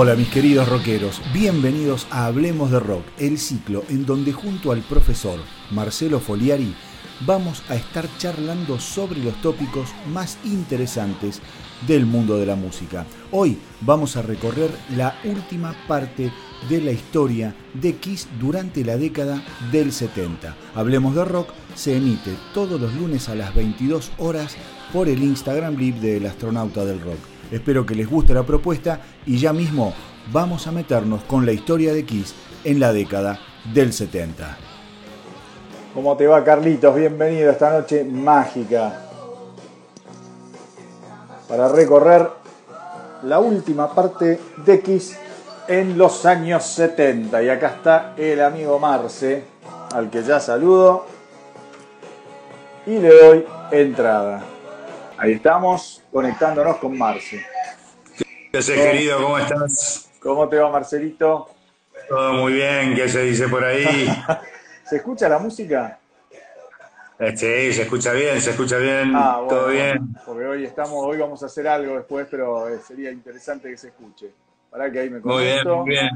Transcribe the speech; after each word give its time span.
Hola 0.00 0.14
mis 0.14 0.28
queridos 0.28 0.68
rockeros, 0.68 1.20
bienvenidos 1.34 2.06
a 2.12 2.26
Hablemos 2.26 2.70
de 2.70 2.78
Rock, 2.78 3.02
el 3.18 3.36
ciclo 3.36 3.82
en 3.88 4.06
donde 4.06 4.32
junto 4.32 4.70
al 4.70 4.82
profesor 4.82 5.40
Marcelo 5.72 6.20
Foliari 6.20 6.72
vamos 7.26 7.64
a 7.68 7.74
estar 7.74 8.08
charlando 8.16 8.78
sobre 8.78 9.18
los 9.18 9.34
tópicos 9.42 9.88
más 10.06 10.38
interesantes 10.44 11.42
del 11.88 12.06
mundo 12.06 12.38
de 12.38 12.46
la 12.46 12.54
música. 12.54 13.06
Hoy 13.32 13.58
vamos 13.80 14.16
a 14.16 14.22
recorrer 14.22 14.70
la 14.96 15.18
última 15.24 15.74
parte 15.88 16.30
de 16.68 16.80
la 16.80 16.92
historia 16.92 17.56
de 17.74 17.96
Kiss 17.96 18.28
durante 18.38 18.84
la 18.84 18.96
década 18.96 19.42
del 19.72 19.90
70. 19.90 20.54
Hablemos 20.76 21.16
de 21.16 21.24
Rock 21.24 21.48
se 21.74 21.96
emite 21.96 22.36
todos 22.54 22.80
los 22.80 22.94
lunes 22.94 23.28
a 23.28 23.34
las 23.34 23.52
22 23.52 24.12
horas 24.18 24.56
por 24.92 25.08
el 25.08 25.24
Instagram 25.24 25.74
Live 25.74 25.98
del 25.98 26.26
astronauta 26.26 26.84
del 26.84 27.00
rock. 27.00 27.18
Espero 27.50 27.86
que 27.86 27.94
les 27.94 28.08
guste 28.08 28.34
la 28.34 28.42
propuesta 28.42 29.00
y 29.24 29.38
ya 29.38 29.52
mismo 29.52 29.94
vamos 30.32 30.66
a 30.66 30.72
meternos 30.72 31.22
con 31.24 31.46
la 31.46 31.52
historia 31.52 31.94
de 31.94 32.04
Kiss 32.04 32.34
en 32.64 32.78
la 32.78 32.92
década 32.92 33.38
del 33.72 33.92
70. 33.92 34.58
¿Cómo 35.94 36.16
te 36.16 36.26
va 36.26 36.44
Carlitos? 36.44 36.94
Bienvenido 36.94 37.48
a 37.48 37.52
esta 37.52 37.70
noche 37.70 38.04
mágica 38.04 39.00
para 41.48 41.68
recorrer 41.68 42.28
la 43.22 43.38
última 43.38 43.94
parte 43.94 44.38
de 44.64 44.80
Kiss 44.80 45.18
en 45.66 45.96
los 45.96 46.26
años 46.26 46.64
70. 46.64 47.42
Y 47.42 47.48
acá 47.48 47.68
está 47.68 48.14
el 48.18 48.42
amigo 48.42 48.78
Marce, 48.78 49.44
al 49.94 50.10
que 50.10 50.22
ya 50.22 50.38
saludo 50.38 51.06
y 52.86 52.98
le 52.98 53.08
doy 53.08 53.46
entrada. 53.70 54.42
Ahí 55.16 55.32
estamos 55.32 56.02
conectándonos 56.12 56.76
con 56.78 56.96
Marce. 56.96 57.44
¿Qué 58.50 58.58
haces, 58.58 58.80
querido? 58.80 59.22
¿Cómo 59.22 59.38
estás? 59.38 60.10
¿Cómo 60.20 60.48
te 60.48 60.56
va, 60.56 60.70
Marcelito? 60.70 61.50
Todo 62.08 62.32
muy 62.34 62.54
bien, 62.54 62.94
¿qué 62.94 63.08
se 63.08 63.22
dice 63.22 63.48
por 63.48 63.64
ahí? 63.64 64.08
¿Se 64.84 64.96
escucha 64.96 65.28
la 65.28 65.38
música? 65.38 65.98
Eh, 67.18 67.36
sí, 67.36 67.72
se 67.72 67.82
escucha 67.82 68.12
bien, 68.12 68.40
se 68.40 68.50
escucha 68.50 68.78
bien, 68.78 69.12
ah, 69.14 69.42
todo 69.48 69.68
bien. 69.68 70.14
Porque 70.24 70.46
hoy 70.46 70.64
estamos, 70.64 71.04
hoy 71.04 71.18
vamos 71.18 71.42
a 71.42 71.46
hacer 71.46 71.66
algo 71.66 71.96
después, 71.96 72.26
pero 72.30 72.68
eh, 72.68 72.78
sería 72.78 73.10
interesante 73.10 73.68
que 73.68 73.76
se 73.76 73.88
escuche. 73.88 74.30
Para 74.70 74.90
que 74.90 75.00
ahí 75.00 75.10
me 75.10 75.18
Muy 75.20 75.42
bien, 75.42 75.68
muy 75.68 75.90
bien. 75.90 76.08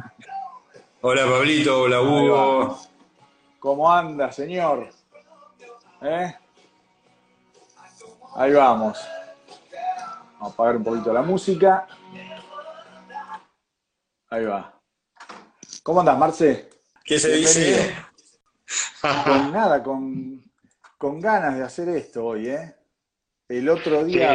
Hola 1.01 1.25
Pablito, 1.27 1.83
hola 1.83 2.01
Hugo. 2.01 2.79
¿Cómo 3.59 3.93
anda, 3.93 4.31
señor? 4.31 4.89
¿Eh? 6.01 6.35
Ahí 8.37 8.53
vamos. 8.53 8.99
Vamos 10.43 10.55
a 10.55 10.55
apagar 10.55 10.77
un 10.77 10.83
poquito 10.83 11.13
la 11.13 11.23
música. 11.23 11.87
Ahí 14.29 14.45
va. 14.45 14.77
¿Cómo 15.85 16.01
andas, 16.01 16.19
Marce? 16.19 16.69
¿Qué 17.05 17.17
se 17.21 17.37
dice? 17.37 17.95
Con 19.01 19.53
nada, 19.53 19.81
con, 19.85 20.43
con, 20.99 21.21
ganas 21.21 21.57
de 21.57 21.63
hacer 21.63 21.91
esto 21.91 22.25
hoy, 22.25 22.49
¿eh? 22.49 22.75
El 23.49 23.69
otro 23.69 24.05
día 24.05 24.35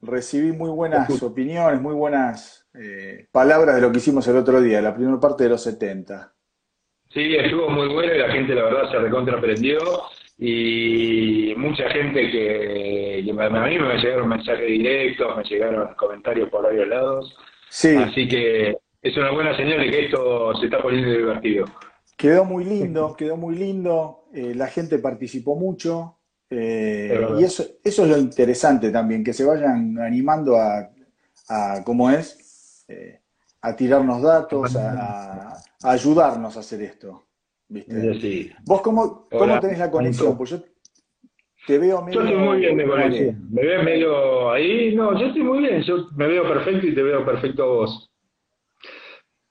recibí 0.00 0.52
muy 0.52 0.70
buenas 0.70 1.22
opiniones, 1.22 1.78
muy 1.78 1.94
buenas 1.94 2.66
eh, 2.72 3.28
palabras 3.30 3.74
de 3.74 3.82
lo 3.82 3.92
que 3.92 3.98
hicimos 3.98 4.26
el 4.28 4.36
otro 4.36 4.62
día, 4.62 4.80
la 4.80 4.94
primera 4.94 5.20
parte 5.20 5.44
de 5.44 5.50
los 5.50 5.62
70. 5.62 6.34
Sí, 7.10 7.36
estuvo 7.36 7.68
muy 7.68 7.88
bueno 7.88 8.14
y 8.14 8.18
la 8.18 8.32
gente 8.32 8.54
la 8.54 8.64
verdad 8.64 8.90
se 8.90 8.98
recontraprendió 8.98 9.78
y 10.38 11.54
mucha 11.56 11.88
gente 11.90 12.30
que, 12.30 13.24
a 13.28 13.48
mí 13.48 13.78
me 13.78 13.98
llegaron 13.98 14.28
mensajes 14.28 14.66
directos, 14.66 15.36
me 15.36 15.44
llegaron 15.44 15.94
comentarios 15.94 16.50
por 16.50 16.64
varios 16.64 16.88
lados. 16.88 17.36
Sí. 17.70 17.96
Así 17.96 18.28
que 18.28 18.76
es 19.02 19.16
una 19.16 19.30
buena 19.30 19.56
señal 19.56 19.80
de 19.80 19.90
que 19.90 20.04
esto 20.06 20.54
se 20.56 20.66
está 20.66 20.82
poniendo 20.82 21.10
divertido. 21.10 21.66
Quedó 22.16 22.44
muy 22.44 22.64
lindo, 22.64 23.14
quedó 23.16 23.36
muy 23.36 23.56
lindo, 23.56 24.24
eh, 24.32 24.54
la 24.54 24.68
gente 24.68 24.98
participó 24.98 25.54
mucho 25.54 26.16
eh, 26.48 27.26
y 27.38 27.44
eso, 27.44 27.64
eso 27.82 28.04
es 28.04 28.08
lo 28.08 28.16
interesante 28.18 28.90
también, 28.90 29.24
que 29.24 29.32
se 29.32 29.44
vayan 29.44 29.98
animando 29.98 30.56
a, 30.56 30.90
a 31.48 31.82
¿cómo 31.84 32.10
es? 32.10 32.84
Eh, 32.88 33.20
a 33.60 33.74
tirarnos 33.74 34.22
datos, 34.22 34.76
a, 34.76 35.52
a 35.82 35.90
ayudarnos 35.90 36.56
a 36.56 36.60
hacer 36.60 36.82
esto. 36.82 37.25
¿Viste? 37.68 38.56
¿Vos 38.64 38.80
cómo, 38.80 39.26
cómo 39.30 39.60
tenés 39.60 39.78
la 39.78 39.90
conexión? 39.90 40.36
Pues 40.36 40.50
yo 40.50 40.62
te 41.66 41.78
veo 41.78 42.02
medio. 42.02 42.20
Yo 42.20 42.26
estoy 42.26 42.42
muy 42.42 42.58
bien 42.58 42.76
de 42.76 42.86
conexión. 42.86 43.48
¿Me 43.50 43.62
ves 43.62 43.84
medio 43.84 44.50
ahí? 44.52 44.94
No, 44.94 45.18
yo 45.18 45.26
estoy 45.26 45.42
muy 45.42 45.58
bien. 45.58 45.82
Yo 45.82 46.08
me 46.14 46.28
veo 46.28 46.44
perfecto 46.44 46.86
y 46.86 46.94
te 46.94 47.02
veo 47.02 47.24
perfecto 47.24 47.64
a 47.64 47.66
vos. 47.66 48.12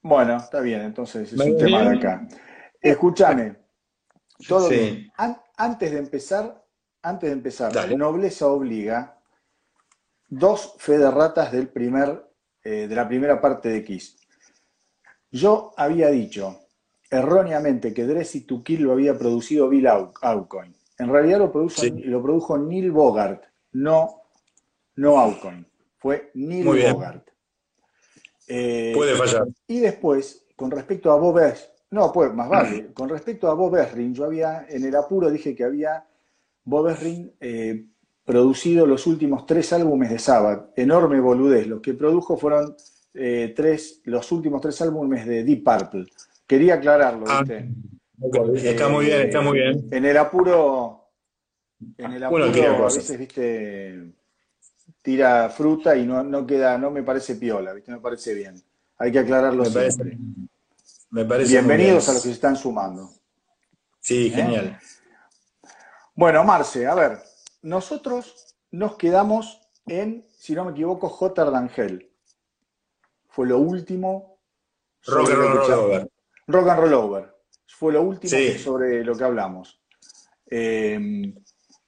Bueno, 0.02 0.38
está 0.38 0.62
bien, 0.62 0.82
entonces 0.82 1.34
es 1.34 1.40
un 1.40 1.58
tema 1.58 1.90
de 1.90 1.98
acá. 1.98 2.28
Escúchame. 2.80 3.56
Todo 4.48 4.70
bien. 4.70 5.12
antes 5.58 5.92
de 5.92 5.98
empezar, 5.98 6.64
antes 7.02 7.30
de 7.30 7.34
empezar, 7.34 7.98
nobleza 7.98 8.48
obliga. 8.48 9.20
Dos 10.28 10.76
fe 10.78 10.98
de 10.98 11.10
ratas 11.10 11.52
del 11.52 11.70
primer, 11.70 12.24
eh, 12.64 12.88
de 12.88 12.96
la 12.96 13.08
primera 13.08 13.40
parte 13.40 13.70
de 13.70 13.84
Kiss. 13.84 14.18
Yo 15.32 15.74
había 15.78 16.10
dicho 16.10 16.65
erróneamente 17.10 17.94
que 17.94 18.06
Dressy 18.06 18.42
to 18.42 18.64
Kill 18.64 18.84
lo 18.84 18.94
había 18.94 19.18
producido 19.18 19.70
Bill 19.70 19.88
Aucoin. 19.88 20.76
En 20.98 21.10
realidad 21.10 21.40
lo, 21.40 21.52
lo 21.52 22.24
produjo 22.24 22.58
Neil 22.58 22.92
Bogart, 22.92 23.44
no, 23.74 24.22
no 24.96 25.20
Aucoin. 25.20 25.66
Fue 25.98 26.32
Neil 26.36 26.66
Bogart. 26.66 27.28
Eh, 28.48 28.92
Puede 28.96 29.16
fallar. 29.16 29.48
Y 29.68 29.80
después, 29.80 30.46
con 30.56 30.72
respecto 30.72 31.12
a 31.12 31.18
Bob 31.18 31.40
Esrin, 31.40 31.70
no, 31.92 32.12
pues 32.12 32.34
más 32.34 32.50
vale, 32.50 32.88
con 32.94 33.10
respecto 33.10 33.50
a 33.50 33.54
Bob 33.54 33.76
Esrin, 33.78 34.14
yo 34.14 34.26
había, 34.26 34.66
en 34.70 34.86
el 34.86 34.96
apuro 34.96 35.30
dije 35.30 35.56
que 35.56 35.64
había 35.64 36.06
Bob 36.64 36.90
Esrin 36.90 37.34
eh, 37.40 37.86
producido 38.24 38.86
los 38.86 39.08
últimos 39.08 39.46
tres 39.46 39.72
álbumes 39.74 40.10
de 40.10 40.20
Sabbath, 40.20 40.78
enorme 40.78 41.20
boludez. 41.20 41.68
Los 41.68 41.82
que 41.82 41.94
produjo 41.94 42.38
fueron 42.38 42.76
eh, 43.14 43.54
tres, 43.56 44.02
los 44.06 44.32
últimos 44.32 44.62
tres 44.62 44.82
álbumes 44.82 45.26
de 45.26 45.44
Deep 45.44 45.64
Purple. 45.64 46.06
Quería 46.48 46.76
aclararlo, 46.76 47.26
ah, 47.28 47.42
¿viste? 47.42 47.70
está 48.70 48.88
muy 48.88 49.06
bien, 49.06 49.22
está 49.22 49.42
muy 49.42 49.60
bien. 49.60 49.88
En 49.92 50.06
el 50.06 50.18
apuro, 50.18 51.10
en 51.98 52.14
el 52.14 52.24
apuro 52.24 52.46
a 52.46 52.84
veces, 52.86 53.18
viste, 53.18 54.14
tira 55.02 55.50
fruta 55.50 55.96
y 55.96 56.06
no, 56.06 56.24
no, 56.24 56.46
queda, 56.46 56.78
no 56.78 56.92
me 56.92 57.04
parece 57.04 57.36
piola, 57.36 57.74
viste, 57.74 57.92
me 57.92 58.00
parece 58.00 58.34
bien. 58.34 58.62
Hay 58.98 59.12
que 59.12 59.20
aclararlo 59.20 59.64
me 59.64 59.70
siempre. 59.70 60.18
me 61.10 61.26
parece 61.26 61.52
Bienvenidos 61.52 62.08
a 62.10 62.14
los 62.14 62.22
que 62.22 62.30
se 62.30 62.36
están 62.36 62.56
sumando. 62.56 63.12
Sí, 64.00 64.28
¿Eh? 64.28 64.30
genial. 64.30 64.80
Bueno, 66.14 66.44
Marce, 66.44 66.88
a 66.88 66.96
ver, 66.96 67.20
nosotros 67.64 68.56
nos 68.72 68.96
quedamos 68.96 69.62
en, 69.88 70.26
si 70.38 70.54
no 70.54 70.66
me 70.66 70.72
equivoco, 70.72 71.10
J. 71.10 71.44
D'Angel. 71.46 72.10
Fue 73.30 73.48
lo 73.48 73.58
último. 73.58 74.38
Rock 75.08 75.30
and 75.30 75.38
roll 75.38 76.10
Rock 76.48 76.70
and 76.70 76.80
Roll 76.80 76.94
Over. 76.94 77.36
Fue 77.68 77.94
lo 77.94 78.02
último 78.02 78.32
sobre 78.58 79.04
lo 79.04 79.16
que 79.16 79.24
hablamos. 79.24 79.82
Eh, 80.50 81.34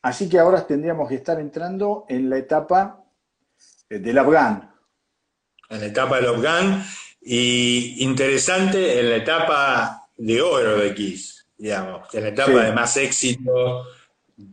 así 0.01 0.27
que 0.27 0.39
ahora 0.39 0.65
tendríamos 0.65 1.07
que 1.07 1.15
estar 1.15 1.39
entrando 1.39 2.05
en 2.09 2.29
la 2.29 2.37
etapa 2.37 3.03
eh, 3.89 3.99
del 3.99 4.17
Afghan. 4.17 4.71
En 5.69 5.79
la 5.79 5.85
etapa 5.85 6.17
del 6.17 6.35
Afghan 6.35 6.83
y 7.21 8.03
interesante 8.03 8.99
en 8.99 9.09
la 9.09 9.15
etapa 9.17 10.09
de 10.15 10.41
oro 10.41 10.77
de 10.77 10.93
Kiss, 10.93 11.47
digamos, 11.57 12.13
en 12.13 12.23
la 12.23 12.29
etapa 12.29 12.63
de 12.63 12.71
más 12.71 12.97
éxito 12.97 13.85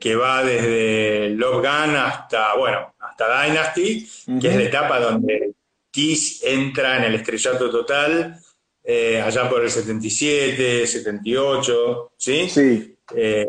que 0.01 0.17
va 0.17 0.43
desde 0.43 1.31
Love 1.31 1.56
Gun 1.56 1.97
hasta, 1.97 2.56
bueno, 2.56 2.95
hasta 2.99 3.45
Dynasty, 3.45 4.09
que 4.41 4.49
es 4.49 4.56
la 4.56 4.62
etapa 4.62 4.99
donde 4.99 5.55
Kiss 5.91 6.43
entra 6.43 6.99
en 6.99 7.05
el 7.05 7.15
estrellato 7.17 7.71
total 7.71 8.41
eh, 8.86 9.19
allá 9.20 9.48
por 9.48 9.62
el 9.62 9.70
77, 9.70 10.86
78, 10.86 12.12
¿sí? 12.19 12.48
Sí. 12.50 12.96
Eh, 13.16 13.46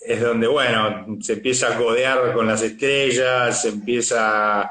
es 0.00 0.20
donde, 0.20 0.46
bueno, 0.46 1.18
se 1.20 1.34
empieza 1.34 1.68
a 1.74 1.78
codear 1.78 2.34
con 2.34 2.46
las 2.46 2.62
estrellas, 2.62 3.62
se 3.62 3.68
empieza, 3.68 4.70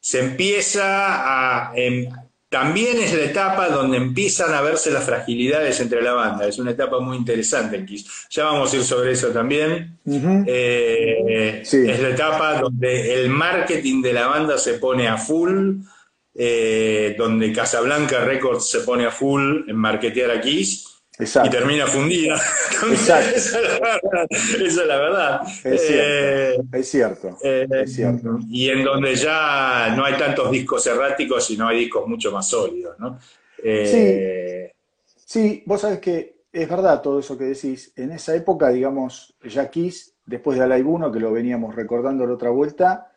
se 0.00 0.20
empieza 0.20 1.68
a... 1.68 1.72
Em, 1.76 2.08
también 2.48 2.96
es 2.96 3.12
la 3.12 3.24
etapa 3.24 3.68
donde 3.68 3.98
empiezan 3.98 4.54
a 4.54 4.62
verse 4.62 4.90
las 4.90 5.04
fragilidades 5.04 5.78
entre 5.80 6.00
la 6.00 6.14
banda. 6.14 6.48
Es 6.48 6.58
una 6.58 6.70
etapa 6.70 6.98
muy 6.98 7.18
interesante 7.18 7.76
en 7.76 7.84
Kiss. 7.84 8.26
Ya 8.30 8.44
vamos 8.44 8.72
a 8.72 8.76
ir 8.76 8.84
sobre 8.84 9.12
eso 9.12 9.28
también. 9.28 9.98
Eh, 10.46 11.60
es 11.62 12.00
la 12.00 12.08
etapa 12.08 12.58
donde 12.58 13.20
el 13.20 13.28
marketing 13.28 14.00
de 14.00 14.14
la 14.14 14.28
banda 14.28 14.56
se 14.56 14.74
pone 14.74 15.08
a 15.08 15.18
full 15.18 15.82
eh, 16.40 17.16
donde 17.18 17.52
Casablanca 17.52 18.20
Records 18.20 18.70
se 18.70 18.80
pone 18.80 19.04
a 19.04 19.10
full 19.10 19.68
en 19.68 19.74
marketear 19.74 20.30
a 20.30 20.40
Kiss. 20.40 21.02
y 21.18 21.50
termina 21.50 21.84
fundida. 21.88 22.36
Exacto. 22.90 23.34
Esa 23.34 24.64
es 24.64 24.76
la 24.76 24.96
verdad. 24.98 25.40
Es 25.64 26.88
cierto. 26.88 27.36
Eh, 27.42 27.66
eh, 27.68 27.82
es, 27.82 27.92
cierto, 27.92 28.38
Y 28.48 28.68
en 28.68 28.84
donde 28.84 29.16
ya 29.16 29.92
no 29.96 30.04
hay 30.04 30.16
tantos 30.16 30.48
discos 30.52 30.86
erráticos, 30.86 31.44
sino 31.44 31.66
hay 31.66 31.80
discos 31.80 32.06
mucho 32.06 32.30
más 32.30 32.48
sólidos, 32.48 32.96
¿no? 33.00 33.18
sí. 33.60 34.70
sí, 35.16 35.64
vos 35.66 35.80
sabés 35.80 35.98
que 35.98 36.42
es 36.52 36.68
verdad 36.68 37.02
todo 37.02 37.18
eso 37.18 37.36
que 37.36 37.46
decís. 37.46 37.92
En 37.96 38.12
esa 38.12 38.36
época, 38.36 38.68
digamos, 38.68 39.34
ya 39.42 39.68
Kiss, 39.68 40.14
después 40.24 40.56
de 40.56 40.62
Alive 40.62 40.88
1, 40.88 41.10
que 41.10 41.18
lo 41.18 41.32
veníamos 41.32 41.74
recordando 41.74 42.24
la 42.24 42.34
otra 42.34 42.50
vuelta, 42.50 43.07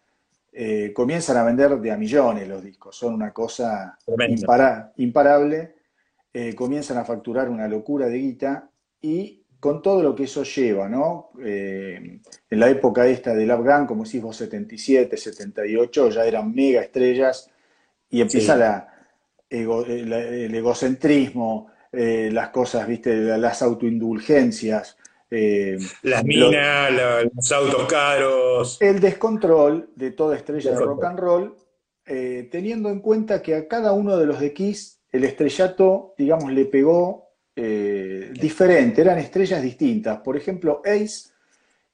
comienzan 0.94 1.38
a 1.38 1.44
vender 1.44 1.80
de 1.80 1.92
a 1.92 1.98
millones 1.98 2.48
los 2.48 2.64
discos. 2.64 2.96
Son 2.96 3.14
una 3.14 3.32
cosa 3.32 3.98
imparable 4.98 5.76
eh, 6.34 6.56
comienzan 6.56 6.98
a 6.98 7.04
facturar 7.04 7.50
una 7.50 7.68
locura 7.68 8.08
de 8.08 8.18
guita 8.18 8.70
y 9.02 9.44
con 9.60 9.82
todo 9.82 10.02
lo 10.02 10.16
que 10.16 10.24
eso 10.24 10.44
lleva, 10.44 10.88
¿no? 10.88 11.32
Eh, 11.44 12.22
en 12.50 12.60
la 12.60 12.70
época 12.70 13.06
esta 13.06 13.34
del 13.34 13.52
Afgan, 13.52 13.86
como 13.86 14.06
decís 14.06 14.22
vos, 14.22 14.38
77, 14.38 15.18
78, 15.18 16.10
ya 16.10 16.26
eran 16.26 16.54
mega 16.54 16.82
estrellas 16.82 17.52
y 18.10 18.22
empieza 18.22 18.56
la, 18.56 18.88
el 19.50 20.56
egocentrismo, 20.56 21.68
eh, 21.92 22.30
las 22.32 22.50
cosas, 22.50 22.88
viste, 22.88 23.14
las 23.38 23.62
autoindulgencias. 23.62 24.98
Las 25.32 26.24
minas, 26.24 26.92
los 27.34 27.52
autos 27.52 27.88
caros. 27.88 28.78
El 28.82 29.00
descontrol 29.00 29.90
de 29.96 30.12
toda 30.12 30.36
estrella 30.36 30.72
de 30.72 30.78
rock 30.78 31.04
and 31.06 31.20
roll, 31.20 31.56
teniendo 32.06 32.90
en 32.90 33.00
cuenta 33.00 33.42
que 33.42 33.56
a 33.56 33.68
cada 33.68 33.94
uno 33.94 34.18
de 34.18 34.26
los 34.26 34.40
de 34.40 34.54
Kiss 34.54 35.02
el 35.12 35.26
estrellato, 35.26 36.14
digamos, 36.18 36.52
le 36.52 36.66
pegó 36.66 37.32
eh, 37.56 38.32
diferente, 38.40 39.02
eran 39.02 39.18
estrellas 39.20 39.62
distintas. 39.62 40.20
Por 40.20 40.38
ejemplo, 40.38 40.82
Ace 40.86 41.30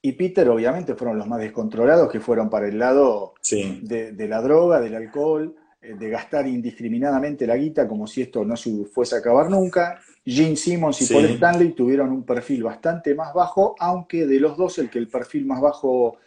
y 0.02 0.12
Peter 0.12 0.48
obviamente 0.50 0.96
fueron 0.96 1.18
los 1.18 1.28
más 1.28 1.40
descontrolados, 1.40 2.12
que 2.12 2.20
fueron 2.20 2.50
para 2.50 2.68
el 2.68 2.78
lado 2.78 3.34
de, 3.50 4.28
la 4.28 4.42
droga, 4.42 4.80
del 4.80 4.96
alcohol, 4.96 5.56
eh, 5.82 5.96
de 5.98 6.10
gastar 6.10 6.48
indiscriminadamente 6.48 7.48
la 7.48 7.58
guita 7.58 7.88
como 7.88 8.06
si 8.06 8.22
esto 8.22 8.46
no 8.46 8.56
se 8.56 8.86
fuese 8.86 9.16
a 9.16 9.20
acabar 9.20 9.50
nunca. 9.50 10.00
Gene 10.30 10.58
Simmons 10.58 11.02
y 11.02 11.14
Paul 11.14 11.26
Stanley 11.26 11.72
tuvieron 11.72 12.12
un 12.12 12.24
perfil 12.24 12.64
bastante 12.64 13.16
más 13.16 13.34
bajo, 13.34 13.76
aunque 13.80 14.26
de 14.26 14.42
los 14.42 14.58
dos 14.58 14.78
el 14.78 14.90
que 14.90 15.00
el 15.00 15.08
perfil 15.08 15.46
más 15.46 15.62
bajo 15.62 16.18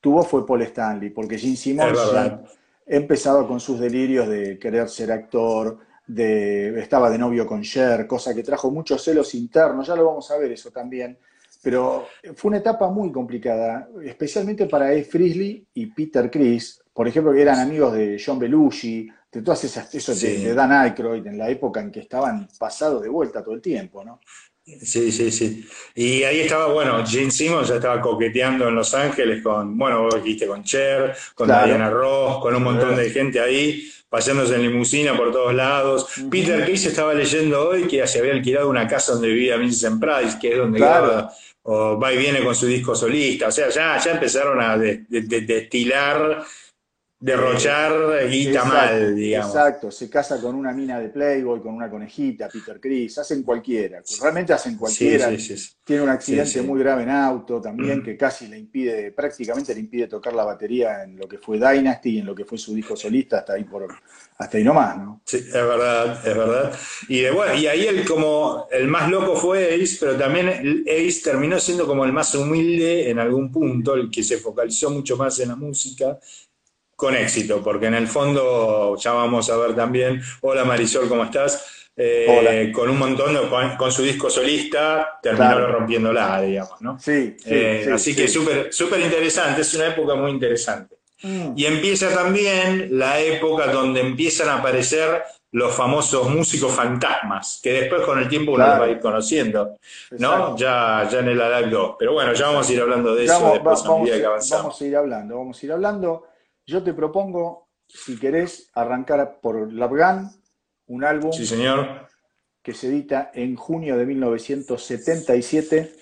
tuvo 0.00 0.22
fue 0.22 0.46
Paul 0.46 0.62
Stanley, 0.62 1.10
porque 1.10 1.36
Gene 1.36 1.56
Simmons 1.56 1.98
ya 2.12 2.40
empezaba 2.86 3.48
con 3.48 3.58
sus 3.58 3.80
delirios 3.80 4.28
de 4.28 4.60
querer 4.60 4.88
ser 4.88 5.10
actor, 5.10 5.78
estaba 6.06 7.10
de 7.10 7.18
novio 7.18 7.44
con 7.46 7.62
Cher, 7.62 8.06
cosa 8.06 8.32
que 8.32 8.44
trajo 8.44 8.70
muchos 8.70 9.02
celos 9.02 9.34
internos, 9.34 9.88
ya 9.88 9.96
lo 9.96 10.06
vamos 10.06 10.30
a 10.30 10.38
ver 10.38 10.52
eso 10.52 10.70
también. 10.70 11.18
Pero 11.60 12.06
fue 12.36 12.50
una 12.50 12.58
etapa 12.58 12.88
muy 12.88 13.10
complicada, 13.10 13.88
especialmente 14.04 14.66
para 14.66 14.92
Ed 14.92 15.04
Frisley 15.04 15.66
y 15.74 15.86
Peter 15.86 16.30
Chris, 16.30 16.80
por 16.94 17.08
ejemplo, 17.08 17.32
que 17.32 17.42
eran 17.42 17.58
amigos 17.58 17.92
de 17.92 18.22
John 18.24 18.38
Belushi, 18.38 19.08
de 19.30 19.42
todas 19.42 19.62
esas, 19.64 19.94
eso 19.94 20.14
de, 20.14 20.54
Dan 20.54 20.72
Aykroyd, 20.72 21.26
en 21.26 21.38
la 21.38 21.50
época 21.50 21.80
en 21.80 21.90
que 21.90 22.00
estaban 22.00 22.48
pasados 22.58 23.02
de 23.02 23.08
vuelta 23.08 23.42
todo 23.42 23.54
el 23.54 23.60
tiempo, 23.60 24.04
¿no? 24.04 24.20
Sí, 24.64 25.10
sí, 25.10 25.30
sí. 25.30 25.66
Y 25.94 26.24
ahí 26.24 26.40
estaba, 26.40 26.66
bueno, 26.66 27.04
Gene 27.06 27.30
Simmons 27.30 27.68
ya 27.68 27.76
estaba 27.76 28.02
coqueteando 28.02 28.68
en 28.68 28.74
Los 28.74 28.92
Ángeles 28.92 29.42
con, 29.42 29.78
bueno, 29.78 30.02
vos 30.02 30.22
dijiste 30.22 30.46
con 30.46 30.62
Cher, 30.62 31.16
con 31.34 31.46
Diana 31.46 31.88
Ross, 31.88 32.42
con 32.42 32.54
un 32.54 32.62
montón 32.62 32.94
de 32.94 33.08
gente 33.08 33.40
ahí 33.40 33.90
paseándose 34.10 34.54
en 34.56 34.62
limusina 34.62 35.16
por 35.16 35.32
todos 35.32 35.54
lados. 35.54 36.06
Peter 36.30 36.64
Chris 36.64 36.86
estaba 36.86 37.14
leyendo 37.14 37.68
hoy 37.68 37.86
que 37.86 38.06
se 38.06 38.18
había 38.18 38.32
alquilado 38.32 38.68
una 38.68 38.86
casa 38.86 39.12
donde 39.12 39.28
vivía 39.28 39.56
Vincent 39.56 40.00
Price, 40.00 40.38
que 40.38 40.52
es 40.52 40.58
donde 40.58 40.80
o 41.70 41.98
va 41.98 42.12
y 42.12 42.16
viene 42.16 42.42
con 42.42 42.54
su 42.54 42.66
disco 42.66 42.94
solista. 42.94 43.48
O 43.48 43.52
sea, 43.52 43.68
ya, 43.68 43.98
ya 43.98 44.12
empezaron 44.12 44.60
a 44.60 44.78
destilar 44.78 46.42
derrochar 47.20 48.28
guita 48.28 48.64
mal, 48.64 49.16
digamos. 49.16 49.54
Exacto, 49.54 49.90
se 49.90 50.08
casa 50.08 50.40
con 50.40 50.54
una 50.54 50.72
mina 50.72 51.00
de 51.00 51.08
Playboy, 51.08 51.60
con 51.60 51.74
una 51.74 51.90
conejita, 51.90 52.48
Peter 52.48 52.78
Chris, 52.80 53.18
hacen 53.18 53.42
cualquiera, 53.42 54.02
realmente 54.20 54.52
hacen 54.52 54.76
cualquiera. 54.76 55.30
Tiene 55.82 56.02
un 56.02 56.08
accidente 56.10 56.62
muy 56.62 56.78
grave 56.80 57.02
en 57.02 57.10
auto 57.10 57.60
también 57.60 58.02
que 58.02 58.16
casi 58.16 58.46
le 58.46 58.58
impide, 58.58 59.10
prácticamente 59.12 59.74
le 59.74 59.80
impide 59.80 60.06
tocar 60.06 60.34
la 60.34 60.44
batería 60.44 61.02
en 61.02 61.16
lo 61.16 61.26
que 61.26 61.38
fue 61.38 61.58
Dynasty 61.58 62.10
y 62.10 62.18
en 62.20 62.26
lo 62.26 62.34
que 62.34 62.44
fue 62.44 62.58
su 62.58 62.74
disco 62.74 62.94
solista 62.94 63.38
hasta 63.38 63.54
ahí 63.54 63.64
por 63.64 63.88
hasta 64.38 64.56
ahí 64.56 64.62
nomás, 64.62 64.96
¿no? 64.98 65.20
Sí, 65.24 65.38
es 65.38 65.52
verdad, 65.52 66.24
es 66.24 66.36
verdad. 66.36 66.78
Y, 67.08 67.28
bueno, 67.30 67.54
y 67.54 67.66
ahí 67.66 67.86
el 67.86 68.04
como 68.04 68.68
el 68.70 68.86
más 68.86 69.10
loco 69.10 69.34
fue 69.34 69.74
Ace, 69.74 69.96
pero 69.98 70.16
también 70.16 70.48
Ace 70.86 71.20
terminó 71.24 71.58
siendo 71.58 71.86
como 71.86 72.04
el 72.04 72.12
más 72.12 72.32
humilde 72.36 73.10
en 73.10 73.18
algún 73.18 73.50
punto, 73.50 73.94
el 73.94 74.08
que 74.08 74.22
se 74.22 74.38
focalizó 74.38 74.90
mucho 74.90 75.16
más 75.16 75.40
en 75.40 75.48
la 75.48 75.56
música 75.56 76.18
con 76.98 77.14
éxito, 77.14 77.62
porque 77.62 77.86
en 77.86 77.94
el 77.94 78.08
fondo 78.08 78.96
ya 78.96 79.12
vamos 79.12 79.48
a 79.50 79.56
ver 79.56 79.76
también, 79.76 80.20
hola 80.40 80.64
Marisol, 80.64 81.08
¿cómo 81.08 81.22
estás? 81.22 81.88
Eh, 81.96 82.72
con 82.74 82.90
un 82.90 82.98
montón 82.98 83.34
de, 83.34 83.76
con, 83.78 83.92
su 83.92 84.02
disco 84.02 84.28
solista, 84.28 85.20
terminó 85.22 85.64
rompiéndola, 85.68 86.42
digamos, 86.42 86.80
¿no? 86.80 86.98
Sí, 86.98 87.36
eh, 87.46 87.88
Así 87.94 88.16
que 88.16 88.26
súper 88.26 88.72
súper 88.72 88.98
interesante, 88.98 89.60
es 89.60 89.72
una 89.74 89.86
época 89.86 90.16
muy 90.16 90.32
interesante. 90.32 90.96
Mm. 91.22 91.52
Y 91.54 91.66
empieza 91.66 92.12
también 92.12 92.88
la 92.98 93.20
época 93.20 93.68
donde 93.68 94.00
empiezan 94.00 94.48
a 94.48 94.56
aparecer 94.56 95.22
los 95.52 95.72
famosos 95.72 96.28
músicos 96.28 96.72
fantasmas, 96.72 97.60
que 97.62 97.74
después 97.74 98.02
con 98.02 98.18
el 98.18 98.28
tiempo 98.28 98.52
uno 98.52 98.66
los 98.66 98.80
va 98.80 98.84
a 98.86 98.90
ir 98.90 98.98
conociendo, 98.98 99.78
¿no? 100.18 100.56
Ya, 100.56 101.08
ya 101.08 101.20
en 101.20 101.28
el 101.28 101.40
Alive 101.40 101.70
2. 101.70 101.94
Pero 101.96 102.14
bueno, 102.14 102.32
ya 102.32 102.48
vamos 102.48 102.68
a 102.68 102.72
ir 102.72 102.80
hablando 102.80 103.14
de 103.14 103.24
eso 103.24 103.52
después 103.52 103.84
a 103.84 103.98
medida 103.98 104.18
que 104.18 104.26
avanzamos. 104.26 104.64
Vamos 104.64 104.82
a 104.82 104.84
ir 104.84 104.96
hablando, 104.96 105.38
vamos 105.38 105.62
a 105.62 105.66
ir 105.66 105.72
hablando. 105.72 106.24
Yo 106.68 106.82
te 106.82 106.92
propongo, 106.92 107.70
si 107.88 108.18
querés, 108.18 108.68
arrancar 108.74 109.40
por 109.40 109.72
Labgan, 109.72 110.30
un 110.86 111.02
álbum 111.02 111.32
sí, 111.32 111.46
señor. 111.46 112.06
que 112.62 112.74
se 112.74 112.88
edita 112.88 113.30
en 113.32 113.56
junio 113.56 113.96
de 113.96 114.04
1977. 114.04 115.94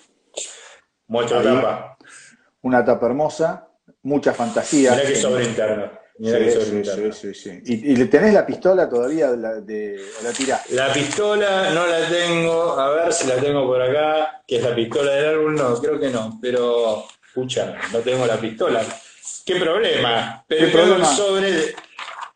Mucha 1.06 1.40
tapa. 1.40 1.96
Una 2.62 2.84
tapa 2.84 3.06
hermosa, 3.06 3.68
mucha 4.02 4.34
fantasía. 4.34 4.90
Mira 4.90 5.06
que 5.06 5.14
sobre 5.14 5.44
interno. 5.44 5.88
sí, 6.18 7.12
sí, 7.12 7.34
sí, 7.34 7.62
¿Y, 7.64 7.94
le 7.94 8.06
tenés 8.06 8.34
la 8.34 8.44
pistola 8.44 8.88
todavía 8.88 9.30
de 9.30 9.36
la, 9.36 9.60
de, 9.60 10.00
la 10.24 10.32
tirá? 10.32 10.60
La 10.70 10.92
pistola 10.92 11.70
no 11.70 11.86
la 11.86 12.08
tengo, 12.08 12.72
a 12.72 12.90
ver 12.90 13.12
si 13.12 13.28
la 13.28 13.36
tengo 13.36 13.68
por 13.68 13.80
acá, 13.80 14.42
que 14.44 14.56
es 14.56 14.64
la 14.64 14.74
pistola 14.74 15.12
del 15.12 15.26
álbum, 15.26 15.54
no, 15.54 15.80
creo 15.80 16.00
que 16.00 16.10
no, 16.10 16.40
pero 16.42 17.04
escucha, 17.24 17.76
no 17.92 18.00
tengo 18.00 18.26
la 18.26 18.36
pistola. 18.36 18.84
¿Qué 19.44 19.56
problema? 19.56 20.44
Pero 20.46 20.70
tengo 20.70 20.96
el 20.96 21.04
sobre 21.04 21.52
de, 21.52 21.76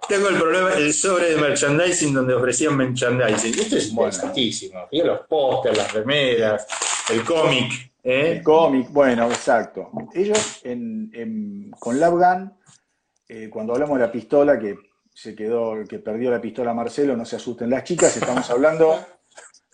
tengo 0.08 0.28
el 0.28 0.36
problema, 0.36 0.72
el 0.74 0.92
sobre 0.92 1.30
de 1.30 1.36
merchandising 1.36 2.12
donde 2.14 2.34
ofrecían 2.34 2.76
merchandising. 2.76 3.58
Esto 3.58 3.76
es 3.76 3.88
interesantísimo. 3.90 4.88
los 4.90 5.20
pósters, 5.28 5.78
las 5.78 5.92
remeras, 5.92 6.66
el 7.10 7.24
cómic. 7.24 7.92
¿eh? 8.02 8.32
El 8.36 8.42
cómic, 8.42 8.88
bueno, 8.90 9.26
exacto. 9.26 9.90
Ellos 10.14 10.60
en, 10.64 11.70
con 11.78 12.00
Labgan, 12.00 12.56
eh, 13.28 13.48
cuando 13.50 13.74
hablamos 13.74 13.98
de 13.98 14.06
la 14.06 14.12
pistola, 14.12 14.58
que 14.58 14.76
se 15.12 15.34
quedó, 15.34 15.84
que 15.88 15.98
perdió 15.98 16.30
la 16.30 16.40
pistola 16.40 16.74
Marcelo, 16.74 17.16
no 17.16 17.24
se 17.24 17.36
asusten 17.36 17.70
las 17.70 17.84
chicas, 17.84 18.16
estamos 18.16 18.48
hablando 18.50 19.04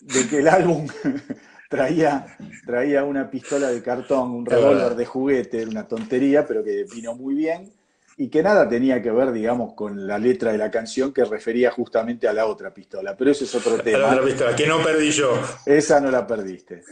de 0.01 0.29
que 0.29 0.39
el 0.39 0.49
álbum 0.49 0.87
traía, 1.69 2.37
traía 2.65 3.05
una 3.05 3.31
pistola 3.31 3.69
de 3.69 3.83
cartón, 3.83 4.31
un 4.31 4.47
revólver 4.47 4.95
de 4.95 5.07
juguete, 5.07 5.67
una 5.67 5.87
tontería, 5.87 6.47
pero 6.47 6.63
que 6.63 6.85
vino 6.85 7.15
muy 7.15 7.35
bien 7.35 7.73
y 8.19 8.29
que 8.29 8.43
nada 8.43 8.67
tenía 8.67 9.03
que 9.03 9.11
ver, 9.11 9.31
digamos, 9.31 9.75
con 9.75 10.07
la 10.07 10.19
letra 10.19 10.51
de 10.53 10.59
la 10.59 10.71
canción 10.71 11.13
que 11.13 11.25
refería 11.25 11.71
justamente 11.71 12.27
a 12.27 12.33
la 12.33 12.47
otra 12.47 12.73
pistola. 12.73 13.15
Pero 13.15 13.31
ese 13.31 13.45
es 13.45 13.55
otro 13.55 13.79
tema. 13.79 13.99
La 13.99 14.13
otra 14.13 14.25
pistola, 14.25 14.57
que 14.57 14.67
no 14.67 14.83
perdí 14.83 15.11
yo. 15.11 15.39
Esa 15.67 16.01
no 16.01 16.11
la 16.11 16.27
perdiste. 16.27 16.83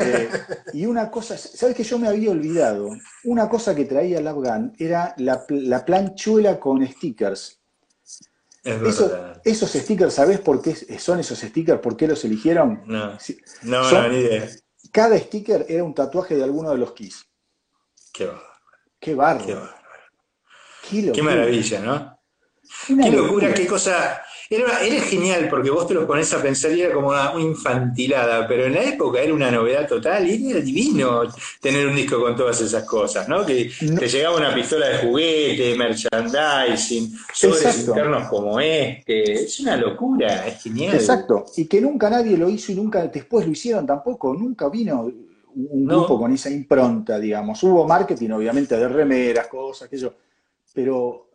Eh, 0.00 0.28
y 0.72 0.86
una 0.86 1.10
cosa, 1.10 1.38
¿sabes 1.38 1.76
que 1.76 1.84
yo 1.84 1.98
me 1.98 2.08
había 2.08 2.32
olvidado? 2.32 2.90
Una 3.24 3.48
cosa 3.48 3.74
que 3.74 3.84
traía 3.84 4.18
el 4.18 4.26
Afgan 4.26 4.74
era 4.78 5.14
la, 5.18 5.44
la 5.48 5.84
planchuela 5.84 6.58
con 6.58 6.84
stickers 6.84 7.57
esos 9.44 9.70
stickers, 9.70 10.14
¿sabés 10.14 10.40
por 10.40 10.60
qué 10.62 10.74
son 10.98 11.20
esos 11.20 11.38
stickers? 11.38 11.80
¿Por 11.80 11.96
qué 11.96 12.06
los 12.06 12.24
eligieron? 12.24 12.82
No, 12.86 13.18
no, 13.62 14.08
ni 14.08 14.18
idea. 14.18 14.48
Cada 14.92 15.18
sticker 15.18 15.66
era 15.68 15.84
un 15.84 15.94
tatuaje 15.94 16.36
de 16.36 16.44
alguno 16.44 16.70
de 16.70 16.78
los 16.78 16.92
Kiss. 16.92 17.26
Qué 18.12 18.26
bárbaro. 18.26 18.46
Qué 19.00 19.14
bárbaro. 19.14 19.74
Qué, 20.88 21.12
Qué, 21.12 21.22
maravilla, 21.22 21.80
¿no? 21.80 22.18
qué 22.86 23.10
locura, 23.10 23.54
qué 23.54 23.66
cosa. 23.66 24.22
Era, 24.50 24.82
era, 24.82 25.00
genial 25.02 25.46
porque 25.50 25.68
vos 25.68 25.86
te 25.86 25.92
lo 25.92 26.06
pones 26.06 26.32
a 26.32 26.40
pensar 26.40 26.72
y 26.72 26.80
era 26.80 26.94
como 26.94 27.08
una, 27.08 27.32
infantilada, 27.38 28.48
pero 28.48 28.64
en 28.64 28.74
la 28.74 28.82
época 28.82 29.20
era 29.20 29.34
una 29.34 29.50
novedad 29.50 29.86
total 29.86 30.26
y 30.26 30.50
era 30.50 30.60
divino 30.60 31.22
tener 31.60 31.86
un 31.86 31.94
disco 31.94 32.18
con 32.18 32.34
todas 32.34 32.58
esas 32.62 32.84
cosas, 32.84 33.28
¿no? 33.28 33.44
Que 33.44 33.70
te 33.78 34.08
llegaba 34.08 34.38
una 34.38 34.54
pistola 34.54 34.88
de 34.88 34.98
juguete, 34.98 35.76
merchandising, 35.76 37.14
sobres 37.34 37.80
internos 37.80 38.26
como 38.28 38.58
este. 38.58 39.44
Es 39.44 39.60
una 39.60 39.76
locura, 39.76 40.46
es 40.46 40.62
genial. 40.62 40.94
Exacto, 40.94 41.44
y 41.56 41.66
que 41.66 41.82
nunca 41.82 42.08
nadie 42.08 42.38
lo 42.38 42.48
hizo 42.48 42.72
y 42.72 42.76
nunca 42.76 43.06
después 43.06 43.44
lo 43.44 43.52
hicieron 43.52 43.86
tampoco, 43.86 44.32
nunca 44.32 44.70
vino 44.70 45.12
un 45.54 45.86
grupo 45.86 46.18
con 46.18 46.32
esa 46.32 46.48
impronta, 46.48 47.18
digamos. 47.18 47.62
Hubo 47.62 47.86
marketing, 47.86 48.30
obviamente, 48.30 48.76
de 48.76 48.88
remeras, 48.88 49.48
cosas, 49.48 49.88
aquello, 49.88 50.14
pero 50.72 51.27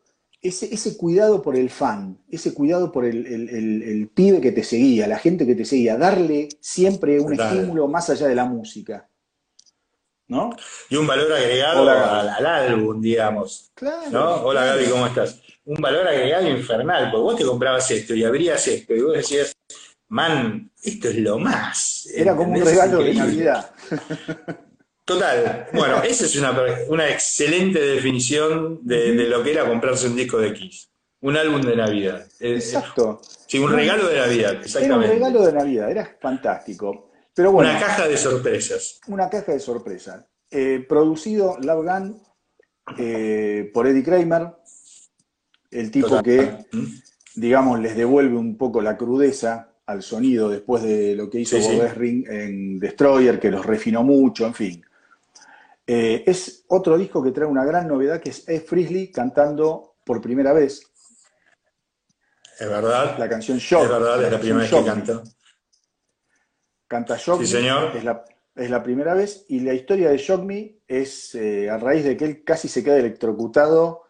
ese, 0.44 0.74
ese, 0.74 0.98
cuidado 0.98 1.42
por 1.42 1.56
el 1.56 1.70
fan, 1.70 2.20
ese 2.30 2.54
cuidado 2.54 2.92
por 2.92 3.06
el, 3.06 4.10
pibe 4.14 4.42
que 4.42 4.52
te 4.52 4.64
seguía, 4.64 5.08
la 5.08 5.18
gente 5.18 5.48
que 5.48 5.56
te 5.56 5.64
seguía, 5.64 5.98
darle 5.98 6.50
siempre 6.60 7.20
un 7.20 7.34
estímulo 7.34 7.88
más 7.88 8.10
allá 8.10 8.28
de 8.28 8.36
la 8.36 8.46
música. 8.46 9.08
¿No? 10.28 10.56
Y 10.90 10.96
un 10.96 11.08
valor 11.08 11.32
agregado 11.32 11.90
al, 11.90 12.46
álbum, 12.46 13.02
digamos. 13.02 13.72
Claro, 13.74 14.46
Hola 14.46 14.66
Gaby, 14.66 14.86
¿cómo 14.86 15.08
estás? 15.08 15.42
Un 15.66 15.82
valor 15.82 16.08
agregado 16.08 16.50
infernal, 16.50 17.10
porque 17.10 17.24
vos 17.24 17.36
te 17.38 17.46
comprabas 17.46 17.90
esto 17.92 18.14
y 18.14 18.26
abrías 18.26 18.68
esto 18.68 18.94
y 18.94 19.02
vos 19.02 19.14
decías, 19.14 19.56
man, 20.10 20.70
esto 20.82 21.08
es 21.08 21.18
lo 21.18 21.40
más. 21.40 22.06
Era 22.14 22.36
como 22.36 22.54
un 22.54 22.66
regalo 22.66 23.02
de 23.02 23.14
Navidad. 23.14 23.72
Total. 25.06 25.68
Bueno, 25.74 26.02
esa 26.04 26.26
es 26.26 26.36
una, 26.36 27.10
excelente 27.10 27.80
definición 27.80 28.80
de, 28.84 29.14
lo 29.28 29.44
que 29.44 29.52
era 29.52 29.68
comprarse 29.68 30.08
un 30.08 30.16
disco 30.16 30.38
de 30.38 30.54
Kiss. 30.54 30.90
Un 31.22 31.38
álbum 31.38 31.62
de 31.62 31.76
Navidad. 31.76 32.28
Exacto. 32.40 33.22
Sí, 33.48 33.58
un 33.58 33.72
regalo 33.72 34.08
de 34.10 34.18
Navidad, 34.18 34.56
exactamente. 34.62 35.06
Era 35.06 35.16
un 35.16 35.20
regalo 35.22 35.46
de 35.46 35.54
Navidad, 35.54 35.92
era 35.92 36.18
fantástico. 36.20 37.12
Pero 37.34 37.52
bueno, 37.52 37.70
una 37.70 37.80
caja 37.80 38.08
de 38.08 38.18
sorpresas. 38.18 39.00
Una 39.08 39.30
caja 39.30 39.54
de 39.54 39.60
sorpresas. 39.60 40.26
Eh, 40.52 40.86
producido 40.88 41.58
Love 41.62 41.86
Gun 41.86 42.22
eh, 42.98 43.72
por 43.74 43.88
Eddie 43.88 44.04
Kramer, 44.04 44.50
el 45.72 45.90
tipo 45.90 46.22
que, 46.22 46.66
digamos, 47.36 47.80
les 47.80 47.96
devuelve 47.96 48.38
un 48.38 48.58
poco 48.58 48.82
la 48.82 48.98
crudeza 48.98 49.74
al 49.86 50.04
sonido 50.04 50.50
después 50.50 50.84
de 50.84 51.16
lo 51.16 51.30
que 51.30 51.40
hizo 51.42 51.60
sí, 51.60 51.80
Ring 51.96 52.28
en 52.30 52.80
Destroyer, 52.80 53.40
que 53.40 53.50
los 53.50 53.66
refinó 53.66 54.04
mucho, 54.04 54.46
en 54.46 54.54
fin. 54.54 54.86
Eh, 55.86 56.24
es 56.26 56.64
otro 56.70 56.98
disco 56.98 57.22
que 57.22 57.32
trae 57.32 57.48
una 57.48 57.66
gran 57.66 57.88
novedad, 57.88 58.22
que 58.22 58.30
es 58.30 58.48
Ed 58.48 58.64
Frisley 58.64 59.12
cantando 59.12 59.96
por 60.06 60.22
primera 60.22 60.54
vez. 60.54 60.82
Es 62.60 62.70
verdad. 62.70 63.18
La 63.18 63.28
canción 63.28 63.58
Shock. 63.58 63.84
Es 63.84 63.90
verdad, 63.90 64.24
es 64.24 64.32
la 64.32 64.40
primera 64.40 64.62
vez 64.62 64.72
que 64.72 64.86
canta. 64.86 65.24
Canta 66.88 67.18
Shock 67.18 67.42
Sí, 67.42 67.48
señor. 67.48 67.92
Es 68.56 68.70
la, 68.70 68.84
primera 68.84 69.14
vez. 69.14 69.46
Y 69.50 69.62
la 69.62 69.74
historia 69.74 70.10
de 70.10 70.18
Shock 70.18 70.44
Me 70.44 70.78
es 70.88 71.36
eh, 71.36 71.70
a 71.70 71.78
raíz 71.78 72.04
de 72.04 72.16
que 72.16 72.26
él 72.26 72.44
casi 72.44 72.68
se 72.68 72.84
queda 72.84 72.98
electrocutado 72.98 74.04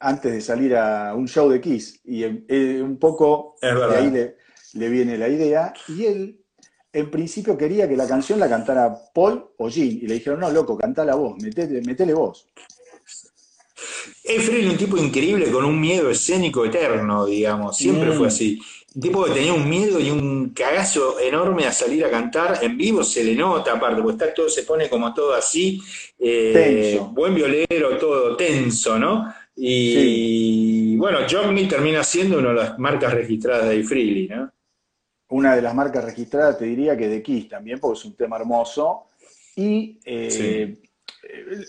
antes 0.00 0.32
de 0.32 0.40
salir 0.40 0.74
a 0.74 1.14
un 1.14 1.28
show 1.28 1.48
de 1.48 1.60
Kiss. 1.60 2.00
Y 2.04 2.24
eh, 2.24 2.82
un 2.82 2.98
poco 2.98 3.56
de 3.60 3.96
ahí 3.96 4.10
le, 4.10 4.36
le 4.72 4.88
viene 4.88 5.18
la 5.18 5.28
idea. 5.28 5.72
Y 5.88 6.06
él 6.06 6.39
en 6.92 7.10
principio 7.10 7.56
quería 7.56 7.88
que 7.88 7.96
la 7.96 8.06
canción 8.06 8.40
la 8.40 8.48
cantara 8.48 8.94
Paul 9.14 9.44
o 9.56 9.68
Jean, 9.68 9.86
y 9.86 10.06
le 10.06 10.14
dijeron, 10.14 10.40
no, 10.40 10.50
loco, 10.50 10.76
cantala 10.76 11.14
vos, 11.14 11.36
metele, 11.40 11.80
metele 11.82 12.14
vos. 12.14 12.48
Es 14.22 14.48
un 14.48 14.76
tipo 14.76 14.96
increíble 14.96 15.50
con 15.50 15.64
un 15.64 15.80
miedo 15.80 16.10
escénico 16.10 16.64
eterno, 16.64 17.26
digamos, 17.26 17.76
siempre 17.76 18.12
fue 18.12 18.26
mm. 18.26 18.28
así. 18.28 18.60
Un 18.94 19.00
tipo 19.00 19.24
que 19.24 19.30
tenía 19.30 19.52
un 19.52 19.68
miedo 19.68 20.00
y 20.00 20.10
un 20.10 20.50
cagazo 20.50 21.20
enorme 21.20 21.64
a 21.64 21.72
salir 21.72 22.04
a 22.04 22.10
cantar, 22.10 22.58
en 22.60 22.76
vivo 22.76 23.04
se 23.04 23.22
le 23.22 23.34
nota 23.34 23.74
aparte, 23.74 24.02
porque 24.02 24.24
está 24.24 24.34
todo, 24.34 24.48
se 24.48 24.64
pone 24.64 24.88
como 24.88 25.14
todo 25.14 25.32
así, 25.32 25.80
eh, 26.18 27.00
buen 27.12 27.34
violero, 27.34 27.96
todo 27.98 28.36
tenso, 28.36 28.98
¿no? 28.98 29.32
Y, 29.56 30.96
bueno, 30.96 31.18
John 31.30 31.54
Me 31.54 31.66
termina 31.66 32.02
siendo 32.02 32.38
una 32.38 32.48
de 32.48 32.54
las 32.54 32.78
marcas 32.78 33.12
registradas 33.12 33.68
de 33.68 33.82
Freely, 33.84 34.28
¿no? 34.28 34.50
Una 35.30 35.54
de 35.54 35.62
las 35.62 35.74
marcas 35.74 36.04
registradas, 36.04 36.58
te 36.58 36.64
diría 36.64 36.96
que 36.96 37.08
de 37.08 37.22
Kiss 37.22 37.48
también, 37.48 37.78
porque 37.78 37.98
es 37.98 38.04
un 38.04 38.14
tema 38.14 38.36
hermoso. 38.36 39.06
Y, 39.56 39.98
eh, 40.04 40.76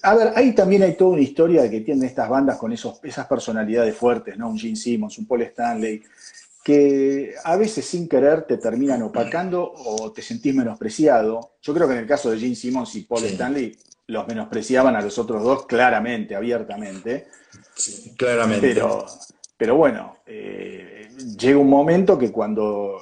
a 0.03 0.15
ver, 0.15 0.33
ahí 0.35 0.53
también 0.53 0.83
hay 0.83 0.95
toda 0.95 1.11
una 1.11 1.21
historia 1.21 1.63
de 1.63 1.69
que 1.69 1.81
tienen 1.81 2.03
estas 2.03 2.29
bandas 2.29 2.57
con 2.57 2.71
esos, 2.71 2.99
esas 3.03 3.27
personalidades 3.27 3.95
fuertes, 3.95 4.37
¿no? 4.37 4.49
Un 4.49 4.57
Gene 4.57 4.75
Simmons, 4.75 5.17
un 5.17 5.27
Paul 5.27 5.43
Stanley, 5.43 6.01
que 6.63 7.33
a 7.43 7.55
veces 7.55 7.85
sin 7.85 8.07
querer 8.07 8.43
te 8.43 8.57
terminan 8.57 9.01
opacando 9.01 9.71
o 9.73 10.11
te 10.11 10.21
sentís 10.21 10.55
menospreciado. 10.55 11.55
Yo 11.61 11.73
creo 11.73 11.87
que 11.87 11.93
en 11.93 11.99
el 11.99 12.07
caso 12.07 12.31
de 12.31 12.39
Gene 12.39 12.55
Simmons 12.55 12.95
y 12.95 13.01
Paul 13.01 13.25
Stanley, 13.25 13.75
los 14.07 14.27
menospreciaban 14.27 14.95
a 14.95 15.01
los 15.01 15.17
otros 15.17 15.43
dos 15.43 15.65
claramente, 15.65 16.35
abiertamente. 16.35 17.27
claramente. 18.17 18.73
Pero, 18.73 19.05
pero 19.55 19.75
bueno, 19.75 20.17
eh, 20.25 21.09
llega 21.37 21.57
un 21.57 21.69
momento 21.69 22.17
que 22.17 22.31
cuando 22.31 22.97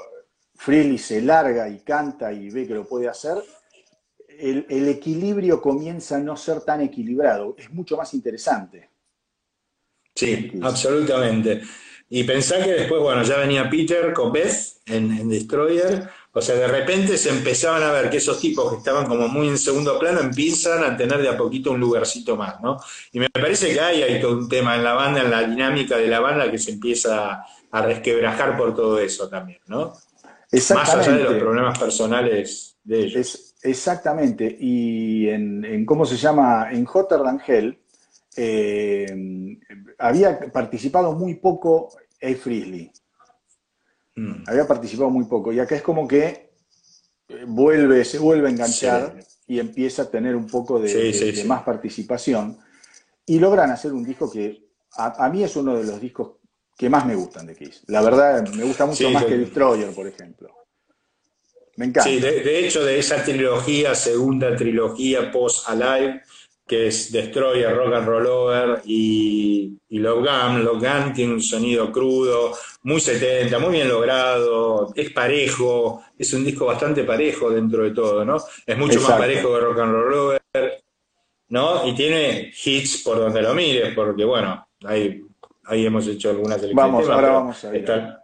Freely 0.59 0.97
se 0.97 1.21
larga 1.21 1.69
y 1.69 1.79
canta 1.79 2.33
y 2.33 2.49
ve 2.49 2.67
que 2.67 2.73
lo 2.73 2.85
puede 2.85 3.07
hacer, 3.07 3.37
el, 4.27 4.89
equilibrio 4.89 5.61
comienza 5.61 6.17
a 6.17 6.19
no 6.19 6.35
ser 6.35 6.61
tan 6.61 6.81
equilibrado, 6.81 7.55
es 7.57 7.71
mucho 7.71 7.95
más 7.95 8.13
interesante. 8.13 8.89
Sí, 10.13 10.51
absolutamente. 10.61 11.61
Y 12.09 12.25
pensá 12.25 12.61
que 12.61 12.73
después, 12.73 13.01
bueno, 13.01 13.23
ya 13.23 13.37
venía 13.37 13.69
Peter 13.69 14.11
con 14.11 14.33
Beth 14.33 14.81
en, 14.85 15.29
Destroyer, 15.29 16.09
o 16.33 16.41
sea, 16.41 16.55
de 16.55 16.67
repente 16.67 17.17
se 17.17 17.29
empezaban 17.29 17.81
a 17.81 17.93
ver 17.93 18.09
que 18.09 18.17
esos 18.17 18.41
tipos 18.41 18.69
que 18.69 18.79
estaban 18.79 19.05
como 19.05 19.29
muy 19.29 19.47
en 19.47 19.57
segundo 19.57 19.97
plano 19.97 20.19
empiezan 20.19 20.83
a 20.83 20.97
tener 20.97 21.21
de 21.21 21.29
a 21.29 21.37
poquito 21.37 21.71
un 21.71 21.79
lugarcito 21.79 22.35
más, 22.35 22.59
¿no? 22.59 22.77
Y 23.13 23.19
me 23.19 23.29
parece 23.29 23.71
que 23.71 23.79
hay, 23.79 24.03
hay 24.03 24.19
todo 24.19 24.33
un 24.33 24.49
tema 24.49 24.75
en 24.75 24.83
la 24.83 24.93
banda, 24.93 25.21
en 25.21 25.31
la 25.31 25.41
dinámica 25.41 25.95
de 25.95 26.07
la 26.07 26.19
banda 26.19 26.51
que 26.51 26.57
se 26.57 26.71
empieza 26.71 27.45
a 27.71 27.81
resquebrajar 27.81 28.57
por 28.57 28.75
todo 28.75 28.99
eso 28.99 29.29
también, 29.29 29.59
¿no? 29.67 29.93
Más 30.51 30.95
allá 30.95 31.11
de 31.11 31.23
los 31.23 31.33
problemas 31.35 31.77
personales 31.77 32.77
de 32.83 33.05
ellos. 33.05 33.55
exactamente. 33.61 34.57
Y 34.59 35.29
en, 35.29 35.85
¿cómo 35.85 36.05
se 36.05 36.17
llama? 36.17 36.69
En 36.71 36.87
Hotter 36.91 37.21
Hell 37.45 37.77
eh, 38.35 39.57
había 39.97 40.39
participado 40.51 41.13
muy 41.13 41.35
poco 41.35 41.89
A. 42.21 42.35
Frisley. 42.35 42.91
Mm. 44.15 44.43
Había 44.47 44.67
participado 44.67 45.09
muy 45.09 45.25
poco. 45.25 45.53
Y 45.53 45.59
acá 45.59 45.75
es 45.75 45.81
como 45.81 46.07
que 46.07 46.49
vuelve, 47.47 48.03
se 48.05 48.17
vuelve 48.17 48.47
a 48.47 48.51
enganchar 48.51 49.19
y 49.47 49.59
empieza 49.59 50.03
a 50.03 50.09
tener 50.09 50.35
un 50.35 50.47
poco 50.47 50.79
de, 50.79 51.43
más 51.45 51.63
participación. 51.63 52.57
Y 53.25 53.39
logran 53.39 53.69
hacer 53.71 53.93
un 53.93 54.03
disco 54.03 54.31
que 54.31 54.69
a, 54.95 55.29
mí 55.29 55.43
es 55.43 55.55
uno 55.55 55.75
de 55.75 55.83
los 55.83 56.01
discos 56.01 56.37
que 56.79 56.89
más 56.89 57.05
me 57.05 57.13
gustan 57.13 57.45
de 57.45 57.55
Kiss. 57.57 57.83
La 57.87 58.01
verdad, 58.01 58.47
me 58.53 58.63
gusta 58.63 58.85
mucho 58.85 59.09
más 59.09 59.25
que 59.25 59.37
Destroyer, 59.37 59.93
por 59.93 60.07
ejemplo. 60.07 60.49
Me 61.75 61.87
encanta. 61.87 62.09
Sí, 62.09 62.21
de, 62.21 62.65
hecho, 62.65 62.85
de 62.85 62.97
esa 62.97 63.21
trilogía, 63.21 63.93
segunda 63.93 64.55
trilogía 64.55 65.29
post-Alive, 65.29 66.21
que 66.65 66.87
es 66.87 67.11
Destroyer, 67.11 67.75
Rock 67.75 67.95
and 67.95 68.07
Roll 68.07 68.27
Over 68.27 68.81
y, 68.85 69.77
y 69.89 69.99
Love 69.99 70.19
Gun. 70.19 70.63
Love 70.63 70.79
Gun 70.79 71.13
tiene 71.13 71.33
un 71.33 71.41
sonido 71.41 71.91
crudo, 71.91 72.53
muy 72.83 73.01
70, 73.01 73.59
muy 73.59 73.73
bien 73.73 73.89
logrado, 73.89 74.93
es 74.95 75.11
parejo, 75.11 76.01
es 76.17 76.31
un 76.31 76.45
disco 76.45 76.65
bastante 76.65 77.03
parejo 77.03 77.49
dentro 77.49 77.83
de 77.83 77.91
todo, 77.91 78.23
¿no? 78.23 78.37
Es 78.65 78.77
mucho 78.77 79.01
más 79.01 79.19
parejo 79.19 79.53
que 79.53 79.59
Rock 79.59 79.79
and 79.79 79.91
Roll 79.91 80.13
Over, 80.13 80.83
¿no? 81.49 81.85
Y 81.85 81.93
tiene 81.93 82.53
hits 82.63 83.03
por 83.03 83.17
donde 83.17 83.41
lo 83.41 83.53
mires, 83.53 83.93
porque 83.93 84.23
bueno, 84.23 84.65
hay 84.85 85.25
ahí 85.69 85.85
hemos 85.85 86.07
hecho 86.07 86.31
algunas 86.31 86.57
elecciones. 86.57 86.75
Vamos, 86.75 87.09
ahora 87.09 87.29
vamos 87.29 87.63
a 87.63 87.69
ver 87.69 88.19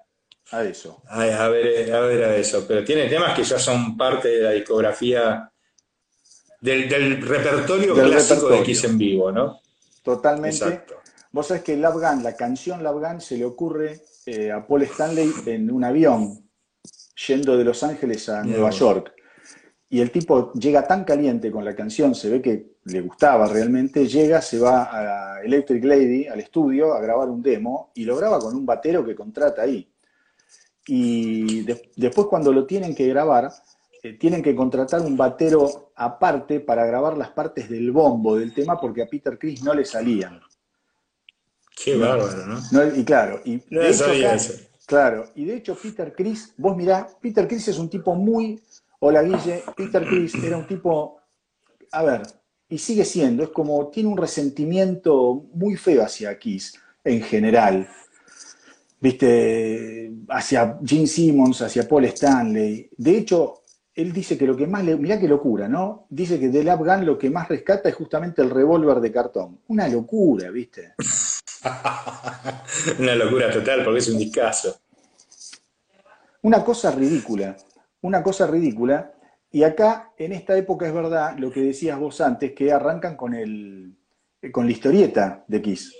a 0.51 0.63
eso. 0.63 1.01
A, 1.07 1.23
ver, 1.47 1.93
a 1.93 1.99
ver 2.01 2.23
a 2.23 2.35
eso. 2.35 2.65
Pero 2.67 2.83
tiene 2.83 3.07
temas 3.07 3.35
que 3.35 3.43
ya 3.43 3.59
son 3.59 3.95
parte 3.95 4.27
de 4.27 4.41
la 4.41 4.51
discografía, 4.51 5.51
del, 6.61 7.21
repertorio 7.21 7.93
clásico 7.93 8.49
de 8.49 8.59
X 8.59 8.83
en 8.85 8.97
vivo, 8.97 9.31
¿no? 9.31 9.59
Totalmente. 10.03 10.83
Vos 11.31 11.47
sabés 11.47 11.63
que 11.63 11.75
Love 11.75 11.95
Gun, 11.95 12.23
la 12.23 12.35
canción 12.35 12.83
Love 12.83 13.01
Gun 13.01 13.21
se 13.21 13.37
le 13.37 13.45
ocurre 13.45 14.01
eh, 14.25 14.51
a 14.51 14.65
Paul 14.65 14.83
Stanley 14.83 15.31
en 15.47 15.69
un 15.69 15.83
avión 15.83 16.49
yendo 17.27 17.57
de 17.57 17.63
Los 17.63 17.83
Ángeles 17.83 18.29
a 18.29 18.43
Nueva 18.43 18.69
York. 18.69 19.14
Y 19.95 20.01
el 20.01 20.11
tipo 20.11 20.51
llega 20.51 20.85
tan 20.85 21.05
caliente 21.05 21.49
con 21.49 21.63
la 21.63 21.73
canción, 21.73 22.13
se 22.15 22.29
ve 22.29 22.41
que 22.41 22.75
le 22.83 22.99
gustaba 22.99 23.47
realmente, 23.47 24.05
llega, 24.09 24.41
se 24.41 24.59
va 24.59 24.89
a 24.91 25.41
Electric 25.41 25.85
Lady, 25.85 26.27
al 26.27 26.41
estudio, 26.41 26.93
a 26.93 26.99
grabar 26.99 27.29
un 27.29 27.41
demo 27.41 27.91
y 27.95 28.03
lo 28.03 28.17
graba 28.17 28.39
con 28.39 28.53
un 28.57 28.65
batero 28.65 29.05
que 29.05 29.15
contrata 29.15 29.61
ahí. 29.61 29.89
Y 30.85 31.65
después 31.95 32.27
cuando 32.27 32.51
lo 32.51 32.65
tienen 32.65 32.93
que 32.93 33.07
grabar, 33.07 33.49
eh, 34.03 34.17
tienen 34.19 34.43
que 34.43 34.53
contratar 34.53 34.99
un 34.99 35.15
batero 35.15 35.93
aparte 35.95 36.59
para 36.59 36.85
grabar 36.85 37.17
las 37.17 37.29
partes 37.29 37.69
del 37.69 37.89
bombo 37.93 38.35
del 38.35 38.53
tema 38.53 38.77
porque 38.77 39.01
a 39.01 39.07
Peter 39.07 39.39
Chris 39.39 39.63
no 39.63 39.73
le 39.73 39.85
salían. 39.85 40.41
Qué 41.73 41.95
bárbaro, 41.95 42.45
¿no? 42.45 42.95
y 42.97 43.05
claro, 43.05 43.39
y 43.45 43.63
No 43.69 43.79
de 43.79 43.91
hecho 43.91 44.11
eso. 44.11 44.55
Claro, 44.85 45.29
y 45.35 45.45
de 45.45 45.55
hecho 45.55 45.75
Peter 45.81 46.13
Chris, 46.15 46.53
vos 46.57 46.75
mirá, 46.77 47.07
Peter 47.21 47.47
Chris 47.47 47.69
es 47.69 47.79
un 47.79 47.89
tipo 47.89 48.13
muy, 48.13 48.61
hola 48.99 49.23
Guille, 49.23 49.63
Peter 49.75 50.05
Chris 50.05 50.35
era 50.35 50.57
un 50.57 50.67
tipo, 50.67 51.19
a 51.91 52.03
ver, 52.03 52.21
y 52.67 52.77
sigue 52.77 53.05
siendo, 53.05 53.43
es 53.43 53.49
como, 53.49 53.89
tiene 53.89 54.09
un 54.09 54.17
resentimiento 54.17 55.45
muy 55.53 55.75
feo 55.75 56.03
hacia 56.03 56.37
Kiss 56.39 56.79
en 57.03 57.21
general, 57.21 57.87
viste, 58.99 60.11
hacia 60.29 60.79
Gene 60.83 61.07
Simmons, 61.07 61.61
hacia 61.61 61.87
Paul 61.87 62.05
Stanley. 62.05 62.89
De 62.97 63.17
hecho, 63.17 63.61
él 63.93 64.11
dice 64.11 64.37
que 64.37 64.45
lo 64.45 64.57
que 64.57 64.67
más 64.67 64.83
le, 64.83 64.97
mirá 64.97 65.19
qué 65.19 65.27
locura, 65.27 65.67
¿no? 65.67 66.07
Dice 66.09 66.39
que 66.39 66.49
de 66.49 66.63
Lap 66.63 66.79
Gun 66.79 67.05
lo 67.05 67.17
que 67.17 67.29
más 67.29 67.47
rescata 67.47 67.87
es 67.87 67.95
justamente 67.95 68.41
el 68.41 68.49
revólver 68.49 68.99
de 68.99 69.11
cartón. 69.11 69.59
Una 69.67 69.87
locura, 69.87 70.49
¿viste? 70.49 70.95
Una 72.99 73.15
locura 73.15 73.51
total, 73.51 73.83
porque 73.83 73.99
es 73.99 74.09
un 74.09 74.17
discazo. 74.17 74.79
Una 76.41 76.63
cosa 76.63 76.91
ridícula, 76.91 77.55
una 78.05 78.21
cosa 78.23 78.47
ridícula. 78.47 79.11
Y 79.51 79.63
acá, 79.63 80.11
en 80.17 80.31
esta 80.33 80.55
época, 80.57 80.85
es 80.85 80.93
verdad 80.93 81.37
lo 81.37 81.51
que 81.51 81.61
decías 81.61 81.97
vos 81.99 82.21
antes, 82.21 82.53
que 82.53 82.71
arrancan 82.71 83.15
con, 83.15 83.33
el, 83.33 83.95
con 84.51 84.65
la 84.65 84.71
historieta 84.71 85.43
de 85.47 85.61
Kiss, 85.61 85.95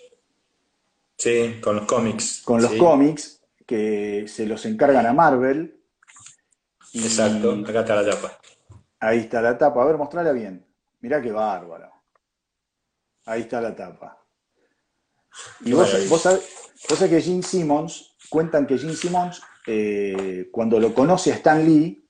Sí, 1.18 1.60
con 1.64 1.78
los 1.78 1.86
cómics. 1.86 2.42
con 2.44 2.62
los 2.62 2.72
Sí, 2.72 2.78
cómics, 2.78 3.42
que 3.66 4.26
se 4.28 4.46
los 4.46 4.66
encargan 4.66 5.06
a 5.06 5.14
Marvel. 5.14 5.80
Y 6.92 7.04
Exacto, 7.04 7.52
acá 7.68 7.80
está 7.82 7.96
la 7.96 8.12
tapa. 8.12 8.40
Ahí 9.00 9.20
está 9.20 9.42
la 9.42 9.58
tapa. 9.58 9.82
A 9.82 9.86
ver, 9.86 9.98
mostrala 9.98 10.32
bien. 10.34 10.66
Mirá 11.00 11.22
qué 11.22 11.32
bárbaro. 11.32 11.90
Ahí 13.26 13.42
está 13.42 13.62
la 13.62 13.74
tapa. 13.76 14.22
Y 15.62 15.72
vos, 15.72 16.10
vos 16.10 16.22
sabés, 16.22 16.50
vos 16.90 17.00
sabés 17.00 17.14
que 17.14 17.22
Gene 17.22 17.44
Simmons, 17.44 18.16
cuentan 18.30 18.68
que 18.68 18.78
Gene 18.78 18.94
Simmons, 18.96 19.42
eh, 19.68 20.50
cuando 20.52 20.80
lo 20.80 20.94
conoce 20.94 21.32
a 21.32 21.36
Stan 21.36 21.64
Lee, 21.66 22.08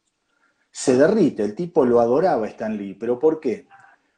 se 0.72 0.98
derrite. 0.98 1.44
El 1.44 1.56
tipo 1.56 1.86
lo 1.86 2.00
adoraba 2.00 2.46
a 2.46 2.50
Stan 2.50 2.76
Lee. 2.76 2.96
¿Pero 2.96 3.18
por 3.18 3.40
qué? 3.40 3.68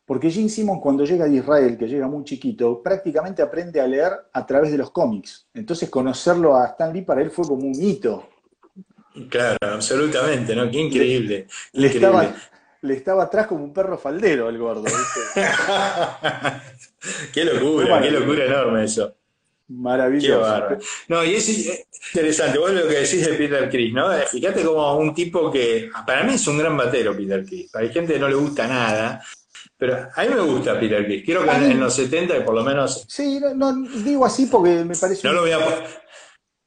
Porque 0.05 0.31
Gene 0.31 0.49
Simmons, 0.49 0.81
cuando 0.81 1.03
llega 1.03 1.25
de 1.25 1.35
Israel, 1.35 1.77
que 1.77 1.87
llega 1.87 2.07
muy 2.07 2.23
chiquito, 2.23 2.81
prácticamente 2.81 3.41
aprende 3.41 3.81
a 3.81 3.87
leer 3.87 4.13
a 4.31 4.45
través 4.45 4.71
de 4.71 4.77
los 4.77 4.89
cómics. 4.91 5.49
Entonces, 5.53 5.89
conocerlo 5.89 6.55
a 6.55 6.67
Stan 6.67 6.93
Lee 6.93 7.01
para 7.01 7.21
él 7.21 7.29
fue 7.29 7.45
como 7.45 7.67
un 7.67 7.75
hito. 7.75 8.29
Claro, 9.29 9.57
absolutamente, 9.61 10.55
¿no? 10.55 10.71
Qué 10.71 10.79
increíble. 10.79 11.47
Le 11.73 11.87
increíble. 11.87 12.07
estaba, 12.07 12.35
le 12.81 12.93
estaba 12.93 13.23
atrás 13.23 13.47
como 13.47 13.65
un 13.65 13.73
perro 13.73 13.97
faldero 13.97 14.47
el 14.47 14.57
gordo. 14.57 14.83
¿viste? 14.83 15.41
qué 17.33 17.43
locura, 17.43 18.01
Qué 18.01 18.11
locura 18.11 18.45
enorme 18.45 18.85
eso. 18.85 19.16
Maravilloso. 19.69 20.77
No, 21.09 21.23
y 21.25 21.35
es 21.35 21.85
interesante, 22.13 22.57
vos 22.57 22.71
lo 22.71 22.87
que 22.87 22.95
decís 22.95 23.25
de 23.25 23.33
Peter 23.33 23.69
Chris, 23.69 23.93
¿no? 23.93 24.13
Eh, 24.13 24.25
Fíjate 24.31 24.63
como 24.63 24.97
un 24.97 25.13
tipo 25.13 25.51
que, 25.51 25.89
para 26.05 26.23
mí 26.23 26.35
es 26.35 26.47
un 26.47 26.57
gran 26.57 26.77
batero 26.77 27.15
Peter 27.15 27.45
Chris. 27.45 27.75
Hay 27.75 27.91
gente 27.91 28.13
que 28.13 28.19
no 28.19 28.29
le 28.29 28.35
gusta 28.35 28.65
nada, 28.65 29.21
pero 29.77 30.09
a 30.15 30.23
mí 30.23 30.29
me 30.29 30.41
gusta 30.41 30.79
Peter 30.79 31.05
Chris. 31.05 31.25
Quiero 31.25 31.43
que 31.43 31.51
en, 31.51 31.71
en 31.71 31.79
los 31.81 31.93
70 31.93 32.45
por 32.45 32.55
lo 32.55 32.63
menos, 32.63 33.05
Sí, 33.09 33.39
no, 33.41 33.53
no, 33.53 33.89
digo 33.89 34.25
así 34.25 34.45
porque 34.45 34.85
me 34.85 34.95
parece 34.95 35.27
no 35.27 35.33
lo 35.33 35.41
voy 35.41 35.51
a... 35.51 35.59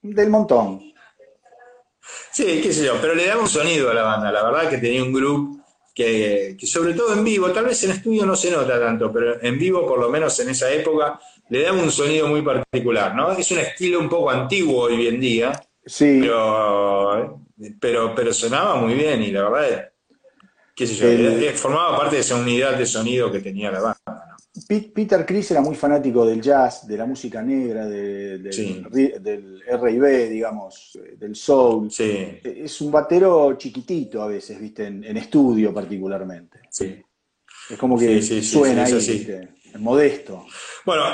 del 0.02 0.28
montón. 0.28 0.82
Sí, 2.32 2.60
qué 2.62 2.72
sé 2.72 2.84
yo, 2.84 2.96
pero 3.00 3.14
le 3.14 3.26
daba 3.26 3.40
un 3.40 3.48
sonido 3.48 3.90
a 3.90 3.94
la 3.94 4.02
banda. 4.02 4.30
La 4.30 4.44
verdad 4.44 4.68
que 4.68 4.78
tenía 4.78 5.02
un 5.02 5.12
grupo 5.12 5.64
que, 5.94 6.54
que 6.58 6.66
sobre 6.66 6.92
todo 6.92 7.14
en 7.14 7.24
vivo, 7.24 7.50
tal 7.50 7.64
vez 7.64 7.82
en 7.84 7.92
estudio 7.92 8.26
no 8.26 8.36
se 8.36 8.50
nota 8.50 8.78
tanto, 8.78 9.10
pero 9.10 9.42
en 9.42 9.58
vivo, 9.58 9.86
por 9.86 9.98
lo 9.98 10.10
menos 10.10 10.38
en 10.40 10.50
esa 10.50 10.70
época, 10.70 11.18
le 11.50 11.62
daba 11.62 11.82
un 11.82 11.90
sonido 11.90 12.26
muy 12.28 12.42
particular, 12.42 13.14
¿no? 13.14 13.32
Es 13.32 13.50
un 13.50 13.58
estilo 13.58 14.00
un 14.00 14.08
poco 14.08 14.30
antiguo 14.30 14.84
hoy 14.84 15.06
en 15.08 15.20
día, 15.20 15.52
Sí, 15.84 16.18
pero, 16.20 17.40
pero, 17.80 18.14
pero 18.14 18.32
sonaba 18.32 18.76
muy 18.76 18.94
bien 18.94 19.22
y 19.22 19.30
la 19.32 19.48
verdad, 19.48 19.90
qué 20.74 20.86
sé 20.86 20.94
yo, 20.94 21.08
El- 21.08 21.42
eh, 21.42 21.52
formaba 21.52 21.96
parte 21.96 22.16
de 22.16 22.20
esa 22.22 22.36
unidad 22.36 22.76
de 22.76 22.86
sonido 22.86 23.30
que 23.32 23.40
tenía 23.40 23.70
la 23.70 23.80
banda. 23.80 24.36
Pe- 24.68 24.90
Peter 24.94 25.24
Chris 25.24 25.50
era 25.52 25.60
muy 25.60 25.74
fanático 25.74 26.24
del 26.26 26.40
jazz, 26.40 26.86
de 26.86 26.96
la 26.96 27.06
música 27.06 27.40
negra, 27.42 27.86
de- 27.86 28.38
del, 28.38 28.52
Sí. 28.52 28.82
del 29.20 29.62
R&B, 29.66 30.28
digamos, 30.28 30.98
eh, 31.02 31.14
del 31.16 31.34
soul. 31.34 31.90
Sí, 31.90 32.02
Eh, 32.10 32.62
Es 32.64 32.80
un 32.80 32.90
batero 32.92 33.54
chiquitito 33.56 34.22
a 34.22 34.26
veces, 34.28 34.60
¿viste? 34.60 34.86
En, 34.86 35.02
en 35.04 35.16
estudio 35.16 35.72
particularmente. 35.72 36.60
sí. 36.70 37.02
Es 37.68 37.78
como 37.78 37.96
que 37.96 38.20
suena 38.20 38.84
ahí. 38.84 38.94
¿viste? 38.94 39.48
Es 39.72 39.78
modesto. 39.78 40.44
Bueno, 40.84 41.04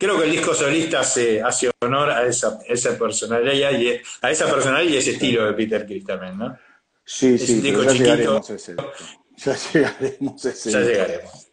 creo 0.00 0.18
que 0.18 0.24
el 0.24 0.32
disco 0.32 0.54
solista 0.54 1.00
hace, 1.00 1.40
hace 1.42 1.70
honor 1.82 2.10
a 2.10 2.26
esa, 2.26 2.58
esa 2.66 2.98
personalidad 2.98 3.70
y 3.78 4.00
a 4.22 4.30
esa 4.30 4.50
personalidad 4.52 4.90
y 4.92 4.96
ese 4.96 5.12
estilo 5.12 5.44
de 5.46 5.52
Peter 5.52 5.86
Chris 5.86 6.04
también, 6.04 6.36
¿no? 6.38 6.56
Sí, 7.04 7.34
Es 7.34 7.46
sí, 7.46 7.54
un 7.54 7.62
disco 7.62 7.82
ya 7.84 7.90
chiquito. 7.92 8.10
llegaremos 8.16 8.50
a 8.50 8.54
ese. 8.54 8.76
Ya 9.36 9.54
llegaremos 9.72 10.46
a 10.46 10.48
ese. 10.50 10.70
Ya 10.70 10.80
llegaremos. 10.80 11.46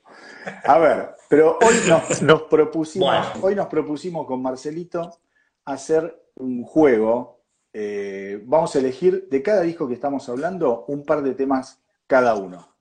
A 0.64 0.78
ver, 0.80 1.10
pero 1.30 1.60
hoy 1.62 1.76
nos, 1.88 2.22
nos 2.22 2.42
propusimos, 2.44 3.08
Bueno. 3.10 3.46
hoy 3.46 3.56
nos 3.56 3.68
propusimos 3.68 4.26
con 4.26 4.42
Marcelito 4.42 5.20
hacer 5.66 6.24
un 6.36 6.64
juego. 6.64 7.42
Eh, 7.74 8.42
vamos 8.46 8.76
a 8.76 8.80
elegir 8.80 9.28
de 9.30 9.44
cada 9.44 9.62
disco 9.62 9.88
que 9.88 9.94
estamos 9.94 10.28
hablando 10.30 10.86
un 10.88 11.06
par 11.06 11.22
de 11.22 11.34
temas 11.36 11.80
cada 12.08 12.34
uno. 12.36 12.76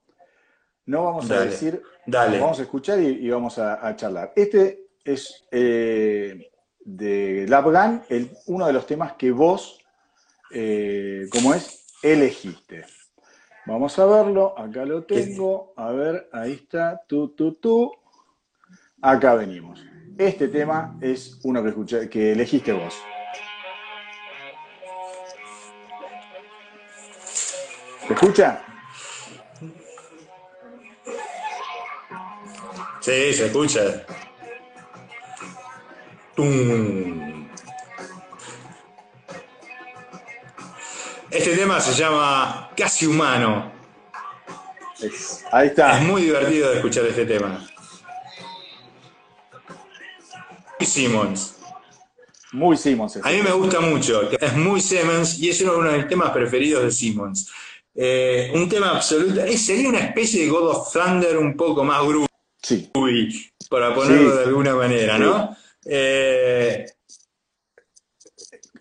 No 0.87 1.05
vamos 1.05 1.29
a 1.31 1.41
decir, 1.41 1.83
dale. 2.07 2.39
vamos 2.39 2.61
a 2.61 2.63
escuchar 2.63 3.01
y, 3.01 3.07
y 3.27 3.29
vamos 3.31 3.59
a, 3.59 3.85
a 3.87 3.97
charlar. 3.97 4.33
Este 4.37 4.86
es 5.07 5.47
eh, 5.53 6.51
de 6.81 7.47
Lap 7.49 7.65
Gun, 7.67 8.03
el- 8.09 8.31
uno 8.47 8.67
de 8.67 8.73
los 8.73 8.87
temas 8.87 9.13
que 9.15 9.31
vos, 9.31 9.81
eh, 10.51 11.27
¿cómo 11.31 11.55
es? 11.55 11.87
Elegiste. 12.03 12.85
Vamos 13.67 13.99
a 13.99 14.07
verlo, 14.07 14.57
acá 14.59 14.85
lo 14.85 15.05
tengo, 15.05 15.73
a 15.77 15.91
ver, 15.91 16.29
ahí 16.33 16.53
está, 16.53 17.03
tú, 17.09 17.31
tú, 17.31 17.55
tú, 17.55 17.93
acá 19.01 19.35
venimos. 19.35 19.85
Este 20.19 20.49
tema 20.49 20.97
es 21.01 21.41
uno 21.45 21.63
que, 21.63 21.69
escuché, 21.71 22.09
que 22.09 22.33
elegiste 22.33 22.73
vos. 22.73 22.95
¿Se 28.07 28.13
escucha? 28.15 28.63
Sí, 33.01 33.33
se 33.35 33.47
escucha. 33.47 34.07
Tum. 36.37 37.47
Este 41.31 41.57
tema 41.57 41.81
se 41.81 41.95
llama 41.95 42.71
Casi 42.77 43.07
Humano. 43.07 43.73
Es- 45.01 45.45
ahí 45.51 45.69
está. 45.69 45.99
Es 45.99 46.05
muy 46.07 46.23
divertido 46.23 46.71
de 46.71 46.77
escuchar 46.77 47.05
este 47.07 47.25
tema. 47.27 47.67
Simmons. 50.81 51.57
Muy 52.53 52.77
Simmons. 52.77 53.17
A 53.23 53.31
mí 53.31 53.43
me 53.43 53.51
gusta 53.53 53.81
mucho. 53.81 54.31
Es 54.31 54.55
muy 54.57 54.81
Simmons 54.81 55.39
y 55.41 55.51
es 55.51 55.61
uno 55.63 55.83
de 55.91 55.99
mis 55.99 56.09
temas 56.09 56.31
preferidos 56.31 56.85
de 56.85 56.91
Simmons. 56.93 57.51
Eh, 57.95 58.53
un 58.55 58.69
tema 58.69 58.91
absoluto. 58.91 59.41
eh, 59.43 59.57
sería 59.59 59.89
una 59.89 59.99
especie 60.01 60.45
de 60.45 60.49
God 60.51 60.69
of 60.71 60.93
Thunder 60.93 61.39
un 61.39 61.57
poco 61.57 61.83
más 61.83 62.03
groovy, 62.07 62.27
Sí. 62.63 62.91
para 63.69 63.95
ponerlo 63.95 64.31
Sí. 64.33 64.37
de 64.39 64.45
alguna 64.45 64.75
manera, 64.77 65.19
¿no? 65.19 65.56
Eh, 65.89 66.87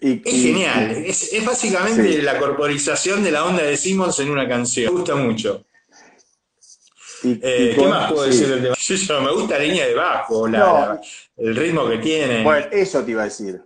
Y- 0.02 0.22
es 0.26 0.34
y- 0.34 0.42
genial. 0.44 0.92
Es, 1.06 1.34
es 1.34 1.46
básicamente 1.46 2.14
Sí. 2.14 2.22
la 2.22 2.38
corporización 2.38 3.24
de 3.24 3.32
la 3.32 3.46
onda 3.46 3.64
de 3.64 3.78
Simmons 3.78 4.20
en 4.20 4.30
una 4.30 4.48
canción. 4.48 4.94
Me 4.94 5.00
gusta 5.00 5.16
mucho. 5.16 5.66
y- 7.24 7.40
Eh, 7.42 7.72
¿Qué 7.72 7.76
con- 7.76 7.90
más 7.90 8.12
puedo 8.12 8.26
sí. 8.26 8.32
decir 8.38 8.48
del 8.50 8.62
tema? 8.64 8.76
Yo- 8.88 8.96
yo- 8.96 9.22
me 9.22 9.32
gusta 9.32 9.58
la 9.58 9.64
línea 9.64 9.88
de 9.88 9.94
bajo, 9.96 10.48
la- 10.48 10.60
No. 10.60 10.66
la- 10.80 11.02
el 11.38 11.56
ritmo 11.56 11.90
que 11.90 11.98
tiene. 11.98 12.44
Bueno, 12.44 12.68
eso 12.72 13.04
te 13.04 13.12
iba 13.12 13.22
a 13.22 13.26
decir. 13.26 13.62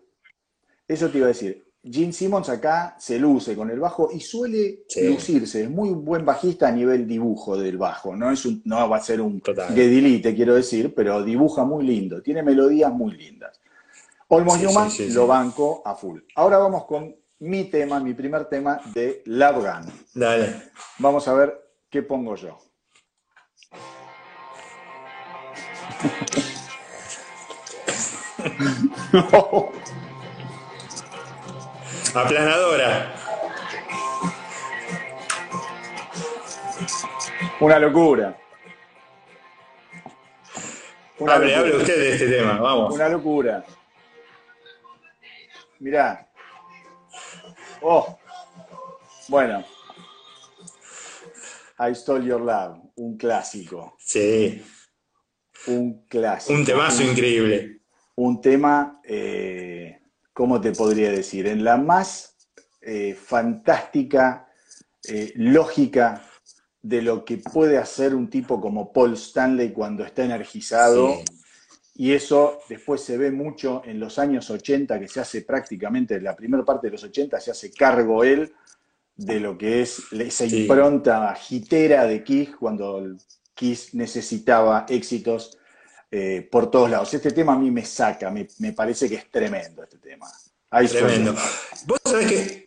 Eso 0.88 1.10
te 1.10 1.18
iba 1.18 1.26
a 1.26 1.30
decir. 1.30 1.66
Gene 1.82 2.12
Simmons 2.12 2.50
acá 2.50 2.98
se 3.00 3.18
luce 3.18 3.56
con 3.56 3.70
el 3.72 3.80
bajo 3.80 4.10
y 4.12 4.20
suele 4.20 4.82
Sí. 4.90 5.08
lucirse. 5.08 5.64
Es 5.64 5.70
muy 5.70 5.92
buen 5.92 6.26
bajista 6.26 6.68
a 6.68 6.72
nivel 6.72 7.08
dibujo 7.08 7.58
del 7.58 7.78
bajo. 7.78 8.16
No, 8.16 8.30
es 8.32 8.46
un- 8.46 8.62
no 8.66 8.90
va 8.90 8.98
a 8.98 9.02
ser 9.02 9.22
un 9.22 9.40
Total. 9.40 9.74
Gedili, 9.74 10.20
te 10.22 10.36
quiero 10.36 10.56
decir, 10.56 10.94
pero 10.94 11.24
dibuja 11.24 11.64
muy 11.64 11.86
lindo. 11.86 12.22
Tiene 12.22 12.44
melodías 12.44 12.92
muy 12.92 13.14
lindas. 13.14 13.62
Almost 14.30 14.62
Sí, 14.92 15.08
sí, 15.08 15.14
lo 15.14 15.26
banco 15.26 15.82
a 15.86 15.96
full. 15.96 16.20
Ahora 16.36 16.58
vamos 16.58 16.86
con 16.86 17.16
mi 17.40 17.64
tema, 17.66 18.00
mi 18.02 18.14
primer 18.14 18.46
tema 18.46 18.80
de 18.94 19.24
Love 19.26 19.56
Gun. 19.58 19.94
Dale. 20.14 20.64
Vamos 21.00 21.28
a 21.30 21.34
ver 21.34 21.58
qué 21.90 22.04
pongo 22.04 22.36
yo. 22.36 22.58
No. 29.14 29.72
Aplanadora. 32.14 33.14
Una 37.60 37.80
locura. 37.80 38.38
Una 41.20 41.34
hable, 41.36 41.48
locura. 41.48 41.60
hable 41.60 41.78
usted 41.78 41.98
de 41.98 42.14
este 42.14 42.28
tema, 42.28 42.60
vamos. 42.60 42.94
Una 42.94 43.10
locura. 43.10 43.66
mirá. 45.80 46.28
Oh, 47.82 48.18
bueno. 49.28 49.64
I 51.80 51.96
Stole 51.96 52.26
Your 52.26 52.42
Love, 52.42 52.80
un 52.96 53.18
clásico. 53.18 53.96
Sí. 54.00 54.66
Un 55.68 56.06
clásico. 56.08 56.54
Un 56.54 56.66
temazo 56.66 57.04
increíble. 57.04 57.82
Un 58.16 58.42
tema, 58.42 59.00
eh, 59.04 59.99
¿cómo 60.40 60.62
te 60.62 60.72
podría 60.72 61.12
decir? 61.12 61.48
En 61.48 61.66
la 61.66 61.76
más 61.76 62.38
eh, 62.80 63.14
fantástica 63.14 64.48
eh, 65.06 65.34
lógica 65.36 66.24
de 66.82 67.02
lo 67.02 67.26
que 67.26 67.40
puede 67.40 67.78
hacer 67.78 68.16
un 68.16 68.30
tipo 68.30 68.62
como 68.62 68.94
Paul 68.94 69.16
Stanley 69.16 69.74
cuando 69.74 70.06
está 70.06 70.24
energizado. 70.24 71.10
Sí. 71.10 71.26
Y 71.96 72.14
eso 72.14 72.62
después 72.70 73.02
se 73.02 73.18
ve 73.18 73.32
mucho 73.32 73.82
en 73.84 74.00
los 74.00 74.18
años 74.18 74.50
80, 74.50 74.98
que 75.02 75.10
se 75.10 75.20
hace 75.20 75.42
prácticamente, 75.42 76.22
la 76.22 76.38
primera 76.38 76.64
parte 76.64 76.88
de 76.88 76.92
los 76.92 77.04
80 77.04 77.38
se 77.42 77.52
hace 77.52 77.74
cargo 77.74 78.24
él 78.24 78.54
de 79.18 79.42
lo 79.42 79.58
que 79.58 79.82
es 79.82 80.04
esa 80.14 80.48
Sí. 80.48 80.62
impronta 80.62 81.38
hitera 81.50 82.06
de 82.06 82.24
Kiss 82.24 82.56
cuando 82.58 83.18
Kiss 83.54 83.94
necesitaba 83.94 84.86
éxitos 84.88 85.59
eh, 86.12 86.48
por 86.50 86.72
todos 86.72 86.90
lados. 86.90 87.14
Este 87.14 87.32
tema 87.32 87.54
a 87.54 87.58
mí 87.58 87.72
me 87.72 87.86
saca, 87.86 88.30
me, 88.32 88.48
me 88.60 88.74
parece 88.74 89.08
que 89.08 89.16
es 89.16 89.30
tremendo 89.30 89.84
este 89.84 89.98
tema. 89.98 90.28
Ahí 90.72 90.88
Tremendo. 90.88 91.34
suena. 91.34 91.50
Vos 91.86 92.00
sabés 92.04 92.28
que, 92.28 92.66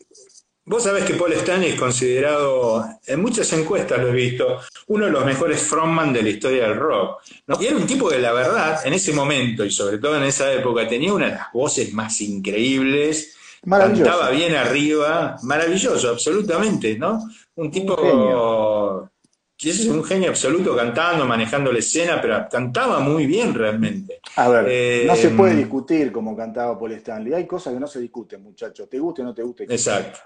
vos 0.64 0.82
sabés 0.82 1.04
que 1.04 1.14
Paul 1.14 1.32
Stanley 1.34 1.70
es 1.70 1.78
considerado, 1.78 2.84
en 3.06 3.20
muchas 3.20 3.52
encuestas 3.52 4.00
lo 4.00 4.08
he 4.08 4.12
visto, 4.12 4.58
uno 4.88 5.06
de 5.06 5.12
los 5.12 5.24
mejores 5.24 5.62
frontman 5.62 6.12
de 6.12 6.22
la 6.22 6.28
historia 6.30 6.62
del 6.68 6.76
rock. 6.76 7.20
¿no? 7.46 7.62
Y 7.62 7.66
era 7.66 7.76
un 7.76 7.86
tipo 7.86 8.08
que 8.08 8.18
la 8.18 8.32
verdad, 8.32 8.84
en 8.84 8.92
ese 8.92 9.12
momento 9.12 9.64
y 9.64 9.70
sobre 9.70 9.98
todo 9.98 10.16
en 10.16 10.24
esa 10.24 10.52
época, 10.52 10.88
tenía 10.88 11.12
una 11.12 11.26
de 11.26 11.32
las 11.32 11.52
voces 11.52 11.92
más 11.92 12.20
increíbles. 12.20 13.36
Cantaba 13.64 14.30
bien 14.30 14.56
arriba, 14.56 15.36
maravilloso, 15.42 16.08
absolutamente, 16.08 16.98
¿no? 16.98 17.30
Un 17.54 17.70
tipo 17.70 19.08
genio. 19.62 19.76
que 19.76 19.82
es 19.82 19.86
un 19.88 20.04
genio 20.04 20.30
absoluto 20.30 20.76
cantando, 20.76 21.24
manejando 21.26 21.72
la 21.72 21.78
escena, 21.78 22.20
pero 22.20 22.46
cantaba 22.50 23.00
muy 23.00 23.26
bien 23.26 23.54
realmente. 23.54 24.20
A 24.36 24.48
ver, 24.48 24.66
Eh, 24.68 25.04
no 25.06 25.16
se 25.16 25.30
puede 25.30 25.54
discutir 25.56 26.10
como 26.12 26.36
cantaba 26.36 26.78
Paul 26.78 26.92
Stanley. 26.92 27.34
Hay 27.34 27.46
cosas 27.46 27.72
que 27.74 27.80
no 27.80 27.86
se 27.86 28.00
discuten, 28.00 28.42
muchachos. 28.42 28.88
Te 28.88 28.98
guste 28.98 29.22
o 29.22 29.24
no 29.24 29.34
te 29.34 29.42
guste. 29.42 29.64
Exacto, 29.64 30.18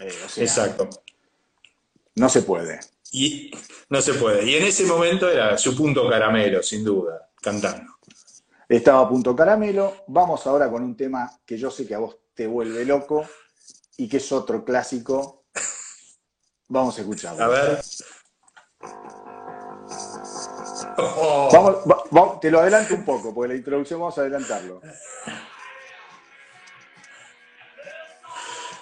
Eh, 0.00 0.12
o 0.24 0.28
sea, 0.28 0.44
exacto. 0.44 0.88
No 2.16 2.28
se 2.28 2.42
puede. 2.42 2.80
Y 3.12 3.50
no 3.88 4.02
se 4.02 4.14
puede. 4.14 4.44
Y 4.44 4.56
en 4.56 4.64
ese 4.64 4.84
momento 4.84 5.28
era 5.30 5.56
su 5.56 5.76
punto 5.76 6.08
caramelo, 6.08 6.62
sin 6.62 6.84
duda, 6.84 7.30
cantando. 7.40 7.94
Estaba 8.68 9.00
a 9.00 9.08
punto 9.08 9.34
caramelo. 9.34 10.04
Vamos 10.08 10.46
ahora 10.46 10.68
con 10.70 10.82
un 10.82 10.94
tema 10.96 11.30
que 11.46 11.56
yo 11.56 11.70
sé 11.70 11.86
que 11.86 11.94
a 11.94 11.98
vos 11.98 12.16
te 12.34 12.46
vuelve 12.46 12.84
loco 12.84 13.26
y 13.96 14.08
que 14.08 14.18
es 14.18 14.30
otro 14.30 14.62
clásico. 14.64 15.44
Vamos 16.68 16.98
a 16.98 17.00
escucharlo. 17.00 17.42
A 17.44 17.48
ver. 17.48 17.80
Oh, 21.00 21.48
Vamos, 21.52 21.76
va- 21.88 22.04
va- 22.16 22.40
te 22.40 22.50
lo 22.50 22.60
adelanto 22.60 22.94
un 22.94 23.04
poco, 23.04 23.32
porque 23.34 23.52
la 23.52 23.58
introducción 23.58 24.00
vamos 24.00 24.18
a 24.18 24.22
adelantarlo. 24.22 24.80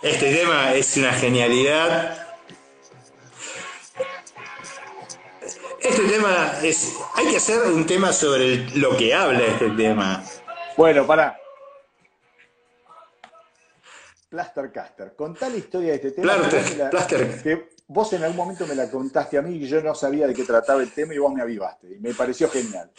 este 0.02 0.34
tema 0.34 0.72
es 0.74 0.96
una 0.96 1.12
genialidad. 1.12 2.26
Este 5.80 6.02
tema 6.08 6.52
es. 6.62 6.96
Hay 7.14 7.28
que 7.28 7.36
hacer 7.36 7.62
un 7.62 7.86
tema 7.86 8.12
sobre 8.12 8.54
el- 8.54 8.80
lo 8.80 8.96
que 8.96 9.14
habla 9.14 9.40
este 9.40 9.70
tema. 9.70 10.22
Bueno, 10.76 11.06
pará. 11.06 11.38
Plaster 14.28 14.72
Caster, 14.72 15.14
contá 15.16 15.48
la 15.48 15.56
historia 15.56 15.90
de 15.90 15.96
este 15.96 16.10
tema. 16.12 16.34
Plaster- 16.34 16.76
la- 16.78 16.90
Plaster. 16.90 17.42
que 17.42 17.75
vos 17.88 18.12
en 18.12 18.22
algún 18.22 18.36
momento 18.36 18.66
me 18.66 18.74
la 18.74 18.90
contaste 18.90 19.38
a 19.38 19.42
mí 19.42 19.56
y 19.56 19.66
yo 19.68 19.80
no 19.82 19.94
sabía 19.94 20.26
de 20.26 20.34
qué 20.34 20.44
trataba 20.44 20.82
el 20.82 20.90
tema 20.90 21.14
y 21.14 21.18
vos 21.18 21.32
me 21.32 21.42
avivaste. 21.42 21.94
Y 21.96 21.98
me 22.00 22.14
pareció 22.14 22.48
genial. 22.50 22.90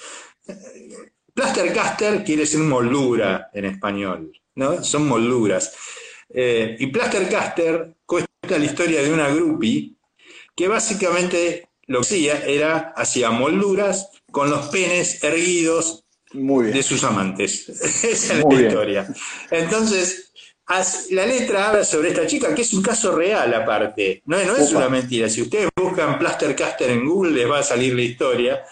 Plastercaster 1.33 2.23
quiere 2.23 2.41
decir 2.41 2.59
moldura 2.59 3.49
en 3.53 3.65
español, 3.65 4.31
¿no? 4.55 4.83
Son 4.83 5.07
molduras. 5.07 5.73
Eh, 6.29 6.75
y 6.79 6.87
Plastercaster 6.87 7.95
cuenta 8.05 8.27
la 8.49 8.65
historia 8.65 9.01
de 9.01 9.13
una 9.13 9.29
groupie 9.29 9.93
que 10.55 10.67
básicamente 10.67 11.69
lo 11.85 11.99
que 12.01 12.05
hacía 12.07 12.45
era 12.45 12.93
hacía 12.97 13.29
molduras 13.29 14.09
con 14.31 14.49
los 14.49 14.67
penes 14.67 15.23
erguidos 15.23 16.05
Muy 16.33 16.65
bien. 16.65 16.77
de 16.77 16.83
sus 16.83 17.03
amantes. 17.03 17.69
Esa 18.03 18.07
es 18.39 18.43
Muy 18.43 18.55
la 18.55 18.59
bien. 18.61 18.71
historia. 18.71 19.07
Entonces, 19.51 20.26
la 21.11 21.25
letra 21.25 21.69
habla 21.69 21.83
sobre 21.85 22.09
esta 22.09 22.27
chica, 22.27 22.53
que 22.53 22.61
es 22.61 22.73
un 22.73 22.81
caso 22.81 23.15
real 23.15 23.53
aparte. 23.53 24.21
No, 24.25 24.41
no 24.43 24.55
es 24.57 24.71
una 24.73 24.89
mentira. 24.89 25.29
Si 25.29 25.41
ustedes 25.41 25.69
buscan 25.75 26.19
Plastercaster 26.19 26.89
en 26.89 27.07
Google, 27.07 27.31
les 27.31 27.49
va 27.49 27.59
a 27.59 27.63
salir 27.63 27.93
la 27.95 28.01
historia. 28.01 28.63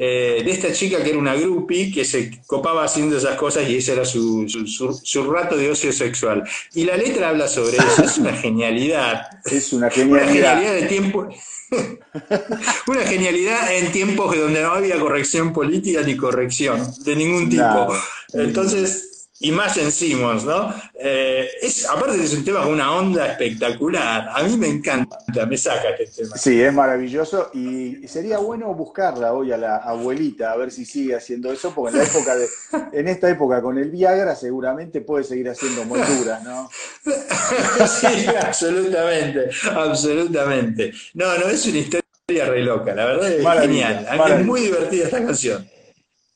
eh, 0.00 0.42
de 0.44 0.50
esta 0.52 0.70
chica 0.72 1.02
que 1.02 1.10
era 1.10 1.18
una 1.18 1.34
groupie 1.34 1.90
que 1.90 2.04
se 2.04 2.30
copaba 2.46 2.84
haciendo 2.84 3.16
esas 3.18 3.34
cosas 3.36 3.68
y 3.68 3.78
ese 3.78 3.94
era 3.94 4.04
su, 4.04 4.46
su, 4.48 4.64
su- 4.66 4.92
su 5.02 5.32
rato 5.32 5.56
de 5.56 5.70
ocio 5.70 5.92
sexual. 5.92 6.44
Y 6.74 6.84
la 6.84 6.96
letra 6.96 7.30
habla 7.30 7.48
sobre 7.48 7.78
eso, 7.78 8.04
es 8.04 8.18
una 8.18 8.32
genialidad. 8.34 9.22
Es 9.44 9.72
una 9.72 9.86
Una 9.86 9.90
genialidad. 9.90 10.28
genialidad 10.60 10.74
de 10.74 10.82
tiempo. 10.82 11.28
Una 12.86 13.00
genialidad 13.02 13.74
en 13.76 13.90
tiempos 13.92 14.36
donde 14.36 14.62
no 14.62 14.72
había 14.72 14.98
corrección 15.00 15.52
política 15.52 16.02
ni 16.02 16.16
corrección 16.16 16.80
de 17.04 17.16
ningún 17.16 17.48
tipo. 17.50 17.92
Entonces, 18.34 19.17
y 19.40 19.52
más 19.52 19.76
en 19.76 19.92
Simmons, 19.92 20.44
¿no? 20.44 20.74
Eh, 20.94 21.48
es, 21.62 21.88
aparte 21.88 22.22
es 22.22 22.34
un 22.34 22.44
tema 22.44 22.62
con 22.64 22.72
una 22.72 22.92
onda 22.96 23.26
espectacular. 23.28 24.28
A 24.34 24.42
mí 24.42 24.56
me 24.56 24.66
encanta, 24.66 25.16
me 25.46 25.56
saca 25.56 25.90
este 25.90 26.24
tema. 26.24 26.36
Sí, 26.36 26.60
es 26.60 26.72
maravilloso 26.74 27.50
y 27.54 28.08
sería 28.08 28.38
bueno 28.38 28.74
buscarla 28.74 29.32
hoy 29.32 29.52
a 29.52 29.56
la 29.56 29.76
abuelita 29.76 30.50
a 30.50 30.56
ver 30.56 30.72
si 30.72 30.84
sigue 30.84 31.14
haciendo 31.14 31.52
eso, 31.52 31.72
porque 31.72 31.96
en 31.96 32.02
la 32.02 32.08
época 32.10 32.34
de, 32.36 32.46
en 32.92 33.06
esta 33.06 33.30
época 33.30 33.62
con 33.62 33.78
el 33.78 33.90
Viagra 33.90 34.34
seguramente 34.34 35.02
puede 35.02 35.22
seguir 35.22 35.48
haciendo 35.48 35.84
molduras, 35.84 36.42
¿no? 36.42 36.68
sí, 37.86 38.26
absolutamente, 38.40 39.50
absolutamente. 39.72 40.92
No, 41.14 41.38
no, 41.38 41.46
es 41.48 41.64
una 41.66 41.78
historia 41.78 42.02
re 42.28 42.62
loca, 42.62 42.92
la 42.94 43.04
verdad 43.04 43.32
es 43.32 43.42
Maravilla, 43.42 43.86
genial. 44.10 44.40
Es 44.40 44.46
muy 44.46 44.60
divertida 44.62 45.04
esta 45.04 45.24
canción. 45.24 45.68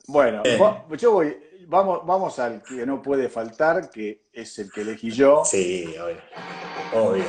Bueno, 0.06 0.42
va- 0.60 0.84
yo 0.96 1.12
voy, 1.12 1.36
vamos, 1.72 2.06
vamos 2.06 2.38
al 2.38 2.62
que 2.62 2.84
no 2.86 3.00
puede 3.02 3.28
faltar, 3.28 3.90
que 3.90 4.26
es 4.32 4.58
el 4.58 4.70
que 4.70 4.82
elegí 4.82 5.10
yo, 5.10 5.42
Sí, 5.44 5.92
obvio. 5.98 6.20
Obvio. 6.92 7.24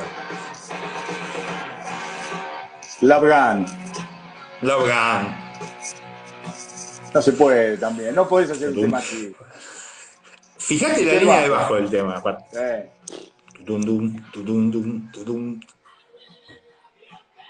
Love 3.00 3.22
Gun. 3.22 3.66
Love 4.62 4.82
Gun. 4.82 5.34
No 7.12 7.22
se 7.22 7.32
puede 7.32 7.76
también, 7.78 8.14
no 8.14 8.28
podés 8.28 8.50
hacer 8.50 8.68
un 8.68 8.74
tema 8.80 8.98
así. 8.98 9.34
Fíjate 10.58 11.04
la 11.04 11.12
línea 11.14 11.26
bajo. 11.34 11.42
debajo 11.42 11.74
del 11.76 11.90
tema, 11.90 12.16
aparte. 12.16 12.44
Eh, 12.54 12.90
Tudum, 13.64 13.80
dum, 13.80 14.30
tudum, 14.30 14.70
dum, 14.70 15.10
tudum. 15.12 15.60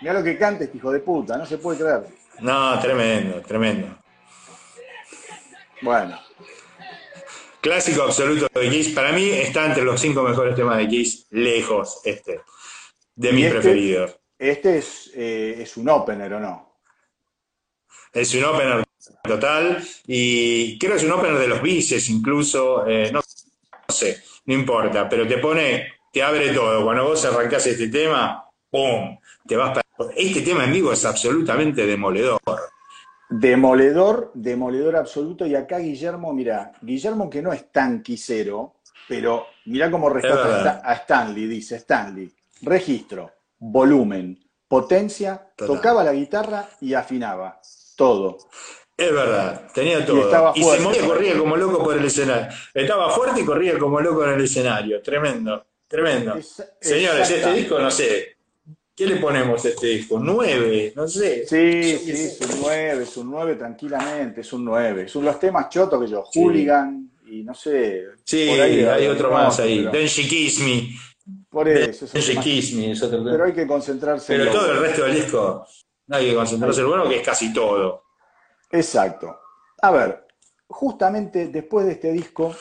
mirá 0.00 0.14
lo 0.14 0.22
que 0.22 0.38
canta 0.38 0.62
este 0.64 0.76
hijo 0.76 0.92
de 0.92 1.00
puta, 1.00 1.36
no 1.36 1.44
se 1.44 1.58
puede 1.58 1.78
creer. 1.78 2.06
No, 2.40 2.78
tremendo, 2.78 3.40
tremendo. 3.42 3.88
Bueno, 5.82 6.18
Clásico 7.64 8.02
absoluto 8.02 8.46
de 8.60 8.68
Kiss. 8.68 8.90
Para 8.90 9.10
mí 9.12 9.26
está 9.30 9.64
entre 9.64 9.84
los 9.84 9.98
cinco 9.98 10.22
mejores 10.22 10.54
temas 10.54 10.76
de 10.76 10.86
Kiss, 10.86 11.26
lejos 11.30 12.02
este. 12.04 12.42
De 13.14 13.30
¿Y 13.30 13.32
mis 13.32 13.46
este? 13.46 13.58
preferidos. 13.58 14.18
este 14.38 14.76
es, 14.76 15.10
eh, 15.14 15.56
es 15.62 15.74
un 15.78 15.88
opener, 15.88 16.34
¿o 16.34 16.40
no? 16.40 16.78
Es 18.12 18.34
un 18.34 18.44
opener 18.44 18.84
total 19.22 19.82
y 20.06 20.78
creo 20.78 20.92
que 20.92 20.98
es 20.98 21.04
un 21.04 21.12
opener 21.12 21.38
de 21.38 21.48
los 21.48 21.62
Beatles 21.62 22.10
incluso, 22.10 22.86
eh, 22.86 23.10
no, 23.10 23.20
no 23.20 23.94
sé, 23.94 24.22
no 24.44 24.52
importa, 24.52 25.08
pero 25.08 25.26
te 25.26 25.38
pone, 25.38 25.88
te 26.12 26.22
abre 26.22 26.52
todo. 26.52 26.84
Cuando 26.84 27.04
vos 27.04 27.24
arrancás 27.24 27.66
este 27.66 27.88
tema, 27.88 28.44
¡pum! 28.68 29.18
Te 29.48 29.56
vas 29.56 29.70
para... 29.70 30.12
Este 30.14 30.42
tema 30.42 30.64
en 30.64 30.72
vivo 30.74 30.92
es 30.92 31.02
absolutamente 31.06 31.86
demoledor. 31.86 32.40
Demoledor, 33.28 34.30
demoledor 34.34 34.96
absoluto. 34.96 35.46
Y 35.46 35.54
acá 35.54 35.78
Guillermo, 35.78 36.32
mira, 36.32 36.72
Guillermo 36.80 37.28
que 37.30 37.42
no 37.42 37.52
es 37.52 37.70
tan 37.72 38.02
quisero, 38.02 38.74
pero 39.08 39.46
mira 39.66 39.90
cómo 39.90 40.08
rescata 40.08 40.82
a 40.84 40.94
Stanley, 40.94 41.46
dice 41.46 41.76
Stanley. 41.76 42.30
Registro, 42.62 43.30
volumen, 43.58 44.38
potencia, 44.68 45.50
Total. 45.56 45.76
tocaba 45.76 46.04
la 46.04 46.12
guitarra 46.12 46.68
y 46.80 46.94
afinaba. 46.94 47.60
Todo. 47.96 48.38
Es 48.96 49.12
verdad, 49.12 49.68
tenía 49.74 50.04
todo. 50.06 50.20
estaba 50.24 50.52
Y, 50.54 50.62
se 50.62 50.80
movía, 50.80 51.06
corría 51.06 51.38
como 51.38 51.56
loco 51.56 51.82
por 51.82 51.96
el 51.96 52.04
escenario. 52.04 52.48
Estaba 52.72 53.10
fuerte 53.10 53.40
y 53.40 53.44
corría 53.44 53.78
como 53.78 54.00
loco 54.00 54.24
en 54.24 54.34
el 54.34 54.40
escenario. 54.44 55.02
Tremendo, 55.02 55.66
tremendo. 55.88 56.34
Es- 56.36 56.62
Señores, 56.80 57.28
este 57.28 57.52
disco, 57.54 57.78
no 57.78 57.90
sé. 57.90 58.33
¿Qué 58.96 59.06
le 59.06 59.16
ponemos 59.16 59.64
a 59.64 59.68
este 59.68 59.88
disco? 59.88 60.20
¿Nueve? 60.20 60.92
No 60.94 61.08
sé. 61.08 61.44
Sí, 61.46 61.98
sí, 61.98 62.10
es 62.12 62.40
un 62.40 62.60
9, 62.60 63.02
es 63.02 63.16
un 63.16 63.30
9 63.30 63.56
tranquilamente, 63.56 64.42
es 64.42 64.52
un 64.52 64.64
9. 64.64 65.08
Son 65.08 65.24
los 65.24 65.38
temas 65.40 65.68
chotos 65.68 66.00
que 66.00 66.06
yo, 66.06 66.24
Sí. 66.30 66.40
Hooligan 66.40 67.10
y, 67.26 67.42
no 67.42 67.54
sé. 67.54 68.04
Sí, 68.22 68.48
hay 68.48 69.06
otro 69.06 69.32
más 69.32 69.58
ahí. 69.58 69.88
Then 69.90 70.06
She 70.06 70.28
Kiss 70.28 70.60
Me. 70.60 70.90
Por 71.48 71.68
eso. 71.68 72.06
Then 72.06 72.22
She 72.22 72.36
Kiss 72.36 72.72
Me 72.74 72.92
es 72.92 73.02
otro. 73.02 73.24
Pero 73.24 73.44
hay 73.44 73.52
que 73.52 73.66
concentrarse 73.66 74.36
Pero 74.36 74.52
todo 74.52 74.72
el 74.72 74.78
resto 74.78 75.02
del 75.02 75.14
disco, 75.16 75.66
no 76.06 76.16
hay 76.16 76.28
que 76.28 76.34
concentrarse 76.34 76.80
en 76.82 76.88
bueno, 76.88 77.08
que 77.08 77.16
es 77.16 77.26
casi 77.26 77.52
todo. 77.52 78.04
Exacto. 78.70 79.40
A 79.82 79.90
ver, 79.90 80.24
justamente 80.68 81.48
después 81.48 81.84
de 81.86 81.92
este 81.92 82.12
disco 82.12 82.54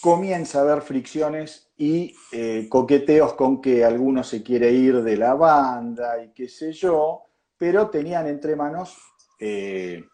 comienza 0.00 0.58
a 0.58 0.62
haber 0.62 0.82
fricciones 0.82 1.65
y 1.76 2.14
eh, 2.32 2.66
coqueteos 2.68 3.34
con 3.34 3.60
que 3.60 3.84
alguno 3.84 4.24
se 4.24 4.42
quiere 4.42 4.72
ir 4.72 5.02
de 5.02 5.16
la 5.16 5.34
banda 5.34 6.22
y 6.22 6.32
qué 6.32 6.48
sé 6.48 6.72
yo, 6.72 7.22
pero 7.58 7.90
tenían 7.90 8.26
entre 8.26 8.56
manos 8.56 8.96
eh, 9.38 10.04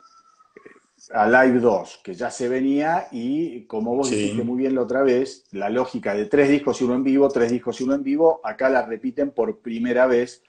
a 1.13 1.29
Live 1.29 1.61
2, 1.61 2.01
que 2.03 2.15
ya 2.15 2.31
se 2.31 2.49
venía 2.49 3.09
y 3.13 3.65
como 3.67 3.95
vos 3.95 4.11
dijiste 4.11 4.43
muy 4.43 4.59
bien 4.59 4.75
la 4.75 4.83
otra 4.83 5.03
vez, 5.03 5.47
la 5.53 5.69
lógica 5.69 6.15
de 6.15 6.27
tres 6.27 6.49
discos 6.49 6.81
y 6.81 6.85
uno 6.85 6.95
en 6.95 7.05
vivo, 7.05 7.29
tres 7.29 7.51
discos 7.53 7.81
y 7.81 7.85
uno 7.85 7.95
en 7.95 8.03
vivo, 8.03 8.41
acá 8.43 8.69
la 8.69 8.83
repiten 8.83 9.31
por 9.31 9.61
primera 9.61 10.07
vez. 10.07 10.43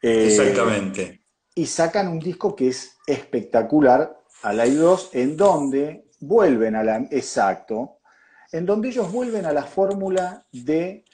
Eh, 0.00 0.26
Exactamente. 0.26 1.22
Y 1.54 1.66
sacan 1.66 2.08
un 2.08 2.18
disco 2.20 2.54
que 2.54 2.68
es 2.68 2.96
espectacular, 3.06 4.16
a 4.42 4.52
Live 4.52 4.76
2, 4.76 5.10
en 5.14 5.36
donde 5.36 6.04
vuelven 6.20 6.76
a 6.76 6.84
la... 6.84 6.98
Exacto, 7.10 7.95
en 8.52 8.66
donde 8.66 8.88
ellos 8.88 9.10
vuelven 9.10 9.46
a 9.46 9.52
la 9.52 9.64
fórmula 9.64 10.44
de 10.52 11.04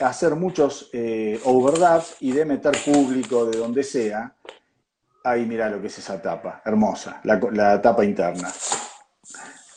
hacer 0.00 0.34
muchos 0.34 0.88
eh, 0.92 1.40
overdubs 1.44 2.16
y 2.20 2.32
de 2.32 2.44
meter 2.44 2.72
público 2.84 3.46
de 3.46 3.58
donde 3.58 3.82
sea. 3.82 4.34
Ahí 5.24 5.44
mira 5.44 5.68
lo 5.68 5.80
que 5.80 5.88
es 5.88 5.98
esa 5.98 6.20
tapa, 6.20 6.62
hermosa, 6.64 7.20
la, 7.24 7.82
tapa 7.82 8.04
interna. 8.04 8.50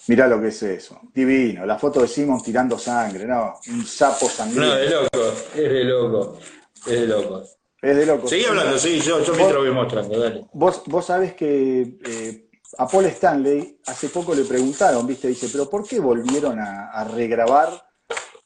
Mirá 0.07 0.27
lo 0.27 0.41
que 0.41 0.47
es 0.47 0.63
eso, 0.63 1.01
divino. 1.13 1.65
La 1.65 1.77
foto 1.77 2.01
de 2.01 2.07
Simon 2.07 2.41
tirando 2.41 2.77
sangre, 2.77 3.25
¿no? 3.25 3.53
Un 3.69 3.85
sapo 3.85 4.27
sangriento. 4.27 4.69
No, 4.69 4.75
de 4.75 4.89
loco, 4.89 5.33
es 5.55 5.69
de 5.69 5.83
loco, 5.83 6.39
es 6.85 6.99
de 6.99 7.07
loco. 7.07 7.43
Es 7.81 7.97
de 7.97 8.05
loco. 8.05 8.27
Seguí 8.27 8.45
hablando, 8.45 8.77
sí, 8.77 8.99
yo, 9.01 9.21
yo 9.21 9.35
me 9.35 9.51
lo 9.51 9.59
voy 9.59 9.71
mostrando, 9.71 10.17
dale. 10.17 10.45
Vos, 10.53 10.83
vos 10.85 11.05
sabés 11.05 11.33
que 11.33 11.97
eh, 12.05 12.49
a 12.77 12.87
Paul 12.87 13.05
Stanley 13.05 13.79
hace 13.85 14.09
poco 14.09 14.33
le 14.33 14.43
preguntaron, 14.43 15.05
¿viste? 15.05 15.27
Dice, 15.27 15.47
pero 15.51 15.69
¿por 15.69 15.87
qué 15.87 15.99
volvieron 15.99 16.59
a, 16.59 17.03
regrabar 17.03 17.69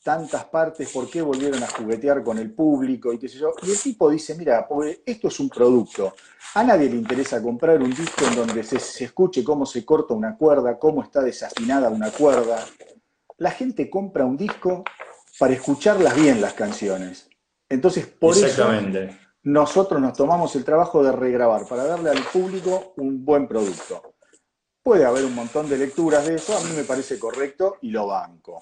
tantas 0.04 0.46
partes? 0.46 0.90
¿Por 0.92 1.10
qué 1.10 1.22
volvieron 1.22 1.62
a 1.63 1.68
juguetear 1.68 2.24
con 2.24 2.38
el 2.38 2.54
público? 2.54 3.13
Y 3.13 3.20
qué 3.20 3.30
sé 3.30 3.38
yo. 3.38 3.54
Y 3.63 3.72
el 3.72 3.80
tipo 3.80 4.10
dice, 4.10 4.36
mira, 4.36 4.68
esto 5.06 5.28
es 5.28 5.40
un 5.40 5.50
producto. 5.50 6.13
A 6.56 6.63
nadie 6.63 6.90
le 6.90 6.96
interesa 6.96 7.42
comprar 7.42 7.82
un 7.82 7.92
disco 7.92 8.26
en 8.26 8.36
donde 8.36 8.63
se, 8.63 8.80
se 8.80 9.06
escuche 9.06 9.44
cómo 9.44 9.66
se 9.66 9.86
corta 9.86 10.13
una 10.13 10.36
cuerda, 10.38 10.78
cómo 10.80 11.04
está 11.04 11.22
desafinada 11.22 11.90
una 11.90 12.12
cuerda. 12.12 12.66
La 13.38 13.52
gente 13.52 13.90
compra 13.90 14.26
un 14.26 14.38
disco 14.38 14.84
para 15.40 15.54
escucharlas 15.54 16.16
bien 16.16 16.42
las 16.42 16.54
canciones. 16.54 17.30
Entonces, 17.70 18.08
por 18.08 18.36
Exactamente. 18.36 19.06
eso 19.06 19.18
nosotros 19.44 20.02
nos 20.02 20.13
tomamos 20.13 20.54
el 20.58 20.66
trabajo 20.66 21.02
de 21.02 21.12
regrabar 21.13 21.66
para 21.68 21.86
darle 21.86 22.10
al 22.10 22.22
público 22.34 22.94
un 22.98 23.24
buen 23.24 23.48
producto. 23.48 24.17
Puede 24.88 25.04
haber 25.04 25.26
un 25.26 25.36
montón 25.36 25.67
de 25.67 25.78
lecturas 25.78 26.26
de 26.26 26.36
eso, 26.36 26.58
a 26.58 26.62
mí 26.62 26.69
me 26.73 26.86
parece 26.86 27.19
correcto 27.19 27.78
y 27.82 27.89
lo 27.89 28.08
banco. 28.08 28.62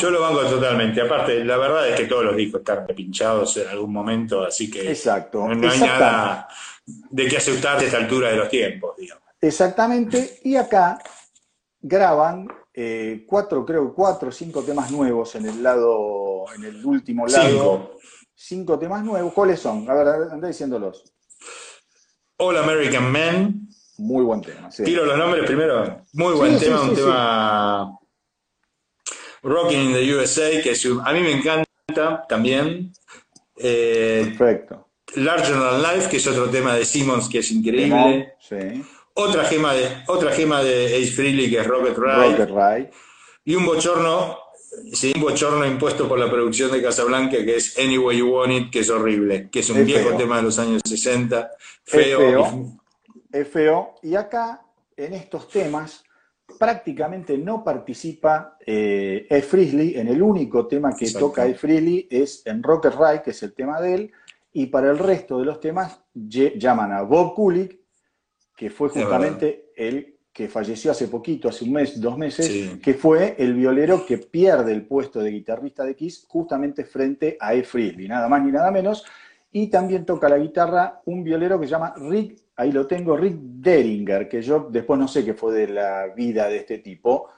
Yo 0.00 0.08
lo 0.08 0.22
banco 0.22 0.46
totalmente. 0.46 1.02
Aparte, 1.02 1.44
la 1.44 1.58
verdad 1.58 1.86
es 1.90 1.94
que 1.94 2.06
todos 2.06 2.24
los 2.24 2.34
discos 2.34 2.60
están 2.60 2.88
repinchados 2.88 3.54
en 3.58 3.68
algún 3.68 3.92
momento, 3.92 4.42
así 4.44 4.70
que 4.70 4.90
Exacto. 4.90 5.46
no 5.46 5.70
hay 5.70 5.80
nada 5.80 6.48
de 6.86 7.28
qué 7.28 7.36
aceptar 7.36 7.78
a 7.78 7.82
esta 7.82 7.98
altura 7.98 8.30
de 8.30 8.36
los 8.36 8.48
tiempos, 8.48 8.96
digamos. 8.96 9.24
Exactamente. 9.38 10.40
Y 10.44 10.56
acá 10.56 10.98
graban 11.82 12.48
eh, 12.72 13.26
cuatro, 13.28 13.66
creo, 13.66 13.92
cuatro 13.92 14.30
o 14.30 14.32
cinco 14.32 14.62
temas 14.62 14.90
nuevos 14.90 15.34
en 15.34 15.50
el 15.50 15.62
lado, 15.62 16.46
en 16.56 16.64
el 16.64 16.86
último 16.86 17.26
lado. 17.26 17.42
Cinco. 17.42 17.98
Cinco 18.34 18.78
temas 18.78 19.04
nuevos. 19.04 19.34
¿Cuáles 19.34 19.60
son? 19.60 19.86
A 19.90 19.92
ver, 19.92 20.08
anda 20.32 20.48
diciéndolos. 20.48 21.12
All 22.38 22.56
American 22.56 23.12
Men. 23.12 23.68
Muy 23.98 24.24
buen 24.24 24.40
tema. 24.40 24.68
Tiro 24.70 25.04
los 25.04 25.18
nombres 25.18 25.44
primero. 25.44 26.02
Muy 26.12 26.34
buen 26.34 26.58
tema, 26.58 26.82
un 26.82 26.94
tema 26.94 27.98
Rocking 29.42 29.80
in 29.80 29.92
the 29.92 30.14
USA, 30.14 30.50
que 30.62 30.72
a 31.04 31.12
mí 31.12 31.20
me 31.20 31.32
encanta 31.32 32.24
también. 32.28 32.92
Eh, 33.56 34.34
Perfecto. 34.38 34.88
Larger 35.16 35.54
Than 35.54 35.82
Life, 35.82 36.10
que 36.10 36.18
es 36.18 36.26
otro 36.26 36.48
tema 36.48 36.74
de 36.74 36.84
Simmons 36.84 37.28
que 37.28 37.38
es 37.38 37.50
increíble. 37.50 38.34
Otra 39.14 39.44
gema 39.44 39.74
de, 39.74 39.88
otra 40.06 40.30
gema 40.30 40.62
de 40.62 40.86
Ace 40.96 41.10
Frehley 41.10 41.50
que 41.50 41.58
es 41.58 41.66
Rocket 41.66 41.98
Ride. 41.98 42.46
Rocket 42.46 42.92
Y 43.44 43.56
un 43.56 43.66
bochorno, 43.66 44.38
sí, 44.92 45.12
un 45.16 45.22
bochorno 45.22 45.66
impuesto 45.66 46.06
por 46.06 46.20
la 46.20 46.30
producción 46.30 46.70
de 46.70 46.80
Casablanca 46.82 47.38
que 47.38 47.56
es 47.56 47.76
Any 47.78 47.98
Way 47.98 48.18
You 48.18 48.28
Want 48.28 48.52
It, 48.52 48.70
que 48.70 48.80
es 48.80 48.90
horrible, 48.90 49.48
que 49.50 49.60
es 49.60 49.70
un 49.70 49.84
viejo 49.84 50.16
tema 50.16 50.36
de 50.36 50.42
los 50.42 50.58
años 50.60 50.82
60, 50.84 51.50
feo 51.82 52.77
feo. 53.30 53.94
Y 54.02 54.14
acá, 54.14 54.62
en 54.96 55.14
estos 55.14 55.48
temas, 55.48 56.04
prácticamente 56.58 57.36
no 57.36 57.62
participa 57.62 58.56
eh, 58.64 59.26
Ed 59.28 59.44
En 59.96 60.08
el 60.08 60.22
único 60.22 60.66
tema 60.66 60.94
que 60.96 61.10
toca 61.10 61.46
Ed 61.46 61.56
Freely 61.56 62.08
es 62.10 62.46
en 62.46 62.62
Rocket 62.62 62.94
Ride, 62.94 63.22
que 63.22 63.30
es 63.30 63.42
el 63.42 63.52
tema 63.52 63.80
de 63.80 63.94
él. 63.94 64.12
Y 64.52 64.66
para 64.66 64.90
el 64.90 64.98
resto 64.98 65.38
de 65.38 65.44
los 65.44 65.60
temas 65.60 66.00
llaman 66.14 66.92
a 66.92 67.02
Bob 67.02 67.34
Kulick, 67.34 67.78
que 68.56 68.70
fue 68.70 68.88
justamente 68.88 69.70
el 69.76 70.16
que 70.32 70.48
falleció 70.48 70.92
hace 70.92 71.08
poquito, 71.08 71.48
hace 71.48 71.64
un 71.64 71.72
mes, 71.72 72.00
dos 72.00 72.16
meses, 72.16 72.78
que 72.80 72.94
fue 72.94 73.34
el 73.38 73.54
violero 73.54 74.06
que 74.06 74.18
pierde 74.18 74.72
el 74.72 74.86
puesto 74.86 75.20
de 75.20 75.30
guitarrista 75.30 75.84
de 75.84 75.96
Kiss 75.96 76.24
justamente 76.28 76.84
frente 76.84 77.36
a 77.40 77.54
Ed 77.54 77.64
Freely, 77.64 78.08
nada 78.08 78.28
más 78.28 78.42
ni 78.44 78.52
nada 78.52 78.70
menos. 78.70 79.04
Y 79.50 79.68
también 79.68 80.04
toca 80.04 80.28
la 80.28 80.38
guitarra 80.38 81.02
un 81.06 81.24
violero 81.24 81.58
que 81.58 81.66
se 81.66 81.72
llama 81.72 81.94
Rick 81.96 82.38
ahí 82.58 82.72
lo 82.72 82.86
tengo, 82.86 83.16
Rick 83.16 83.36
Deringer, 83.38 84.28
que 84.28 84.42
yo 84.42 84.68
después 84.70 84.98
no 84.98 85.08
sé 85.08 85.24
qué 85.24 85.32
fue 85.32 85.54
de 85.54 85.68
la 85.68 86.08
vida 86.08 86.48
de 86.48 86.58
este 86.58 86.78
tipo, 86.78 87.30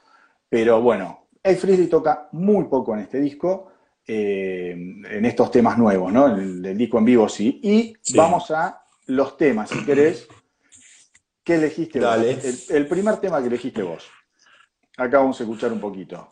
pero 0.49 0.81
bueno, 0.81 1.27
Ed 1.41 1.57
Freely 1.57 1.87
toca 1.87 2.27
muy 2.33 2.65
poco 2.65 2.93
en 2.95 3.01
este 3.01 3.21
disco, 3.21 3.71
eh, 4.05 4.71
en 4.71 5.25
estos 5.25 5.51
temas 5.51 5.77
nuevos, 5.77 6.11
¿no? 6.11 6.27
El, 6.35 6.65
el, 6.65 6.77
disco 6.77 6.97
en 6.97 7.05
vivo 7.05 7.29
sí. 7.29 7.59
Y 7.63 7.95
vamos 8.15 8.49
a 8.51 8.83
los 9.07 9.37
temas, 9.37 9.69
si 9.69 9.85
querés. 9.85 10.27
¿Qué 11.43 11.55
elegiste 11.55 11.99
Dale. 11.99 12.35
vos? 12.35 12.69
El, 12.69 12.77
el 12.77 12.87
primer 12.87 13.17
tema 13.17 13.39
que 13.41 13.47
elegiste 13.47 13.83
vos. 13.83 14.09
Acá 14.97 15.19
vamos 15.19 15.39
a 15.39 15.43
escuchar 15.43 15.71
un 15.71 15.79
poquito. 15.79 16.27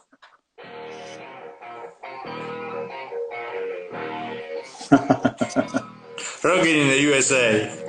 Rocking 6.42 6.76
in 6.76 6.88
the 6.88 7.08
USA. 7.08 7.89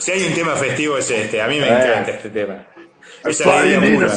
Si 0.00 0.10
hay 0.12 0.26
un 0.26 0.34
tema 0.34 0.56
festivo 0.56 0.96
es 0.96 1.10
este, 1.10 1.42
a 1.42 1.46
mí 1.46 1.60
me 1.60 1.68
eh. 1.68 1.72
encanta 1.72 2.12
este 2.12 2.30
tema. 2.30 2.66
Esa 3.22 3.60
alegría 3.60 3.98
pura. 3.98 4.06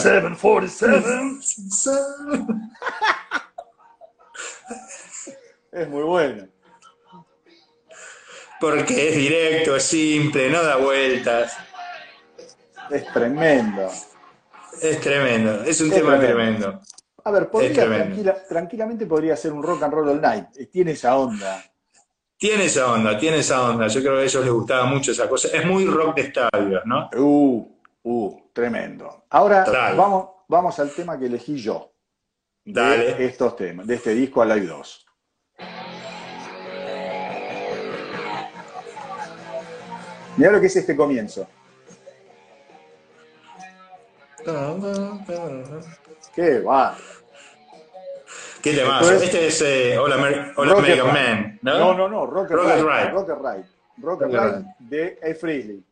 es 5.73 5.89
muy 5.89 6.03
bueno. 6.03 6.47
Porque 8.61 9.09
es 9.09 9.15
directo, 9.15 9.75
es 9.75 9.83
simple, 9.83 10.49
no 10.49 10.63
da 10.63 10.77
vueltas. 10.77 11.57
Es 12.89 13.11
tremendo. 13.11 13.91
Es 14.81 15.01
tremendo, 15.01 15.63
es 15.63 15.81
un 15.81 15.89
tema 15.89 16.17
tremendo. 16.17 16.79
A 17.25 17.31
ver, 17.31 17.49
podría, 17.49 18.45
tranquilamente 18.47 19.05
podría 19.05 19.35
ser 19.35 19.51
un 19.51 19.61
rock 19.63 19.83
and 19.83 19.93
roll 19.93 20.07
all 20.09 20.21
night. 20.21 20.45
Tiene 20.71 20.91
esa 20.91 21.17
onda. 21.17 21.61
Tiene 22.43 22.65
esa 22.65 22.91
onda, 22.91 23.17
tiene 23.17 23.37
esa 23.37 23.69
onda. 23.69 23.87
Yo 23.87 24.01
creo 24.01 24.15
que 24.15 24.19
a 24.19 24.23
ellos 24.25 24.43
les 24.43 24.53
gustaba 24.53 24.85
mucho 24.85 25.13
esa 25.13 25.29
cosa. 25.29 25.47
Es 25.57 25.65
muy 25.65 25.85
rock 25.85 26.17
de 26.17 26.21
estadios, 26.23 26.81
¿no? 26.83 27.09
Uh, 27.15 27.65
uh, 28.03 28.41
tremendo. 28.51 29.23
Ahora 29.29 29.63
vamos, 29.95 30.29
vamos 30.49 30.77
al 30.77 30.91
tema 30.91 31.17
que 31.17 31.27
elegí 31.27 31.55
yo. 31.55 31.93
Dale. 32.65 33.13
De 33.13 33.27
estos 33.27 33.55
temas, 33.55 33.87
de 33.87 33.95
este 33.95 34.13
disco 34.13 34.43
Live 34.43 34.65
2. 34.65 35.05
Mira 40.35 40.51
lo 40.51 40.59
que 40.59 40.67
es 40.67 40.75
este 40.75 40.97
comienzo. 40.97 41.47
Qué 46.35 46.59
va. 46.59 46.97
¿Qué 48.63 48.85
más? 48.85 49.11
este 49.11 49.47
es 49.47 49.61
eh, 49.61 49.97
All, 49.97 50.13
American 50.13 51.07
Man, 51.07 51.59
¿no? 51.61 51.77
No, 51.79 51.93
no, 51.93 52.09
no, 52.09 52.25
Rocket, 52.25 52.55
Rocket 52.55 52.77
Ride. 52.77 53.11
Rocket 53.11 53.37
Ride. 53.37 53.65
Rocket 53.97 54.27
Ride 54.29 54.65
de 54.79 55.19
A. 55.21 55.35
Freely. 55.35 55.83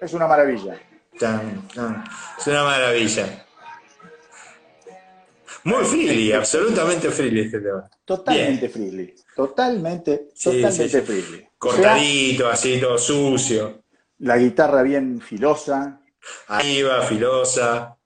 Es 0.00 0.12
una 0.12 0.26
maravilla. 0.26 0.74
Es 1.14 2.46
una 2.48 2.64
maravilla. 2.64 3.46
Muy 5.64 5.84
freely, 5.84 6.32
absolutamente 6.32 7.08
freely 7.12 7.42
este 7.42 7.60
tema. 7.60 7.88
Totalmente 8.04 8.68
freely. 8.68 9.14
Totalmente, 9.36 10.30
totalmente 10.42 11.02
freely. 11.02 11.48
Cortadito, 11.56 12.48
así, 12.48 12.80
todo 12.80 12.98
sucio. 12.98 13.84
La 14.18 14.36
guitarra 14.36 14.82
bien 14.82 15.20
filosa, 15.20 16.00
Ahí 16.48 16.82
va, 16.82 17.02
filosa. 17.02 17.96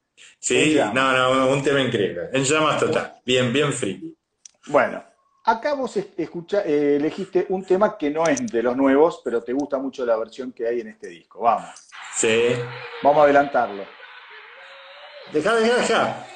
Sí, 0.47 0.79
no, 0.95 1.13
no, 1.13 1.49
un 1.49 1.61
tema 1.61 1.81
increíble. 1.81 2.29
En 2.33 2.45
llamas 2.45 2.79
total. 2.79 3.15
Bien, 3.25 3.53
bien 3.53 3.73
free. 3.73 4.17
Bueno, 4.69 5.03
acá 5.43 5.75
vos 5.75 5.97
escucha, 5.97 6.63
eh, 6.65 6.95
elegiste 7.01 7.47
un 7.49 7.65
tema 7.65 7.99
que 7.99 8.11
no 8.11 8.25
es 8.29 8.47
de 8.47 8.63
los 8.63 8.77
nuevos, 8.77 9.23
pero 9.25 9.43
te 9.43 9.53
gusta 9.53 9.79
mucho 9.79 10.07
la 10.07 10.17
versión 10.17 10.53
que 10.53 10.69
hay 10.69 10.83
en 10.83 10.87
este 10.87 11.09
disco. 11.09 11.41
Vamos. 11.41 11.69
Sí. 12.15 12.53
Vamos 13.03 13.23
a 13.23 13.25
adelantarlo. 13.25 13.85
Deja, 15.33 15.53
deja, 15.57 15.75
deja. 15.79 16.27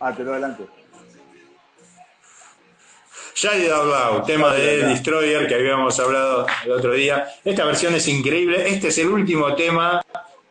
Ah, 0.00 0.12
te 0.12 0.24
lo 0.24 0.32
adelanto. 0.32 0.68
Shady 3.36 3.68
Out 3.68 4.26
tema 4.26 4.52
de 4.52 4.88
Destroyer 4.88 5.46
que 5.46 5.54
habíamos 5.54 6.00
hablado 6.00 6.44
el 6.64 6.72
otro 6.72 6.92
día. 6.92 7.28
Esta 7.44 7.64
versión 7.64 7.94
es 7.94 8.08
increíble. 8.08 8.68
Este 8.68 8.88
es 8.88 8.98
el 8.98 9.06
último 9.10 9.54
tema 9.54 10.02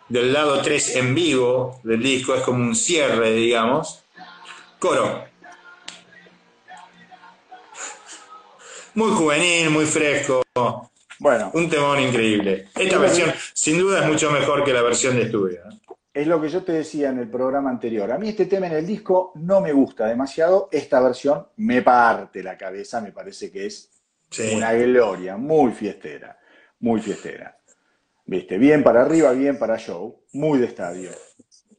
del 0.09 0.33
lado 0.33 0.61
3 0.61 0.95
en 0.97 1.15
vivo 1.15 1.79
del 1.83 2.01
disco, 2.01 2.35
es 2.35 2.41
como 2.41 2.63
un 2.63 2.75
cierre, 2.75 3.31
digamos. 3.31 4.03
Coro. 4.79 5.25
Muy 8.95 9.11
juvenil, 9.11 9.69
muy 9.69 9.85
fresco. 9.85 10.41
Bueno. 11.19 11.51
Un 11.53 11.69
temón 11.69 11.99
increíble. 11.99 12.69
Esta 12.75 12.97
versión, 12.97 13.31
sin 13.53 13.77
duda, 13.77 14.01
es 14.01 14.07
mucho 14.07 14.31
mejor 14.31 14.63
que 14.63 14.73
la 14.73 14.81
versión 14.81 15.15
de 15.15 15.23
estudio. 15.23 15.59
Es 16.13 16.25
lo 16.25 16.41
que 16.41 16.49
yo 16.49 16.63
te 16.63 16.71
decía 16.71 17.09
en 17.09 17.19
el 17.19 17.29
programa 17.29 17.69
anterior. 17.69 18.11
A 18.11 18.17
mí 18.17 18.29
este 18.29 18.47
tema 18.47 18.67
en 18.67 18.73
el 18.73 18.87
disco 18.87 19.31
no 19.35 19.61
me 19.61 19.71
gusta 19.73 20.07
demasiado. 20.07 20.69
Esta 20.71 20.99
versión 21.01 21.47
me 21.57 21.81
parte 21.81 22.41
la 22.41 22.57
cabeza, 22.57 22.99
me 22.99 23.11
parece 23.11 23.51
que 23.51 23.67
es 23.67 23.91
una 24.53 24.73
gloria, 24.73 25.37
muy 25.37 25.71
fiestera, 25.71 26.39
muy 26.79 26.99
fiestera. 26.99 27.58
¿Viste? 28.29 28.59
Bien 28.59 28.83
para 28.83 29.01
arriba, 29.01 29.31
bien 29.31 29.57
para 29.57 29.75
show, 29.79 30.23
muy 30.33 30.59
de 30.59 30.67
estadio. 30.67 31.09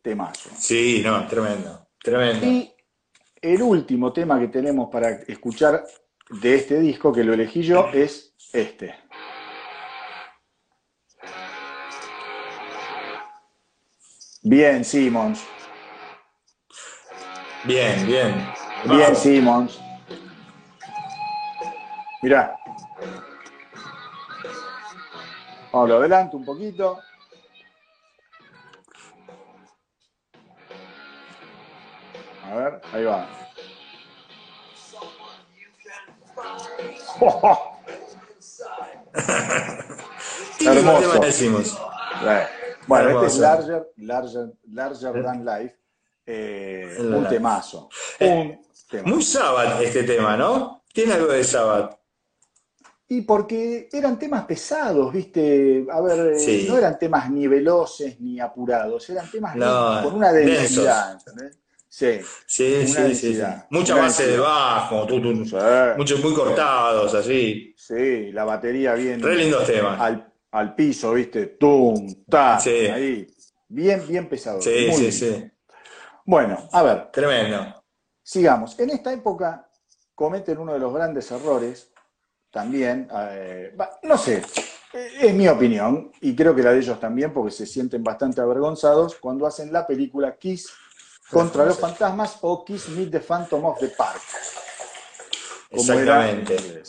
Temazo. 0.03 0.51
Sí, 0.57 1.01
no, 1.05 1.25
tremendo, 1.29 1.87
tremendo. 2.03 2.45
Y 2.45 2.75
el 3.41 3.63
último 3.63 4.13
tema 4.13 4.41
que 4.41 4.49
tenemos 4.49 4.91
para 4.91 5.11
escuchar 5.11 5.85
de 6.43 6.55
este 6.57 6.81
disco, 6.81 7.13
que 7.13 7.23
lo 7.23 7.35
elegí 7.35 7.63
yo, 7.63 7.89
es 7.93 8.35
este. 8.53 8.97
Bien, 14.43 14.85
Simmons. 14.85 15.45
Bien, 17.63 18.07
bien. 18.09 18.35
Bien, 18.87 19.15
Simmons. 19.15 19.81
Mirá. 22.23 22.57
Vamos, 25.73 25.89
lo 25.89 25.97
adelanto 25.99 26.37
un 26.37 26.45
poquito. 26.45 26.99
A 32.45 32.55
ver, 32.55 32.81
ahí 32.93 33.05
va. 33.05 33.29
Hermoso. 40.61 41.81
Bueno, 42.87 43.11
este 43.11 43.27
es 43.27 43.39
Larger, 43.39 43.93
larger, 43.99 44.53
larger 44.73 45.23
Than 45.23 45.45
Life. 45.45 45.77
Eh, 46.27 46.97
un 46.99 47.29
temazo. 47.29 47.89
un 48.19 48.61
temazo. 48.89 49.09
Muy 49.09 49.23
Sabbath 49.23 49.81
este 49.81 50.03
tema, 50.03 50.37
¿no? 50.37 50.83
Tiene 50.93 51.13
algo 51.15 51.29
de 51.29 51.45
Sabbath. 51.45 52.00
Y 53.13 53.23
porque 53.23 53.89
eran 53.91 54.21
temas 54.21 54.45
pesados, 54.45 55.13
¿viste? 55.13 55.85
A 55.91 56.01
ver, 56.01 56.33
eh, 56.39 56.65
no 56.69 56.79
eran 56.79 56.97
temas 56.97 57.29
ni 57.29 57.49
veloces 57.49 58.21
ni 58.21 58.39
apurados, 58.39 59.11
eran 59.11 59.29
temas 59.29 59.57
con 60.05 60.15
una 60.15 60.33
densidad, 60.33 61.15
¿entendés? 61.15 61.59
Sí, 61.89 62.21
sí, 62.47 62.87
sí, 62.87 63.15
sí, 63.17 63.43
Mucha 63.71 63.97
base 63.97 64.29
de 64.29 64.39
bajo, 64.39 65.09
muchos 65.97 66.23
muy 66.23 66.33
cortados, 66.33 67.13
así. 67.13 67.75
Sí, 67.77 68.31
la 68.31 68.45
batería 68.45 68.95
bien. 68.95 69.21
Re 69.21 69.35
lindos 69.35 69.67
temas. 69.67 70.23
Al, 70.53 70.75
piso, 70.77 71.13
¿viste? 71.13 71.47
Tum, 71.47 72.25
ta, 72.29 72.59
ahí. 72.59 73.27
Bien, 73.67 74.07
bien 74.07 74.29
pesado. 74.29 74.63
Sí, 74.63 74.93
sí, 74.93 75.11
sí. 75.11 75.51
Bueno, 76.25 76.69
a 76.71 76.83
ver. 76.85 77.11
Tremendo. 77.11 77.83
Sigamos. 78.23 78.79
En 78.79 78.91
esta 78.91 79.13
época 79.13 79.69
cometen 80.15 80.59
uno 80.59 80.75
de 80.75 80.79
los 80.79 80.95
grandes 80.95 81.29
errores 81.33 81.90
también, 82.51 83.09
eh, 83.13 83.77
no 84.03 84.19
sé, 84.19 84.43
es 84.93 85.35
mi 85.35 85.47
opinión, 85.49 86.11
y 86.21 86.35
creo 86.35 86.55
que 86.55 86.63
la 86.63 86.73
de 86.73 86.81
ellos 86.81 86.99
también, 86.99 87.33
porque 87.33 87.53
se 87.53 87.67
sienten 87.67 88.03
bastante 88.03 88.41
avergonzados 88.41 89.17
cuando 89.17 89.47
hacen 89.47 89.73
la 89.73 89.87
película 89.87 90.37
Kiss 90.37 90.69
contra 91.31 91.65
los 91.65 91.79
fantasmas 91.79 92.39
o 92.41 92.65
Kiss 92.65 92.89
Meet 92.89 93.11
the 93.13 93.21
Phantom 93.21 93.65
of 93.65 93.79
the 93.79 93.89
Park. 93.89 94.21
Exactamente. 95.71 96.83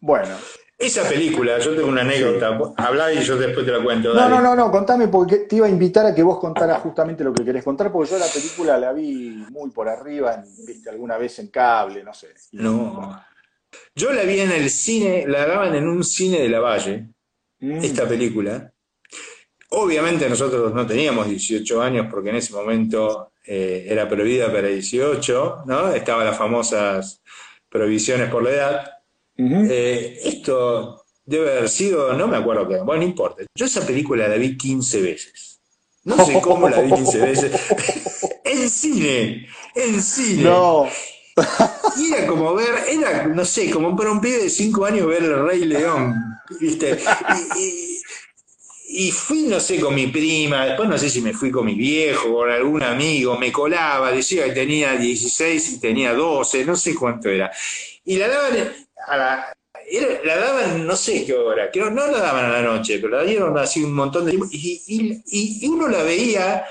Bueno. 0.00 0.36
Esa 0.78 1.06
película, 1.06 1.58
yo 1.58 1.74
tengo 1.74 1.88
una 1.88 2.00
anécdota, 2.00 2.58
habla 2.78 3.12
y 3.12 3.22
yo 3.22 3.36
después 3.36 3.66
te 3.66 3.72
la 3.72 3.82
cuento. 3.82 4.14
No, 4.14 4.30
no, 4.30 4.40
no, 4.40 4.56
no, 4.56 4.70
contame 4.70 5.08
porque 5.08 5.40
te 5.40 5.56
iba 5.56 5.66
a 5.66 5.68
invitar 5.68 6.06
a 6.06 6.14
que 6.14 6.22
vos 6.22 6.38
contaras 6.38 6.80
justamente 6.80 7.22
lo 7.22 7.34
que 7.34 7.44
querés 7.44 7.62
contar, 7.62 7.92
porque 7.92 8.12
yo 8.12 8.18
la 8.18 8.26
película 8.26 8.78
la 8.78 8.92
vi 8.94 9.44
muy 9.50 9.70
por 9.70 9.90
arriba, 9.90 10.42
viste, 10.66 10.88
alguna 10.88 11.18
vez 11.18 11.38
en 11.38 11.48
cable, 11.48 12.02
no 12.02 12.14
sé. 12.14 12.28
No. 12.52 13.22
Yo 13.94 14.12
la 14.12 14.24
vi 14.24 14.40
en 14.40 14.52
el 14.52 14.70
cine, 14.70 15.24
la 15.26 15.46
daban 15.46 15.74
en 15.74 15.86
un 15.86 16.04
cine 16.04 16.40
de 16.40 16.48
la 16.48 16.60
Valle, 16.60 17.08
mm. 17.60 17.84
esta 17.84 18.08
película. 18.08 18.72
Obviamente 19.70 20.28
nosotros 20.28 20.74
no 20.74 20.86
teníamos 20.86 21.28
18 21.28 21.82
años 21.82 22.06
porque 22.10 22.30
en 22.30 22.36
ese 22.36 22.52
momento 22.52 23.32
eh, 23.44 23.86
era 23.88 24.08
prohibida 24.08 24.52
para 24.52 24.68
18, 24.68 25.64
¿no? 25.66 25.92
Estaban 25.92 26.26
las 26.26 26.36
famosas 26.36 27.22
prohibiciones 27.68 28.28
por 28.30 28.42
la 28.42 28.50
edad. 28.50 28.90
Eh, 29.36 30.20
esto 30.24 31.04
debe 31.24 31.52
haber 31.52 31.68
sido, 31.68 32.12
no 32.12 32.28
me 32.28 32.36
acuerdo 32.36 32.68
qué, 32.68 32.78
bueno, 32.78 33.02
no 33.02 33.08
importa. 33.08 33.44
Yo 33.54 33.66
esa 33.66 33.86
película 33.86 34.28
la 34.28 34.36
vi 34.36 34.56
15 34.56 35.00
veces. 35.00 35.60
No 36.04 36.24
sé 36.24 36.40
cómo 36.40 36.68
la 36.68 36.80
vi 36.80 36.92
15 36.92 37.18
veces. 37.20 37.52
en 38.44 38.68
cine, 38.68 39.48
en 39.74 40.02
cine. 40.02 40.42
No. 40.42 40.88
Y 41.96 42.12
era 42.12 42.26
como 42.26 42.54
ver, 42.54 42.84
era, 42.88 43.26
no 43.26 43.44
sé, 43.44 43.70
como 43.70 43.96
para 43.96 44.10
un 44.10 44.20
pibe 44.20 44.38
de 44.38 44.50
cinco 44.50 44.84
años 44.84 45.06
ver 45.06 45.22
el 45.24 45.44
Rey 45.44 45.64
León, 45.64 46.14
¿viste? 46.60 46.98
Y, 48.88 49.12
fui, 49.12 49.42
no 49.42 49.60
sé, 49.60 49.78
con 49.78 49.94
mi 49.94 50.08
prima, 50.08 50.66
después 50.66 50.88
no 50.88 50.98
sé 50.98 51.08
si 51.08 51.20
me 51.20 51.32
fui 51.32 51.50
con 51.50 51.64
mi 51.64 51.74
viejo, 51.74 52.34
con 52.34 52.50
algún 52.50 52.82
amigo, 52.82 53.38
me 53.38 53.52
colaba, 53.52 54.10
decía 54.10 54.46
que 54.46 54.52
tenía 54.52 54.96
16 54.96 55.74
y 55.74 55.80
tenía 55.80 56.12
12, 56.12 56.64
no 56.64 56.74
sé 56.74 56.94
cuánto 56.94 57.28
era. 57.28 57.52
Y 58.04 58.16
la 58.16 58.28
daban 58.28 58.72
a 59.06 59.16
la, 59.16 59.54
daban 60.24 60.86
no 60.86 60.96
sé 60.96 61.24
qué 61.24 61.34
hora, 61.34 61.70
creo 61.70 61.90
no 61.90 62.06
la 62.08 62.18
daban 62.18 62.46
a 62.46 62.48
la 62.48 62.62
noche, 62.62 62.98
pero 62.98 63.18
la 63.18 63.24
dieron 63.24 63.56
así 63.58 63.84
un 63.84 63.92
montón 63.92 64.24
de 64.24 64.32
tiempo 64.32 64.48
y 64.50 65.66
uno 65.68 65.86
la 65.86 66.02
veía 66.02 66.64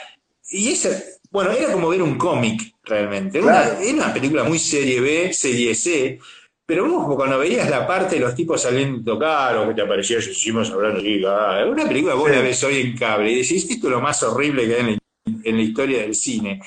y 0.50 0.72
esa 0.72 0.90
bueno, 1.32 1.52
era 1.52 1.72
como 1.72 1.90
ver 1.90 2.02
un 2.02 2.18
cómic 2.18 2.76
realmente. 2.84 3.40
Era, 3.40 3.78
una, 3.94 4.14
película 4.14 4.44
muy 4.44 4.58
serie 4.58 5.00
B, 5.00 5.34
serie 5.34 5.76
C, 5.76 6.20
pero 6.66 6.88
vos 6.88 7.04
como 7.04 7.16
cuando 7.16 7.38
veías 7.38 7.70
la 7.70 7.86
parte 7.86 8.16
de 8.16 8.22
los 8.22 8.36
tipos 8.36 8.62
saliendo 8.62 9.00
a 9.00 9.16
tocar 9.16 9.58
o 9.58 9.68
que 9.68 9.76
te 9.76 9.82
aparecía 9.82 10.18
hicimos 10.20 10.72
hablando 10.72 11.00
así, 11.00 11.22
ah, 11.26 11.66
una 11.70 11.88
película 11.88 12.16
vos 12.16 12.30
la 12.30 12.42
ves 12.42 12.64
hoy 12.64 12.82
en 12.82 12.98
cable 12.98 13.32
y 13.32 13.42
decís, 13.42 13.70
esto 13.70 13.88
es 13.88 13.92
lo 13.92 14.02
más 14.02 14.22
horrible 14.24 14.68
que 14.68 14.76
hay 14.76 14.98
en 15.44 15.58
la, 15.58 15.64
historia 15.64 16.02
del 16.02 16.16
cine. 16.16 16.62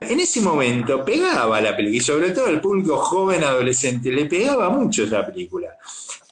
En 0.00 0.20
ese 0.20 0.40
momento 0.40 1.04
pegaba 1.04 1.60
la 1.60 1.76
película 1.76 1.96
y 1.96 2.00
sobre 2.00 2.30
todo 2.30 2.48
el 2.48 2.60
público 2.60 2.96
joven 2.98 3.44
adolescente 3.44 4.10
le 4.10 4.26
pegaba 4.26 4.68
mucho 4.68 5.04
esa 5.04 5.24
película. 5.24 5.76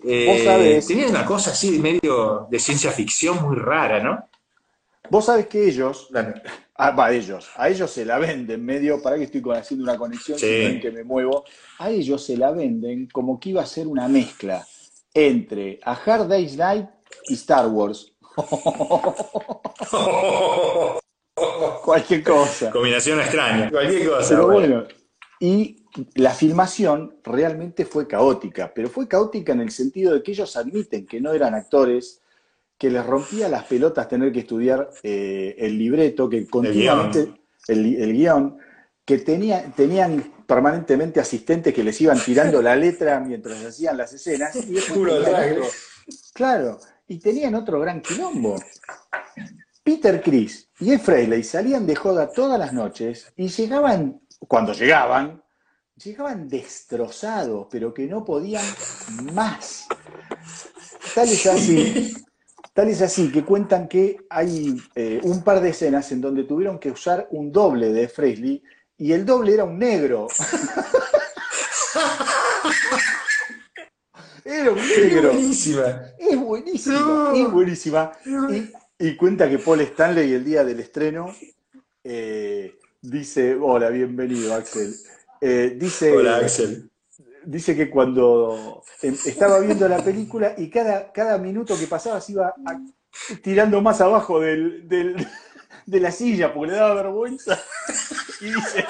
Eh, 0.06 0.82
tenía 0.86 1.06
una 1.06 1.24
cosa 1.24 1.52
así 1.52 1.78
medio 1.78 2.46
de 2.50 2.58
ciencia 2.58 2.90
ficción 2.90 3.42
muy 3.42 3.56
rara, 3.56 4.02
¿no? 4.02 4.28
Vos 5.08 5.26
sabés 5.26 5.46
que 5.46 5.66
ellos, 5.66 6.08
Ah, 6.76 6.90
va, 6.90 7.12
ellos. 7.12 7.50
A 7.56 7.68
ellos 7.68 7.90
se 7.90 8.04
la 8.04 8.18
venden 8.18 8.64
medio, 8.64 9.00
para 9.00 9.16
que 9.16 9.24
estoy 9.24 9.42
haciendo 9.52 9.84
una 9.84 9.96
conexión, 9.96 10.38
sí. 10.38 10.80
que 10.80 10.90
me 10.92 11.04
muevo. 11.04 11.44
A 11.78 11.90
ellos 11.90 12.24
se 12.24 12.36
la 12.36 12.50
venden 12.50 13.08
como 13.12 13.38
que 13.38 13.50
iba 13.50 13.62
a 13.62 13.66
ser 13.66 13.86
una 13.86 14.08
mezcla 14.08 14.66
entre 15.12 15.78
A 15.84 15.92
Hard 15.92 16.26
Day's 16.26 16.56
Night 16.56 16.88
y 17.28 17.34
Star 17.34 17.68
Wars. 17.68 18.12
Cualquier 21.84 22.24
cosa. 22.24 22.72
Combinación 22.72 23.20
extraña. 23.20 23.70
Cualquier 23.70 24.08
cosa. 24.08 24.28
Pero 24.28 24.48
bueno, 24.48 24.84
y 25.38 25.84
la 26.14 26.30
filmación 26.30 27.18
realmente 27.22 27.84
fue 27.84 28.08
caótica, 28.08 28.72
pero 28.74 28.88
fue 28.88 29.06
caótica 29.06 29.52
en 29.52 29.60
el 29.60 29.70
sentido 29.70 30.14
de 30.14 30.22
que 30.22 30.32
ellos 30.32 30.56
admiten 30.56 31.06
que 31.06 31.20
no 31.20 31.32
eran 31.32 31.54
actores 31.54 32.22
que 32.78 32.90
les 32.90 33.04
rompía 33.04 33.48
las 33.48 33.64
pelotas 33.64 34.08
tener 34.08 34.32
que 34.32 34.40
estudiar 34.40 34.90
eh, 35.02 35.54
el 35.58 35.78
libreto, 35.78 36.28
que 36.28 36.46
continuamente, 36.46 37.32
el 37.68 38.12
guion, 38.12 38.58
que 39.04 39.18
tenía, 39.18 39.64
tenían 39.76 40.32
permanentemente 40.46 41.20
asistentes 41.20 41.74
que 41.74 41.84
les 41.84 42.00
iban 42.00 42.18
tirando 42.20 42.60
la 42.62 42.74
letra 42.76 43.20
mientras 43.20 43.62
hacían 43.64 43.96
las 43.96 44.12
escenas. 44.12 44.56
Y 44.56 44.76
claro, 46.32 46.78
y 47.06 47.18
tenían 47.18 47.54
otro 47.54 47.80
gran 47.80 48.00
quilombo. 48.00 48.56
Peter 49.82 50.22
Chris 50.22 50.70
y 50.80 50.92
Ed 50.92 51.00
Frehley 51.00 51.44
salían 51.44 51.86
de 51.86 51.94
joda 51.94 52.30
todas 52.30 52.58
las 52.58 52.72
noches 52.72 53.32
y 53.36 53.48
llegaban, 53.48 54.22
cuando 54.48 54.72
llegaban, 54.72 55.42
llegaban 56.02 56.48
destrozados, 56.48 57.66
pero 57.70 57.92
que 57.92 58.06
no 58.06 58.24
podían 58.24 58.64
más. 59.34 59.86
Tal 61.14 61.28
es 61.28 61.46
así, 61.46 62.14
tal 62.74 62.88
es 62.88 63.00
así 63.00 63.32
que 63.32 63.44
cuentan 63.44 63.88
que 63.88 64.18
hay 64.28 64.76
eh, 64.94 65.20
un 65.22 65.42
par 65.42 65.60
de 65.62 65.70
escenas 65.70 66.12
en 66.12 66.20
donde 66.20 66.44
tuvieron 66.44 66.78
que 66.78 66.90
usar 66.90 67.28
un 67.30 67.50
doble 67.50 67.92
de 67.92 68.08
Frehley 68.08 68.62
y 68.98 69.12
el 69.12 69.24
doble 69.24 69.54
era 69.54 69.64
un 69.64 69.78
negro. 69.78 70.26
era 74.44 74.70
un 74.70 74.76
negro. 74.76 75.30
Es 75.30 75.36
buenísima. 75.36 76.02
Es 76.18 76.36
buenísima, 76.38 77.00
No. 77.00 77.32
es 77.32 77.50
buenísima. 77.50 78.12
Y, 78.50 78.70
y 79.06 79.16
cuenta 79.16 79.48
que 79.48 79.58
Paul 79.58 79.80
Stanley 79.80 80.32
el 80.34 80.44
día 80.44 80.64
del 80.64 80.80
estreno 80.80 81.34
eh, 82.02 82.74
dice, 83.00 83.56
hola, 83.60 83.90
bienvenido 83.90 84.54
Axel. 84.54 84.94
Eh, 85.40 85.76
dice, 85.78 86.12
Hola, 86.12 86.38
Axel. 86.38 86.90
Dice 87.46 87.76
que 87.76 87.90
cuando 87.90 88.82
em, 89.02 89.14
estaba 89.26 89.58
viendo 89.60 89.88
la 89.88 89.98
película 89.98 90.54
y 90.56 90.68
cada, 90.70 91.12
cada 91.12 91.38
minuto 91.38 91.78
que 91.78 91.86
pasaba 91.86 92.20
se 92.20 92.32
iba 92.32 92.48
a- 92.48 92.80
tirando 93.42 93.80
más 93.80 94.00
abajo 94.00 94.40
del, 94.40 94.88
del- 94.88 95.16
de 95.86 96.00
la 96.00 96.10
silla 96.10 96.52
porque 96.52 96.72
le 96.72 96.78
daba 96.78 96.94
vergüenza. 96.94 97.58
Y 98.40 98.46
dice, 98.46 98.84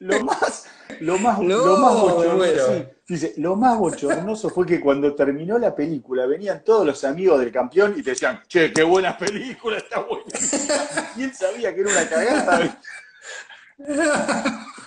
lo 0.00 0.24
más, 0.24 0.66
lo 1.00 1.18
más, 1.18 1.38
No, 1.40 1.56
lo 1.64 1.76
más 1.78 1.94
bochornoso, 2.00 2.74
sí, 2.74 2.84
dice, 3.08 3.34
lo 3.38 3.56
más 3.56 3.78
bochornoso 3.78 4.50
fue 4.50 4.66
que 4.66 4.80
cuando 4.80 5.14
terminó 5.14 5.58
la 5.58 5.74
película 5.74 6.26
venían 6.26 6.62
todos 6.64 6.84
los 6.86 7.02
amigos 7.04 7.40
del 7.40 7.50
campeón 7.52 7.94
y 7.96 8.02
te 8.02 8.10
decían, 8.10 8.40
che, 8.48 8.72
qué 8.72 8.82
buena 8.82 9.16
película, 9.16 9.78
está 9.78 10.00
buena. 10.00 10.24
Y 11.16 11.22
él 11.24 11.32
sabía 11.34 11.72
que 11.74 11.80
era 11.80 11.90
una 11.90 12.08
cagada. 12.08 12.80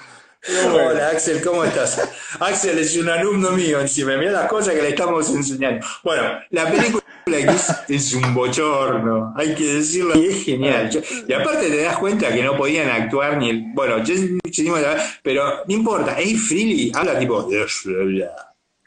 Bueno. 0.48 0.90
Hola 0.90 1.10
Axel, 1.10 1.42
¿cómo 1.44 1.64
estás? 1.64 2.00
Axel 2.40 2.78
es 2.78 2.96
un 2.98 3.10
alumno 3.10 3.52
mío 3.52 3.82
encima, 3.82 4.16
mira 4.18 4.32
las 4.32 4.48
cosas 4.48 4.74
que 4.76 4.82
le 4.82 4.90
estamos 4.90 5.30
enseñando. 5.30 5.86
Bueno, 6.04 6.24
la 6.52 6.70
película 6.72 7.04
Kiss 7.26 7.74
es 7.90 8.14
un 8.14 8.34
bochorno, 8.34 9.34
hay 9.36 9.54
que 9.54 9.74
decirlo, 9.76 10.16
y 10.18 10.28
es 10.28 10.46
genial. 10.46 10.90
Yo- 10.90 11.02
y 11.28 11.34
aparte 11.34 11.70
te 11.70 11.82
das 11.84 11.98
cuenta 11.98 12.34
que 12.34 12.44
no 12.44 12.56
podían 12.56 12.90
actuar 12.90 13.38
ni 13.38 13.50
el. 13.50 13.64
Bueno, 13.74 13.98
Momoa, 13.98 14.96
pero 15.22 15.44
no 15.68 15.74
importa, 15.74 16.14
Ace 16.14 16.38
Freely 16.38 16.92
habla 16.96 17.20
tipo. 17.20 17.50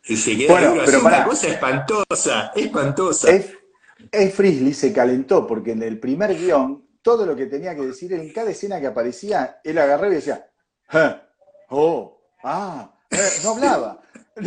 Y 0.07 0.17
se 0.17 0.37
queda 0.39 0.53
Bueno, 0.53 0.71
duro, 0.71 0.83
pero 0.87 0.99
es 0.99 1.05
una 1.05 1.25
cosa 1.25 1.49
espantosa, 1.49 2.53
espantosa. 2.57 3.31
Ed 4.13 4.31
Frizzly 4.31 4.73
se 4.73 4.93
calentó 4.95 5.47
porque 5.47 5.73
en 5.73 5.83
el 5.83 5.99
primer 6.01 6.35
guion 6.35 6.87
todo 7.03 7.27
lo 7.27 7.37
que 7.37 7.47
tenía 7.47 7.75
que 7.75 7.83
decir 7.83 8.13
en 8.15 8.33
cada 8.33 8.51
escena 8.51 8.81
que 8.81 8.87
aparecía, 8.87 9.61
él 9.63 9.77
agarraba 9.77 10.11
y 10.13 10.17
decía, 10.17 10.47
"Eh, 10.93 11.15
oh, 11.71 12.21
ah, 12.45 12.93
eh", 13.11 13.31
no 13.43 13.51
hablaba. 13.51 14.01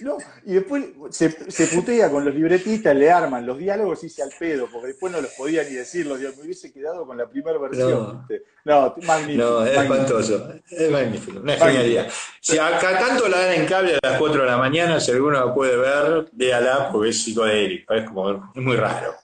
No, 0.00 0.16
y 0.44 0.54
después 0.54 0.84
se, 1.10 1.30
se 1.50 1.66
putea 1.68 2.10
con 2.10 2.24
los 2.24 2.34
libretistas, 2.34 2.94
le 2.96 3.10
arman 3.10 3.46
los 3.46 3.56
diálogos 3.56 4.02
y 4.02 4.08
se 4.08 4.22
al 4.22 4.30
pedo, 4.36 4.68
porque 4.70 4.88
después 4.88 5.12
no 5.12 5.20
los 5.20 5.30
podía 5.32 5.62
ni 5.62 5.70
decir, 5.70 6.06
los 6.06 6.18
diálogos. 6.18 6.38
me 6.40 6.44
hubiese 6.46 6.72
quedado 6.72 7.06
con 7.06 7.16
la 7.16 7.28
primera 7.28 7.56
versión. 7.58 8.26
No. 8.64 8.94
magnífico. 9.06 9.44
No, 9.44 9.64
es 9.64 9.76
magnífico. 9.76 10.18
espantoso. 10.18 10.52
Es 10.70 10.90
magnífico, 10.90 11.30
una 11.38 11.40
Magnífico. 11.56 11.66
genialidad. 11.66 12.08
Si 12.40 12.58
acá 12.58 12.98
tanto 12.98 13.28
la 13.28 13.38
dan 13.46 13.52
en 13.52 13.66
cable 13.66 13.94
a 14.02 14.06
las 14.08 14.18
4 14.18 14.40
de 14.42 14.48
la 14.48 14.56
mañana, 14.56 14.98
si 14.98 15.12
alguno 15.12 15.46
la 15.46 15.54
puede 15.54 15.76
ver, 15.76 16.28
véala 16.32 16.90
porque 16.90 17.10
es 17.10 17.22
psicodélico, 17.22 17.94
es 17.94 18.04
como, 18.08 18.52
es 18.54 18.62
muy 18.62 18.76
raro. 18.76 19.14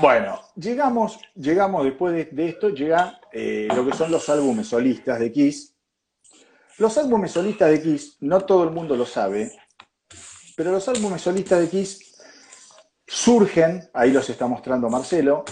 Bueno, 0.00 0.40
llegamos, 0.54 1.18
llegamos 1.34 1.84
después 1.84 2.14
de, 2.14 2.24
de 2.26 2.48
esto, 2.50 2.68
llega 2.68 3.20
eh, 3.32 3.66
lo 3.74 3.84
que 3.84 3.96
son 3.96 4.10
los 4.12 4.28
álbumes 4.28 4.68
solistas 4.68 5.18
de 5.18 5.32
Kiss. 5.32 5.74
Los 6.78 6.96
álbumes 6.98 7.32
solistas 7.32 7.70
de 7.70 7.82
Kiss, 7.82 8.16
no 8.20 8.40
todo 8.42 8.62
el 8.64 8.70
mundo 8.70 8.94
lo 8.96 9.04
sabe, 9.04 9.50
pero 10.56 10.70
los 10.70 10.86
álbumes 10.88 11.20
solistas 11.22 11.60
de 11.60 11.68
Kiss 11.68 12.16
surgen, 13.06 13.90
ahí 13.92 14.12
los 14.12 14.28
está 14.30 14.46
mostrando 14.46 14.88
Marcelo, 14.88 15.44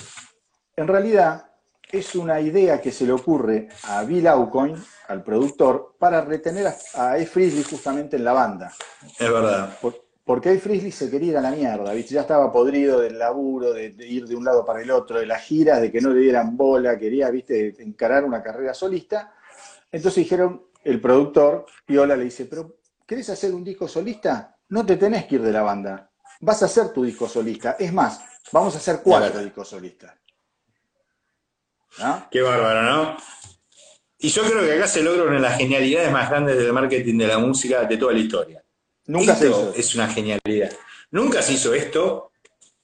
en 0.77 0.87
realidad 0.87 1.51
es 1.91 2.15
una 2.15 2.41
idea 2.41 2.81
que 2.81 2.93
se 2.93 3.05
le 3.05 3.13
ocurre 3.13 3.69
a 3.85 4.05
Bill 4.05 4.29
Aucoin, 4.29 4.77
al 5.09 5.25
productor, 5.25 5.97
para 5.99 6.21
retener 6.21 6.69
a, 6.69 6.77
a 6.95 7.19
Ed 7.19 7.27
Frizzly 7.27 7.65
justamente 7.65 8.17
en 8.17 8.25
la 8.25 8.33
banda. 8.33 8.73
Es 9.19 9.33
verdad. 9.33 9.77
Por- 9.81 10.06
Porque 10.27 10.51
Ed 10.51 10.59
Frizzly 10.59 10.91
se 10.91 11.09
quería 11.09 11.31
ir 11.31 11.37
a 11.37 11.41
la 11.41 11.53
mierda, 11.53 11.93
¿viste? 11.93 12.15
Ya 12.15 12.23
estaba 12.23 12.51
podrido 12.51 12.99
del 12.99 13.17
laburo, 13.17 13.73
de, 13.73 13.91
de 13.91 14.09
ir 14.09 14.27
de 14.27 14.35
un 14.35 14.45
lado 14.45 14.65
para 14.65 14.83
el 14.83 14.91
otro, 14.91 15.21
de 15.21 15.27
las 15.27 15.45
giras, 15.45 15.81
de 15.81 15.93
que 15.93 16.01
no 16.01 16.11
le 16.11 16.21
dieran 16.21 16.57
bola, 16.57 16.99
quería, 16.99 17.31
¿viste? 17.31 17.77
Encarar 17.79 18.25
una 18.25 18.43
carrera 18.43 18.75
solista. 18.75 19.33
Entonces 19.93 20.25
dijeron, 20.25 20.67
el 20.83 21.01
productor, 21.01 21.65
Piola, 21.87 22.17
le 22.17 22.25
dice, 22.25 22.47
pero 22.47 22.81
¿querés 23.07 23.31
hacer 23.31 23.55
un 23.55 23.63
disco 23.63 23.87
solista? 23.87 24.59
No 24.71 24.85
te 24.85 24.97
tenés 24.97 25.27
que 25.27 25.37
ir 25.37 25.43
de 25.43 25.53
la 25.53 25.63
banda. 25.63 26.11
Vas 26.41 26.61
a 26.65 26.67
hacer 26.67 26.89
tu 26.89 27.05
disco 27.05 27.29
solista. 27.29 27.77
Es 27.79 27.93
más, 27.93 28.21
vamos 28.51 28.75
a 28.75 28.79
hacer 28.79 29.03
cuatro 29.05 29.39
discos 29.41 29.69
solistas. 29.69 30.13
¿No? 32.01 32.27
Qué 32.33 32.43
bárbaro, 32.43 32.83
¿no? 32.83 33.17
Y 34.19 34.29
yo 34.31 34.43
creo 34.43 34.61
que 34.61 34.73
acá 34.73 34.89
se 34.89 35.05
logra 35.05 35.23
una 35.23 35.35
de 35.35 35.41
las 35.41 35.57
genialidades 35.57 36.11
más 36.11 36.29
grandes 36.29 36.59
del 36.59 36.73
marketing 36.73 37.17
de 37.17 37.27
la 37.29 37.39
música 37.39 37.85
de 37.85 37.97
toda 37.97 38.13
la 38.13 38.19
historia. 38.19 38.66
Nunca 39.07 39.35
se 39.35 39.49
hizo. 39.49 39.73
es 39.75 39.95
una 39.95 40.09
genialidad. 40.09 40.71
Nunca 41.11 41.43
se 41.43 41.53
hizo 41.55 41.73
esto 41.75 42.31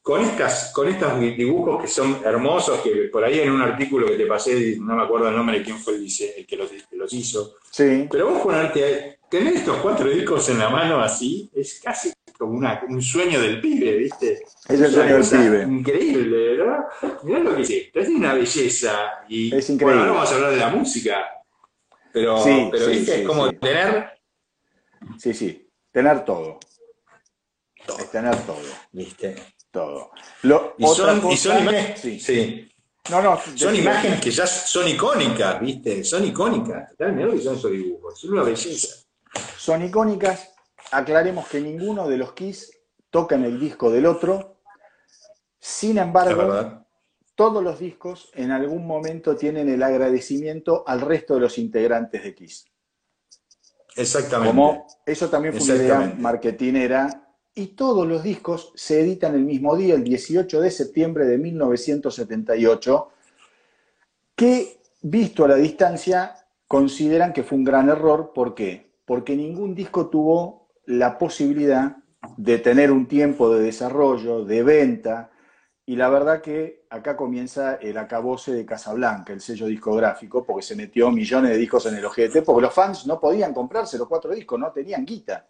con 0.01 0.21
estas, 0.25 0.73
con 0.73 0.89
estos 0.89 1.21
dibujos 1.21 1.81
que 1.83 1.89
son 1.89 2.21
hermosos, 2.25 2.81
que 2.81 3.09
por 3.13 3.23
ahí 3.25 3.41
en 3.41 3.51
un 3.53 3.63
artículo 3.63 4.07
que 4.09 4.17
te 4.17 4.27
pasé, 4.27 4.77
no 4.81 4.97
me 4.97 5.03
acuerdo 5.05 5.29
el 5.29 5.37
nombre 5.37 5.59
de 5.59 5.65
quién 5.65 5.79
fue 5.79 5.95
el, 5.95 6.47
que, 6.47 6.57
los, 6.57 6.71
los 6.93 7.13
hizo, 7.13 7.57
Sí. 7.71 8.09
pero 8.11 8.31
vos 8.31 8.43
ponerte, 8.43 9.19
tener 9.31 9.55
estos 9.55 9.77
cuatro 9.77 10.09
discos 10.11 10.49
en 10.49 10.59
la 10.59 10.71
mano 10.71 11.01
así, 11.01 11.49
es 11.55 11.81
casi 11.81 12.13
como 12.37 12.55
una- 12.55 12.83
un 12.89 13.01
sueño 13.01 13.41
del 13.41 13.61
pibe, 13.61 13.97
¿viste? 13.97 14.43
Es 14.69 14.81
el 14.81 14.91
sueño 14.91 15.19
del 15.19 15.29
pibe. 15.29 15.63
Increíble, 15.63 16.57
¿verdad? 16.57 16.79
Mirá 17.23 17.39
lo 17.39 17.55
que 17.55 17.63
es 17.63 17.71
esto, 17.71 18.01
es 18.01 18.09
una 18.09 18.35
belleza. 18.35 19.11
Y, 19.29 19.55
Es 19.55 19.71
increíble. 19.71 19.85
Bueno, 19.85 20.01
ahora 20.01 20.13
vamos 20.15 20.33
a 20.33 20.35
hablar 20.35 20.51
de 20.51 20.57
la 20.57 20.69
música, 20.71 21.25
pero, 22.13 22.43
Sí, 22.43 22.69
pero 22.73 22.85
sí, 22.87 22.91
¿viste? 22.91 23.15
sí, 23.15 23.21
es 23.21 23.27
como 23.27 23.53
tener 23.53 24.11
Sí, 25.19 25.33
sí. 25.35 25.69
Tener 25.93 26.25
todo. 26.25 26.59
todo, 27.87 27.99
Es 27.99 28.11
tener 28.11 28.37
todo. 28.47 28.59
¿viste? 28.93 29.37
Todo. 29.71 30.11
Lo- 30.43 30.75
Y 30.79 30.85
otra 30.85 31.07
son, 31.07 31.19
y 31.19 31.21
cosa- 31.21 31.37
son 31.55 31.63
imágenes, 31.63 32.01
Sí. 32.01 32.21
sí. 32.21 32.69
No, 33.11 33.21
no, 33.21 33.39
Son 33.57 33.75
imágenes 33.75 34.21
que 34.21 34.31
ya 34.31 34.47
son 34.47 34.87
icónicas, 34.89 35.61
¿viste? 35.61 36.05
Son 36.05 36.25
icónicas. 36.25 36.93
Mirá 37.01 37.31
que 37.33 37.41
son 37.41 37.57
esos 37.57 37.71
dibujos, 37.73 38.21
son 38.21 38.33
una 38.35 38.43
belleza. 38.45 38.89
son 39.59 39.83
icónicas. 39.85 40.51
Aclaremos 40.93 41.49
que 41.49 41.61
ninguno 41.61 42.07
de 42.09 42.19
los 42.19 42.33
Kiss 42.35 42.79
toca 43.11 43.35
en 43.35 43.45
el 43.45 43.59
disco 43.59 43.91
del 43.91 44.07
otro. 44.07 44.61
Sin 45.59 45.99
embargo, 45.99 46.85
todos 47.35 47.63
los 47.63 47.79
discos 47.81 48.31
en 48.35 48.51
algún 48.53 48.87
momento 48.87 49.35
tienen 49.37 49.69
el 49.69 49.83
agradecimiento 49.83 50.85
al 50.87 51.01
resto 51.01 51.35
de 51.35 51.41
los 51.41 51.59
integrantes 51.59 52.23
de 52.23 52.35
Kiss. 52.35 52.67
Exactamente. 53.97 54.51
Como 54.51 54.87
eso 55.05 55.29
también 55.29 55.55
fue 55.55 55.65
una 55.65 55.83
idea 55.83 56.15
marketinera. 56.19 57.19
Y 57.55 57.69
todos 57.69 58.07
los 58.07 58.23
discos 58.23 58.73
se 58.75 59.01
editan 59.03 59.35
el 59.35 59.45
mismo 59.45 59.77
día, 59.77 59.95
el 59.95 60.05
18 60.05 60.61
de 60.61 60.71
septiembre 60.71 61.27
de 61.27 61.37
1978, 61.37 63.09
que 64.35 64.79
visto 65.03 65.45
a 65.45 65.49
la 65.49 65.57
distancia 65.57 66.35
consideran 66.67 67.35
que 67.35 67.43
fue 67.43 67.59
un 67.59 67.65
gran 67.65 67.91
error. 67.91 68.33
¿Por 68.35 68.55
qué? 68.55 68.95
Porque 69.05 69.37
ningún 69.37 69.75
disco 69.75 70.09
tuvo 70.09 70.69
la 70.87 71.19
posibilidad 71.19 71.99
de 72.39 72.59
tener 72.59 72.91
un 72.91 73.07
tiempo 73.07 73.55
de 73.55 73.63
desarrollo, 73.63 74.45
de 74.45 74.63
venta, 74.63 75.31
y 75.85 75.97
la 75.97 76.09
verdad 76.09 76.41
que 76.41 76.82
acá 76.93 77.17
comienza 77.17 77.77
el 77.77 77.97
acabose 77.97 78.53
de 78.53 78.67
Casablanca, 78.67 79.33
el 79.33 79.41
sello 79.41 79.67
discográfico, 79.67 80.45
porque 80.45 80.63
se 80.63 80.77
metió 80.77 81.11
millones 81.11 81.53
de 81.53 81.57
discos 81.57 81.87
en 81.87 81.97
el 81.97 82.05
ojete, 82.05 82.43
porque 82.43 82.63
los 82.63 82.75
fans 82.75 83.07
no 83.07 83.19
podían 83.19 83.55
comprarse 83.55 83.97
los 83.97 84.07
cuatro 84.07 84.33
discos, 84.33 84.61
no 84.61 84.71
tenían 84.71 85.07
guita. 85.07 85.49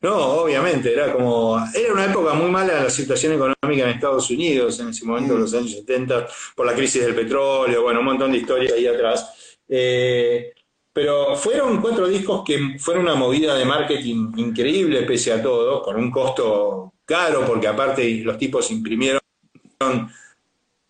No, 0.00 0.42
obviamente, 0.42 0.92
era 0.92 1.12
como. 1.12 1.56
Era 1.72 1.92
una 1.92 2.06
época 2.06 2.34
muy 2.34 2.50
mala 2.50 2.82
la 2.82 2.90
situación 2.90 3.34
económica 3.34 3.84
en 3.84 3.90
Estados 3.90 4.28
Unidos 4.28 4.80
en 4.80 4.88
ese 4.88 5.06
momento, 5.06 5.34
en 5.34 5.42
los 5.42 5.54
años 5.54 5.70
70, 5.70 6.26
por 6.56 6.66
la 6.66 6.74
crisis 6.74 7.04
del 7.04 7.14
petróleo, 7.14 7.82
bueno, 7.82 8.00
un 8.00 8.06
montón 8.06 8.32
de 8.32 8.38
historias 8.38 8.72
ahí 8.72 8.88
atrás. 8.88 9.56
Eh, 9.68 10.52
pero 10.92 11.36
fueron 11.36 11.80
cuatro 11.80 12.08
discos 12.08 12.42
que 12.44 12.76
fueron 12.80 13.04
una 13.04 13.14
movida 13.14 13.54
de 13.54 13.64
marketing 13.64 14.32
increíble, 14.36 15.04
pese 15.04 15.32
a 15.32 15.40
todo, 15.40 15.80
con 15.80 15.94
un 15.94 16.10
costo 16.10 16.94
caro, 17.04 17.44
porque 17.46 17.68
aparte 17.68 18.20
los 18.24 18.36
tipos 18.36 18.68
imprimieron 18.72 19.21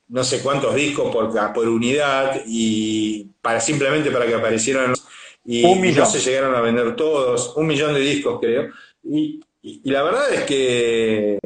no 0.08 0.24
sé 0.24 0.42
cuántos 0.42 0.74
discos 0.74 1.10
por, 1.12 1.32
por 1.54 1.68
unidad 1.68 2.42
y 2.46 3.24
para 3.40 3.60
simplemente 3.60 4.10
para 4.10 4.26
que 4.26 4.34
aparecieran 4.34 4.92
y, 5.44 5.64
Un 5.64 5.78
y 5.78 5.80
millón. 5.80 6.00
no 6.04 6.06
se 6.06 6.20
llegaron 6.20 6.54
a 6.54 6.60
vender 6.60 6.94
todos, 6.96 7.54
un 7.56 7.66
millón 7.66 7.94
de 7.94 8.00
discos 8.00 8.38
creo. 8.40 8.68
Y, 9.04 9.40
y- 9.62 9.80
y 9.84 9.90
la 9.90 10.02
verdad 10.02 10.32
es 10.32 10.42
que, 10.44 11.38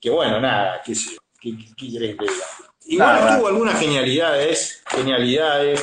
que 0.00 0.10
bueno, 0.10 0.40
nada, 0.40 0.80
qué 0.84 0.94
sé. 0.94 1.16
¿Qué, 1.40 1.54
qué 1.76 1.90
querés 1.92 2.16
que 2.16 2.24
te 2.24 2.32
diga? 2.32 2.46
Igual 2.86 3.36
tuvo 3.38 3.48
algunas 3.48 3.78
genialidades, 3.78 4.82
genialidades. 4.86 5.82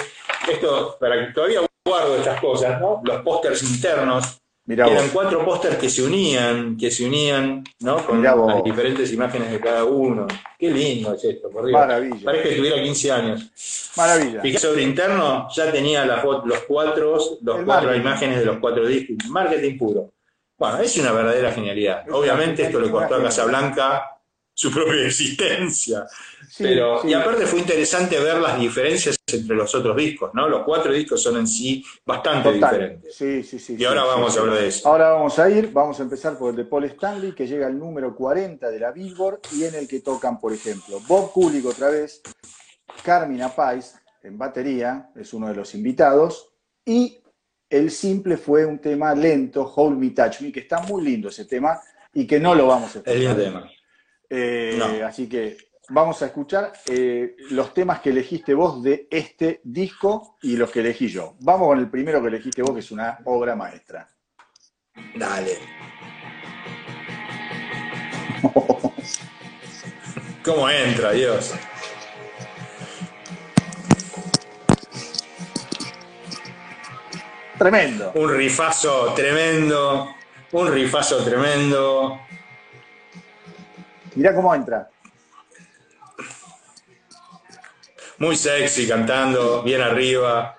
Esto, 0.52 0.98
para 1.00 1.28
que 1.28 1.34
todavía 1.34 1.62
guardo 1.86 2.16
estas 2.18 2.40
cosas, 2.42 2.80
¿no? 2.82 3.02
Los 3.04 3.22
pósters 3.22 3.62
internos. 3.64 4.41
Eran 4.74 5.10
cuatro 5.14 5.44
pósters 5.44 5.78
que 5.78 5.90
se 5.90 6.04
unían, 6.04 6.78
que 6.78 6.92
se 6.92 7.06
unían, 7.06 7.64
¿no? 7.80 8.06
Con 8.06 8.24
las 8.24 8.64
diferentes 8.64 9.12
imágenes 9.12 9.52
de 9.52 9.60
cada 9.60 9.84
uno. 9.84 10.28
Qué 10.58 10.70
lindo 10.70 11.14
es 11.14 11.24
esto, 11.24 11.50
por 11.50 11.66
Dios. 11.66 11.80
Maravilla. 11.80 12.26
Parece 12.26 12.50
que 12.50 12.56
tuviera 12.56 12.82
15 12.82 13.12
años. 13.12 13.92
Maravilla. 13.98 14.42
Fíjate 14.42 14.68
sobre 14.68 14.84
interno 14.84 15.48
ya 15.54 15.72
tenía 15.72 16.06
las, 16.06 16.24
los 16.24 16.60
cuatro, 16.68 17.18
los 17.42 17.64
cuatro 17.66 17.96
imágenes 17.96 18.40
de 18.40 18.46
los 18.46 18.58
cuatro 18.60 18.88
discos. 18.88 19.18
Marketing 19.30 19.78
puro. 19.78 20.14
Bueno, 20.58 20.78
es 20.80 20.96
una 20.98 21.12
verdadera 21.12 21.52
genialidad. 21.52 22.06
Obviamente 22.12 22.64
esto 22.64 22.80
le 22.80 22.92
costó 22.92 23.16
a 23.16 23.24
Casablanca 23.24 24.22
su 24.54 24.72
propia 24.72 25.08
existencia. 25.08 26.06
Pero, 26.58 27.02
Y 27.04 27.14
aparte 27.14 27.48
fue 27.48 27.60
interesante 27.60 28.20
ver 28.20 28.38
las 28.38 28.60
diferencias 28.60 29.18
entre 29.34 29.56
los 29.56 29.74
otros 29.74 29.96
discos, 29.96 30.32
¿no? 30.34 30.48
Los 30.48 30.64
cuatro 30.64 30.92
discos 30.94 31.22
son 31.22 31.38
en 31.38 31.48
sí 31.48 31.84
bastante 32.06 32.54
diferentes. 32.54 33.16
Sí, 33.16 33.44
sí, 33.44 33.60
sí. 33.60 33.76
Y 33.78 33.86
ahora 33.86 34.04
vamos 34.04 34.36
a 34.36 34.40
hablar 34.42 34.60
de 34.60 34.68
eso. 34.68 34.88
Ahora 34.88 35.10
vamos 35.12 35.38
a 35.40 35.50
ir, 35.50 35.72
vamos 35.72 36.00
a 36.00 36.04
empezar 36.04 36.38
por 36.38 36.52
el 36.52 36.56
de 36.56 36.66
Paul 36.66 36.86
Stanley, 36.86 37.34
que 37.34 37.48
llega 37.48 37.68
al 37.68 37.78
número 37.78 38.16
40 38.16 38.70
de 38.70 38.80
la 38.80 38.92
Billboard 38.92 39.40
y 39.54 39.64
en 39.64 39.76
el 39.76 39.88
que 39.88 40.02
tocan, 40.02 40.40
por 40.40 40.54
ejemplo, 40.54 41.00
Bob 41.08 41.32
Kulick 41.32 41.66
otra 41.66 41.90
vez, 41.90 42.22
Carmina 43.04 43.50
Pais 43.50 43.96
en 44.24 44.38
batería, 44.38 45.10
es 45.16 45.34
uno 45.34 45.48
de 45.48 45.56
los 45.56 45.74
invitados, 45.74 46.54
y 46.86 47.22
el 47.70 47.90
simple 47.90 48.38
fue 48.38 48.66
un 48.66 48.80
tema 48.80 49.16
lento, 49.16 49.72
Hold 49.76 49.98
Me 49.98 50.10
Touch 50.12 50.42
Me, 50.42 50.52
que 50.52 50.60
está 50.60 50.82
muy 50.82 51.04
lindo 51.04 51.30
ese 51.30 51.46
tema 51.46 51.80
y 52.14 52.28
que 52.28 52.40
no 52.40 52.54
lo 52.54 52.68
vamos 52.68 52.96
a 52.96 53.00
escuchar. 53.00 53.16
El 53.16 53.36
tema. 53.36 53.72
Eh, 54.30 55.02
así 55.06 55.28
que 55.28 55.58
vamos 55.92 56.22
a 56.22 56.28
escuchar 56.28 56.72
eh, 56.88 57.36
los 57.50 57.74
temas 57.74 58.00
que 58.00 58.12
elegiste 58.12 58.54
vos 58.54 58.82
de 58.82 59.08
este 59.12 59.60
disco 59.64 60.38
y 60.42 60.56
los 60.56 60.72
que 60.72 60.80
elegí 60.80 61.10
yo. 61.10 61.36
Vamos 61.42 61.68
con 61.68 61.80
el 61.80 61.90
primero 61.90 62.22
que 62.22 62.30
elegiste 62.30 62.62
vos, 62.62 62.74
que 62.74 62.80
es 62.80 62.92
una 62.92 63.20
obra 63.26 63.56
maestra. 63.56 64.08
Dale. 65.16 65.58
¿Cómo 70.46 70.70
entra, 70.70 71.12
Dios? 71.12 71.54
Tremendo. 77.58 78.14
Un 78.16 78.34
rifazo 78.34 79.14
tremendo. 79.14 80.16
Un 80.54 80.72
rifazo 80.72 81.24
tremendo. 81.24 82.22
Mirá 84.16 84.34
cómo 84.34 84.56
entra. 84.56 84.91
Muy 88.22 88.36
sexy, 88.36 88.88
cantando, 88.88 89.64
bien 89.64 89.82
arriba. 89.82 90.56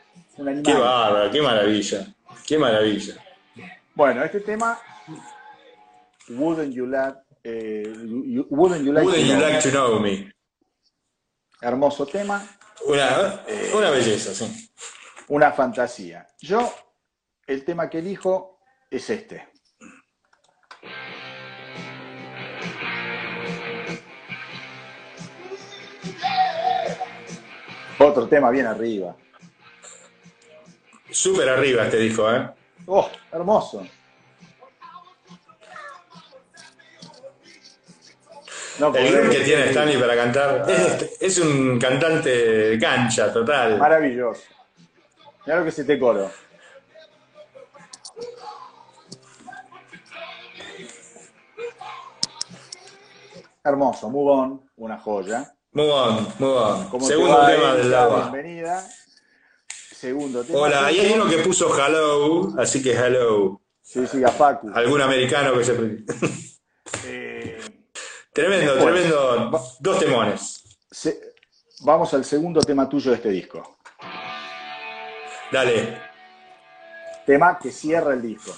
Qué 0.65 0.75
bárbaro, 0.75 1.31
qué 1.31 1.41
maravilla. 1.41 2.13
Qué 2.45 2.59
maravilla. 2.59 3.15
Bueno, 3.95 4.25
este 4.25 4.41
tema, 4.41 4.81
Wouldn't 6.29 6.75
You 6.75 6.87
Like, 6.87 7.19
eh, 7.45 7.85
wouldn't 8.51 8.85
you 8.85 8.93
like, 8.93 9.61
to, 9.63 9.71
know 9.71 10.01
me? 10.01 10.29
Hermoso 11.61 12.05
tema. 12.05 12.45
Una, 12.85 13.45
eh, 13.47 13.71
una 13.77 13.91
belleza, 13.91 14.35
sí. 14.35 14.73
Una 15.29 15.53
fantasía. 15.53 16.27
Yo, 16.41 16.69
el 17.47 17.65
tema 17.65 17.89
que 17.89 18.01
elijo 18.01 18.59
es 18.91 19.09
este. 19.09 19.52
Otro 28.03 28.27
tema 28.27 28.51
bien 28.51 28.67
arriba. 28.67 29.15
Súper 31.11 31.49
arriba 31.49 31.85
este 31.85 31.99
dijo, 31.99 32.33
¿eh? 32.35 32.49
Oh, 32.87 33.09
hermoso. 33.31 33.87
el 38.79 39.13
grupo 39.13 39.31
que 39.31 39.41
tiene 39.41 39.67
Stanley 39.67 39.99
para 39.99 40.17
cantar 40.17 40.67
es, 41.21 41.39
un 41.39 41.79
cantante 41.79 42.31
de 42.31 42.79
cancha 42.79 43.33
total. 43.33 43.79
Maravilloso. 43.79 44.43
Mira 45.47 45.61
lo 45.61 45.65
que 45.65 45.71
se 45.71 45.85
te 45.85 45.97
coro. 45.99 46.29
Hermoso, 53.63 54.11
Move 54.11 54.33
On, 54.33 54.71
una 54.77 54.99
joya. 54.99 55.55
Muy 55.73 55.87
bien, 55.87 56.27
muy 56.39 56.51
bien. 56.51 57.03
Segundo 57.03 57.47
tema 57.47 57.75
del 57.75 57.95
agua. 57.95 58.31
Bienvenida. 58.31 58.87
Segundo 59.95 60.45
tema. 60.45 60.59
Hola, 60.59 60.93
y 60.93 61.01
hay 61.01 61.13
uno 61.15 61.31
que 61.31 61.39
puso 61.39 61.75
hello, 61.75 62.53
así 62.59 62.83
que 62.83 62.93
hello. 62.93 63.59
Sí, 63.81 64.07
sí, 64.07 64.23
a 64.23 64.29
Facu. 64.29 64.71
Algún 64.75 65.01
americano 65.01 65.57
que 65.57 65.65
se. 65.65 65.73
eh, 67.07 67.59
tremendo, 68.35 68.75
tremendo. 68.75 69.51
Dos 69.81 69.99
temones. 69.99 70.63
vamos 71.81 72.13
al 72.13 72.25
segundo 72.27 72.61
tema 72.61 72.87
tuyo 72.87 73.11
de 73.11 73.17
este 73.17 73.31
disco. 73.31 73.79
Dale. 75.51 75.99
Tema 77.25 77.59
que 77.59 77.73
cierra 77.73 78.13
el 78.13 78.21
disco. 78.21 78.55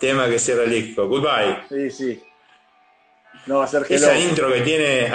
Tema 0.00 0.26
que 0.28 0.40
cierra 0.40 0.64
el 0.64 0.70
disco. 0.70 1.06
Goodbye. 1.06 1.62
Sí, 1.68 1.90
sí. 1.90 2.22
No 3.46 3.58
va 3.58 3.64
a 3.64 3.68
ser 3.68 3.86
Esa 3.88 4.18
intro 4.18 4.52
que 4.52 4.60
tiene. 4.62 5.08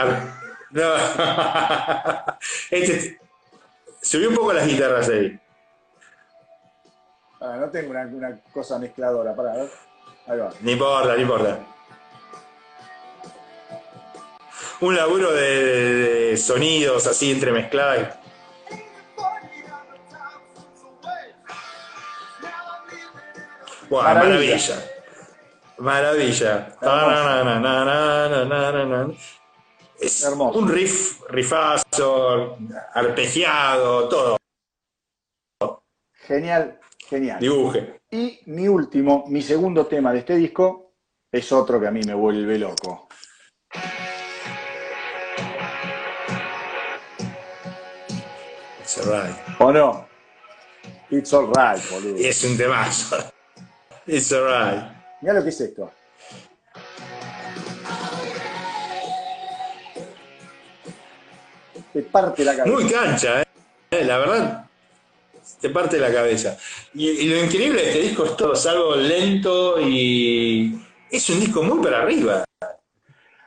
No. 0.72 0.95
este, 2.72 3.20
subí 4.01 4.26
un 4.26 4.36
poco 4.36 4.53
las 4.53 4.68
guitarras 4.68 5.09
ahí. 5.09 5.39
Ah, 7.39 7.57
no 7.59 7.70
tengo 7.70 7.91
una, 7.91 8.39
cosa 8.51 8.80
mezcladora, 8.80 9.36
para 9.36 9.53
ver. 9.53 9.70
Ahí 10.28 10.39
va. 10.39 10.49
Ni 10.61 10.72
importa, 10.74 11.15
ni 11.15 11.22
importa. 11.22 11.59
Un 14.80 14.95
laburo 14.95 15.32
de, 15.32 16.38
sonidos 16.38 17.07
así 17.07 17.32
entremezclados. 17.32 18.09
Wow, 23.89 24.03
maravilla. 24.03 24.84
Maravilla. 25.78 26.76
Es 30.00 30.24
Hermoso. 30.24 30.60
un 30.60 30.70
riff, 30.70 31.22
rifazo, 31.30 32.58
arpegiado, 32.93 34.08
todo. 34.08 34.38
Genial, 36.28 36.80
genial. 37.10 37.39
Dibuje. 37.39 38.02
Y 38.12 38.39
mi 38.45 38.68
último, 38.68 39.26
mi 39.28 39.41
segundo 39.41 39.88
tema 39.88 40.14
de 40.14 40.20
este 40.20 40.36
disco 40.36 40.93
es 41.32 41.52
otro 41.52 41.80
que 41.80 41.88
a 41.88 41.91
mí 41.91 42.02
me 42.06 42.14
vuelve 42.14 42.58
loco. 42.60 43.08
It's 48.80 48.98
alright. 49.00 49.36
¿O 49.60 49.72
no? 49.72 50.08
It's 51.10 51.34
alright, 51.34 51.82
boludo. 51.89 52.18
Es 52.18 52.43
un 52.43 52.58
temazo. 52.58 53.18
It's 54.08 54.32
alright. 54.32 54.91
Mira 55.22 55.34
lo 55.34 55.43
que 55.43 55.50
es 55.50 55.60
esto. 55.62 55.91
Te 61.98 62.04
parte 62.04 62.45
la 62.45 62.56
cabeza. 62.56 62.76
Muy 62.76 62.91
cancha, 62.91 63.41
¿eh? 63.41 64.04
La 64.06 64.18
verdad, 64.18 64.70
te 65.60 65.70
parte 65.70 65.98
la 65.98 66.14
cabeza. 66.14 66.58
Y, 66.93 67.28
lo 67.28 67.43
increíble 67.43 67.82
de 67.82 67.88
este 67.89 68.02
disco 68.02 68.26
es 68.26 68.38
todo, 68.38 68.54
es 68.54 68.66
algo 68.68 68.95
lento 68.95 69.82
y 69.82 70.80
es 71.10 71.30
un 71.30 71.39
disco 71.39 71.64
muy 71.64 71.84
para 71.84 72.02
arriba. 72.02 72.43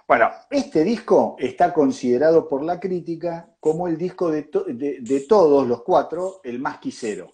Bueno, 0.08 0.30
este 0.50 0.82
disco 0.82 1.36
está 1.38 1.72
considerado 1.72 2.48
por 2.48 2.64
la 2.64 2.80
crítica 2.80 3.48
como 3.60 3.86
el 3.86 3.96
disco 3.96 4.30
de, 4.30 4.48
de 5.00 5.20
todos 5.28 5.68
los 5.68 5.82
cuatro, 5.82 6.40
el 6.42 6.58
más 6.58 6.78
quisero, 6.78 7.30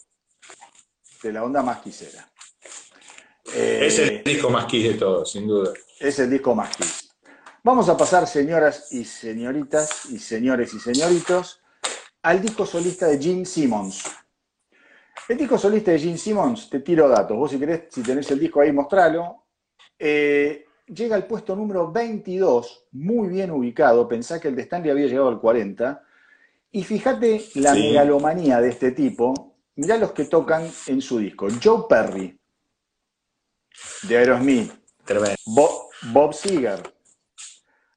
de 1.23 1.33
la 1.33 1.43
onda 1.43 1.63
más 1.63 1.79
quisera 1.79 2.29
es 3.55 3.99
el 3.99 4.09
eh, 4.09 4.23
disco 4.25 4.51
más 4.51 4.67
kiss 4.67 4.85
de 4.89 4.95
todos, 4.95 5.31
sin 5.31 5.47
duda. 5.47 5.73
Es 5.99 6.19
el 6.19 6.31
disco 6.31 6.55
más 6.55 6.77
kiss. 6.77 7.06
Vamos 7.67 7.89
a 7.89 7.97
pasar, 7.97 8.29
señoras 8.29 8.93
y 8.93 9.05
señoritas, 9.05 10.05
y 10.13 10.21
señores 10.21 10.73
y 10.73 10.79
señoritos, 10.79 11.61
al 12.23 12.41
disco 12.41 12.65
solista 12.65 13.09
de 13.09 13.21
Gene 13.21 13.45
Simmons. 13.45 14.05
El 15.29 15.37
disco 15.37 15.59
solista 15.59 15.91
de 15.91 15.99
Gene 15.99 16.17
Simmons, 16.17 16.71
te 16.71 16.79
tiro 16.79 17.09
datos. 17.09 17.37
Vos 17.37 17.51
si 17.51 17.59
querés, 17.59 17.89
si 17.91 18.05
tenés 18.05 18.31
el 18.31 18.39
disco 18.39 18.61
ahí, 18.61 18.71
mostralo. 18.71 19.47
Eh, 19.99 20.65
llega 20.87 21.17
al 21.17 21.27
puesto 21.27 21.57
número 21.57 21.91
22, 21.91 22.87
muy 22.93 23.31
bien 23.31 23.51
ubicado. 23.51 24.07
Pensá 24.07 24.39
que 24.39 24.47
el 24.47 24.55
de 24.55 24.63
Stanley 24.63 24.93
había 24.93 25.07
llegado 25.09 25.29
al 25.29 25.41
40. 25.41 26.05
Y 26.71 26.85
fíjate 26.85 27.47
la 27.57 27.75
megalomanía 27.75 28.61
de 28.61 28.69
este 28.69 28.93
tipo. 28.93 29.57
Mirá 29.75 29.97
los 29.97 30.13
que 30.13 30.27
tocan 30.27 30.71
en 30.87 31.01
su 31.01 31.19
disco. 31.19 31.49
Joe 31.61 31.87
Perry, 31.89 32.39
de 34.05 34.19
Aerosmith, 34.19 34.71
Bob, 36.13 36.33
Seger, 36.33 36.96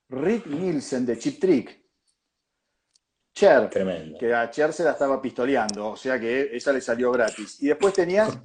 Rick 0.10 0.48
Nielsen 0.48 1.06
de 1.06 1.18
Chip 1.18 1.40
Trick. 1.40 1.80
Cher, 3.34 3.70
Tremendo. 3.70 4.18
que 4.18 4.34
a 4.34 4.50
Cher 4.50 4.74
se 4.74 4.84
la 4.84 4.92
estaba 4.92 5.22
pistoleando, 5.22 5.92
o 5.92 5.98
sea 5.98 6.20
que 6.20 6.56
esa 6.56 6.74
le 6.74 6.82
salió 6.82 7.12
gratis. 7.12 7.62
Y 7.62 7.68
después 7.68 7.94
tenías 7.94 8.38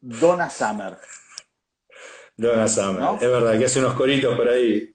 Donna 0.00 0.48
Summer. 0.48 0.96
Donna 2.36 2.68
Summer. 2.68 3.00
¿No? 3.00 3.14
Es 3.16 3.20
verdad 3.22 3.58
que 3.58 3.64
hace 3.64 3.80
unos 3.80 3.94
coritos 3.94 4.36
por 4.36 4.48
ahí. 4.48 4.94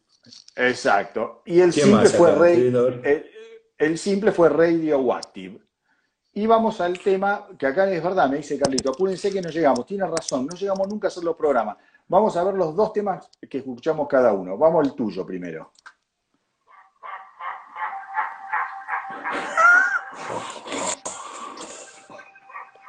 Exacto. 0.55 1.41
Y 1.45 1.59
el 1.59 1.73
¿Quién 1.73 1.87
simple 1.87 2.09
fue 2.09 2.31
Taylor. 2.33 3.01
el, 3.03 3.25
el 3.77 3.97
simple 3.97 4.31
fue 4.31 4.49
Radioactive. 4.49 5.59
Y 6.35 6.47
vamos 6.47 6.79
al 6.81 6.97
tema, 6.99 7.47
que 7.59 7.67
acá 7.67 7.89
es 7.91 8.01
verdad, 8.01 8.27
me 8.29 8.37
dice 8.37 8.57
Carlito, 8.57 8.91
apúrense 8.91 9.29
que 9.31 9.41
no 9.41 9.49
llegamos, 9.49 9.85
tiene 9.85 10.07
razón, 10.07 10.47
no 10.47 10.57
llegamos 10.57 10.87
nunca 10.87 11.07
a 11.07 11.09
hacer 11.09 11.23
los 11.23 11.35
programas. 11.35 11.77
Vamos 12.07 12.35
a 12.37 12.43
ver 12.43 12.55
los 12.55 12.75
dos 12.75 12.91
temas 12.91 13.29
que 13.49 13.59
escuchamos 13.59 14.07
cada 14.07 14.33
uno. 14.33 14.57
Vamos 14.57 14.87
al 14.87 14.95
tuyo 14.95 15.25
primero. 15.25 15.73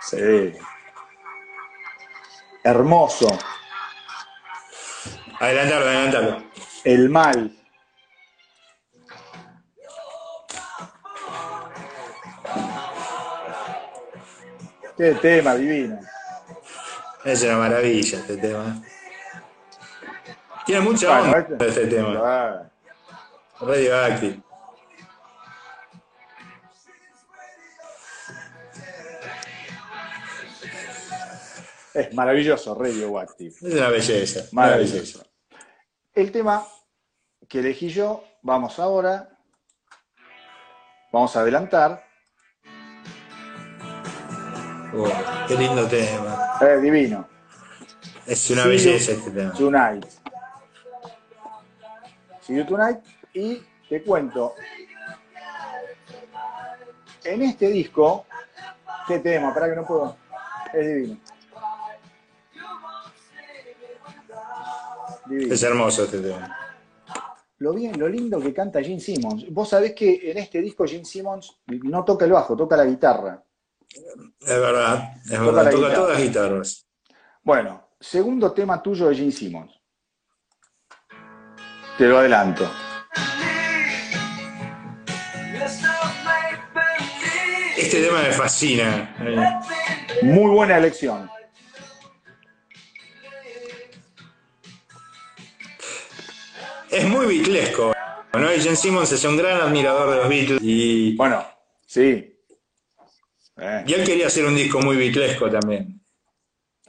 Sí. 0.07 0.53
Hermoso. 2.63 3.27
Adelantalo, 5.41 5.87
adelantalo. 5.87 6.45
El 6.85 7.09
mal. 7.09 7.57
Qué 14.97 15.15
tema 15.15 15.55
divino. 15.55 15.99
Es 17.25 17.43
una 17.43 17.57
maravilla 17.57 18.19
este 18.19 18.37
tema. 18.37 18.83
Tiene 20.67 20.81
mucha 20.83 21.19
Bueno, 21.21 21.47
onda 21.51 21.67
este 21.67 21.87
tema. 21.87 22.21
Ah, 22.23 22.71
Radioactive. 23.61 24.44
Es 31.95 32.13
maravilloso, 32.13 32.75
Radioactive. 32.75 33.55
Es 33.55 33.63
una 33.63 33.89
belleza. 33.89 34.49
Maravilloso. 34.51 35.25
El 36.13 36.33
tema 36.33 36.67
que 37.49 37.61
elegí 37.61 37.89
yo, 37.89 38.25
vamos 38.43 38.81
ahora. 38.81 39.31
Vamos 41.13 41.37
a 41.37 41.41
adelantar. 41.41 42.05
Oh, 44.93 45.09
qué 45.47 45.55
lindo 45.55 45.87
tema. 45.87 46.59
Es 46.61 46.83
divino. 46.83 47.29
Es 48.27 48.51
una 48.51 48.67
belleza 48.67 49.13
este 49.13 49.31
tema. 49.31 49.53
Tonight. 49.53 50.07
See 52.41 52.57
You 52.57 52.67
Tonight. 52.67 52.99
Y 53.35 53.63
te 53.89 54.03
cuento. 54.03 54.55
En 57.23 57.43
este 57.43 57.69
disco, 57.69 58.27
¿qué 59.07 59.21
tema? 59.21 59.55
Para 59.55 59.71
que 59.71 59.77
no 59.77 59.87
puedo. 59.87 60.17
Es 60.73 60.87
divino. 60.87 61.21
Divino. 65.27 65.55
Es 65.55 65.63
hermoso 65.63 66.05
este 66.05 66.19
tema. 66.21 66.59
Lo 67.59 67.73
bien, 67.73 67.99
lo 67.99 68.09
lindo 68.09 68.41
que 68.41 68.53
canta 68.53 68.83
Gene 68.83 69.01
Simmons. 69.01 69.47
Vos 69.51 69.69
sabés 69.69 69.95
que 69.95 70.31
en 70.31 70.39
este 70.39 70.61
disco 70.61 70.87
Gene 70.87 71.05
Simmons 71.05 71.57
no 71.67 72.05
toca 72.05 72.25
el 72.25 72.33
bajo, 72.33 72.57
toca 72.57 72.77
la 72.77 72.85
guitarra. 72.85 73.43
Es 73.89 74.61
verdad, 74.61 75.15
es 75.25 75.31
Toca 75.31 75.45
verdad. 75.45 75.71
Toca 75.71 75.77
guitarra. 75.77 75.95
todas 75.95 76.13
las 76.19 76.23
guitarras. 76.23 76.87
Bueno, 77.43 77.89
segundo 78.01 78.53
tema 78.53 78.83
tuyo 78.83 79.09
de 79.09 79.15
Gene 79.15 79.33
Simmons. 79.33 79.73
Te 81.97 82.07
lo 82.07 82.19
adelanto. 82.19 82.69
Este 87.77 88.03
tema 88.03 88.23
me 88.23 88.33
fascina. 88.33 89.15
Muy 90.23 90.51
buena 90.51 90.79
elección. 90.79 91.29
Es 96.95 97.09
muy 97.09 97.27
beatlesco. 97.27 97.93
¿no? 98.33 98.55
Y 98.55 98.61
Jen 98.61 98.77
Simmons 98.77 99.13
es 99.13 99.25
un 99.25 99.37
gran 99.37 99.61
admirador 99.61 100.11
de 100.11 100.17
los 100.17 100.29
Beatles 100.29 100.61
y, 100.63 101.17
Bueno, 101.17 101.45
sí. 101.87 102.31
Eh, 103.57 103.85
y 103.87 103.93
él 103.95 104.05
quería 104.05 104.27
hacer 104.27 104.45
un 104.45 104.55
disco 104.57 104.81
muy 104.81 104.97
beatlesco 104.97 105.49
también. 105.49 106.01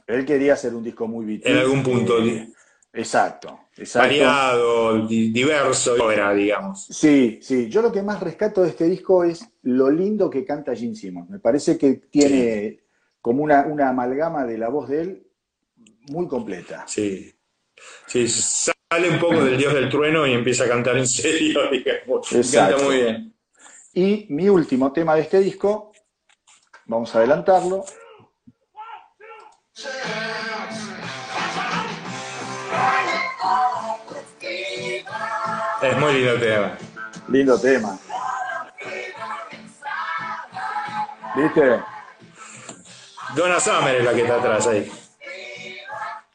él 0.06 0.24
quería 0.24 0.54
hacer 0.54 0.74
un 0.74 0.82
disco 0.82 1.06
muy 1.06 1.24
Beatles. 1.24 1.52
En 1.54 1.58
algún 1.58 1.82
punto. 1.82 2.20
Eh, 2.24 2.48
exacto, 2.92 3.60
exacto. 3.76 4.08
Variado, 4.08 5.06
di- 5.06 5.30
diverso, 5.30 6.10
era, 6.10 6.32
digamos. 6.34 6.86
Sí, 6.86 7.38
sí. 7.40 7.68
Yo 7.68 7.82
lo 7.82 7.92
que 7.92 8.02
más 8.02 8.20
rescato 8.20 8.62
de 8.62 8.70
este 8.70 8.86
disco 8.86 9.22
es 9.24 9.46
lo 9.62 9.90
lindo 9.90 10.28
que 10.28 10.44
canta 10.44 10.74
Gene 10.74 10.94
Simmons. 10.96 11.30
Me 11.30 11.38
parece 11.38 11.78
que 11.78 11.94
tiene 12.10 12.80
como 13.20 13.42
una, 13.44 13.66
una 13.66 13.88
amalgama 13.90 14.44
de 14.44 14.58
la 14.58 14.68
voz 14.68 14.88
de 14.88 15.00
él 15.00 15.26
muy 16.08 16.26
completa. 16.26 16.84
Sí. 16.88 17.32
Sí, 18.06 18.26
sale 18.88 19.10
un 19.10 19.18
poco 19.18 19.44
del 19.44 19.58
dios 19.58 19.74
del 19.74 19.88
trueno 19.88 20.26
y 20.26 20.32
empieza 20.32 20.64
a 20.64 20.68
cantar 20.68 20.96
en 20.96 21.06
serio, 21.06 21.60
digamos. 21.70 22.32
Exacto. 22.32 22.76
Canta 22.76 22.84
muy 22.84 22.96
bien. 23.02 23.34
Y 23.92 24.26
mi 24.28 24.48
último 24.48 24.92
tema 24.92 25.14
de 25.14 25.22
este 25.22 25.40
disco, 25.40 25.92
vamos 26.84 27.14
a 27.14 27.18
adelantarlo. 27.18 27.84
Es 35.82 35.98
muy 35.98 36.12
lindo 36.14 36.38
tema. 36.38 36.78
Lindo 37.28 37.60
tema. 37.60 37.98
¿Viste? 41.36 41.80
Donna 43.34 43.60
Summer 43.60 43.96
es 43.96 44.04
la 44.04 44.14
que 44.14 44.22
está 44.22 44.36
atrás 44.36 44.66
ahí. 44.66 44.90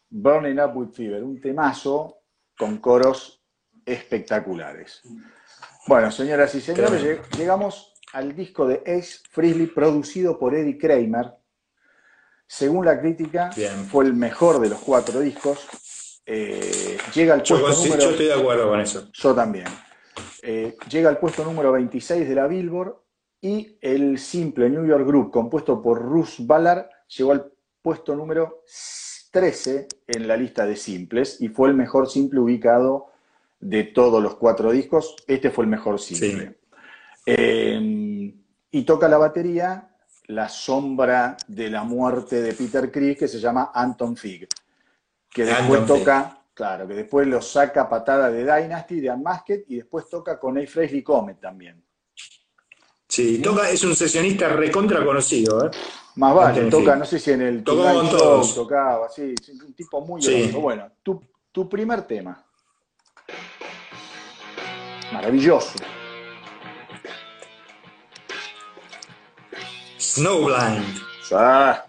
Burning 0.09 0.59
Up 0.59 0.75
with 0.75 0.89
Fever, 0.89 1.23
un 1.23 1.39
temazo 1.39 2.20
con 2.61 2.77
coros 2.77 3.41
espectaculares. 3.87 5.01
Bueno, 5.87 6.11
señoras 6.11 6.53
y 6.53 6.61
señores, 6.61 7.01
lleg- 7.03 7.27
llegamos 7.35 7.95
al 8.13 8.35
disco 8.35 8.67
de 8.67 8.83
Ace 8.85 9.17
Frehley 9.31 9.65
producido 9.65 10.37
por 10.37 10.53
Eddie 10.53 10.77
Kramer. 10.77 11.33
Según 12.45 12.85
la 12.85 12.99
crítica, 13.01 13.49
Bien. 13.55 13.85
fue 13.85 14.05
el 14.05 14.13
mejor 14.13 14.59
de 14.59 14.69
los 14.69 14.77
cuatro 14.79 15.21
discos. 15.21 16.21
Eh, 16.23 16.99
llega 17.15 17.33
al 17.33 17.41
Yo, 17.41 17.59
puesto 17.59 17.79
con- 17.81 17.89
número... 17.89 18.03
yo 18.03 18.09
estoy 18.11 18.25
de 18.27 18.33
acuerdo 18.35 18.69
con 18.69 18.79
eso. 18.79 19.09
Yo 19.11 19.33
también. 19.33 19.65
Eh, 20.43 20.77
llega 20.87 21.09
al 21.09 21.17
puesto 21.17 21.43
número 21.43 21.71
26 21.71 22.29
de 22.29 22.35
la 22.35 22.45
Billboard 22.45 22.95
y 23.41 23.75
el 23.81 24.19
simple 24.19 24.69
New 24.69 24.85
York 24.85 25.07
Group, 25.07 25.31
compuesto 25.31 25.81
por 25.81 25.99
Russ 25.99 26.45
Ballard, 26.45 26.85
llegó 27.17 27.31
al 27.31 27.51
puesto 27.81 28.15
número 28.15 28.61
13 29.31 29.87
en 30.07 30.27
la 30.27 30.37
lista 30.37 30.65
de 30.65 30.75
simples 30.75 31.37
y 31.39 31.49
fue 31.49 31.69
el 31.69 31.75
mejor 31.75 32.09
simple 32.09 32.39
ubicado 32.39 33.07
de 33.59 33.83
todos 33.83 34.21
los 34.21 34.35
cuatro 34.35 34.71
discos. 34.71 35.15
Este 35.27 35.49
fue 35.49 35.63
el 35.63 35.69
mejor 35.69 35.99
simple. 35.99 36.57
Eh, 37.25 38.33
y 38.71 38.83
toca 38.83 39.07
la 39.07 39.17
batería 39.17 39.91
la 40.31 40.49
sombra 40.49 41.37
de 41.47 41.69
la 41.69 41.83
muerte 41.83 42.41
de 42.41 42.53
Peter 42.53 42.91
Criss 42.91 43.17
que 43.17 43.27
se 43.27 43.39
llama 43.39 43.71
Anton 43.73 44.15
Fig, 44.15 44.47
que 45.29 45.45
después 45.45 45.81
Anton 45.81 45.97
Fig. 45.97 46.05
toca, 46.05 46.43
claro, 46.53 46.87
que 46.87 46.93
después 46.93 47.27
lo 47.27 47.41
saca 47.41 47.89
patada 47.89 48.31
de 48.31 48.39
Dynasty, 48.39 49.01
de 49.01 49.11
Unmasked 49.11 49.63
y 49.67 49.77
después 49.77 50.09
toca 50.09 50.39
con 50.39 50.57
A. 50.57 50.65
Frehley 50.65 51.03
Comet 51.03 51.39
también. 51.39 51.83
Sí, 53.07 53.39
toca, 53.39 53.69
es 53.69 53.83
un 53.83 53.95
sesionista 53.95 54.47
recontra 54.47 55.03
conocido, 55.03 55.65
¿eh? 55.65 55.71
Más 56.15 56.35
vale, 56.35 56.69
toca, 56.69 56.95
no 56.95 57.05
sé 57.05 57.19
si 57.19 57.31
en 57.31 57.41
el 57.41 57.63
Tocó 57.63 57.83
Tonight 57.83 57.99
con 57.99 58.09
Show 58.09 58.19
todos. 58.19 58.55
tocaba, 58.55 59.09
sí, 59.09 59.33
un 59.65 59.73
tipo 59.73 60.01
muy 60.01 60.21
Sí. 60.21 60.51
Bueno, 60.53 60.91
tu, 61.01 61.21
tu 61.51 61.69
primer 61.69 62.01
tema. 62.03 62.43
Maravilloso. 65.13 65.73
Snowblind. 69.97 71.01
Ah, 71.33 71.85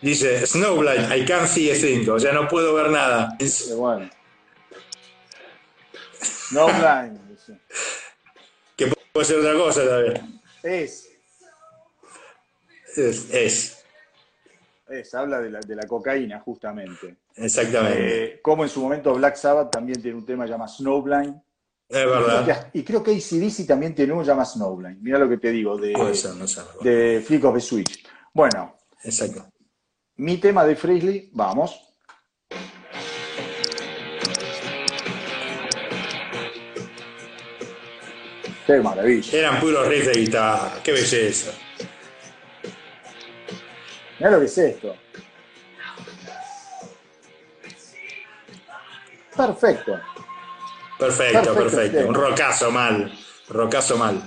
Dice, 0.00 0.46
Snowblind, 0.46 1.12
I 1.12 1.26
can't 1.26 1.46
see 1.46 1.70
a 1.70 1.74
thing. 1.74 2.08
O 2.08 2.18
sea, 2.18 2.32
no 2.32 2.48
puedo 2.48 2.72
ver 2.74 2.90
nada. 2.90 3.36
Qué 3.38 3.74
bueno. 3.74 4.08
No 6.52 6.66
blind, 6.66 7.28
dice. 7.28 7.60
que 8.76 8.92
puede 9.12 9.26
ser 9.26 9.38
otra 9.40 9.54
cosa 9.54 9.86
también. 9.86 10.40
Es, 10.62 11.09
es. 12.96 13.30
Es, 13.32 13.84
es 14.88 15.14
habla 15.14 15.40
de 15.40 15.50
la, 15.50 15.60
de 15.60 15.76
la, 15.76 15.86
cocaína, 15.86 16.40
justamente. 16.40 17.16
Exactamente. 17.36 18.24
Eh, 18.24 18.40
como 18.42 18.64
en 18.64 18.68
su 18.68 18.80
momento 18.80 19.14
Black 19.14 19.36
Sabbath 19.36 19.70
también 19.70 20.00
tiene 20.02 20.18
un 20.18 20.26
tema 20.26 20.46
llamado 20.46 20.72
Snowblind. 20.72 21.40
Es 21.88 22.06
verdad. 22.06 22.70
Y 22.72 22.84
creo 22.84 23.02
que 23.02 23.12
ACDC 23.12 23.66
también 23.66 23.94
tiene 23.94 24.12
uno 24.12 24.22
llamado 24.22 24.50
Snowblind. 24.50 25.02
Mira 25.02 25.18
lo 25.18 25.28
que 25.28 25.38
te 25.38 25.50
digo, 25.50 25.76
de, 25.76 25.92
de 26.82 27.22
Flick 27.26 27.44
of 27.44 27.54
the 27.54 27.60
Switch. 27.60 28.06
Bueno. 28.32 28.76
Exacto. 29.02 29.46
Mi 30.16 30.38
tema 30.38 30.64
de 30.64 30.76
Frisley, 30.76 31.30
vamos. 31.32 31.80
Qué 38.66 38.78
maravilla. 38.80 39.38
Eran 39.38 39.60
puros 39.60 39.88
riffs 39.88 40.06
de 40.06 40.20
guitarra, 40.20 40.74
qué 40.84 40.92
belleza. 40.92 41.52
Mira 44.20 44.32
lo 44.32 44.40
que 44.40 44.44
es 44.44 44.58
esto. 44.58 44.94
Perfecto. 49.34 49.98
Perfecto, 50.98 51.54
Perfecto. 51.54 52.06
Un 52.06 52.14
rocazo 52.14 52.70
mal. 52.70 53.10
Rocazo 53.48 53.96
mal. 53.96 54.20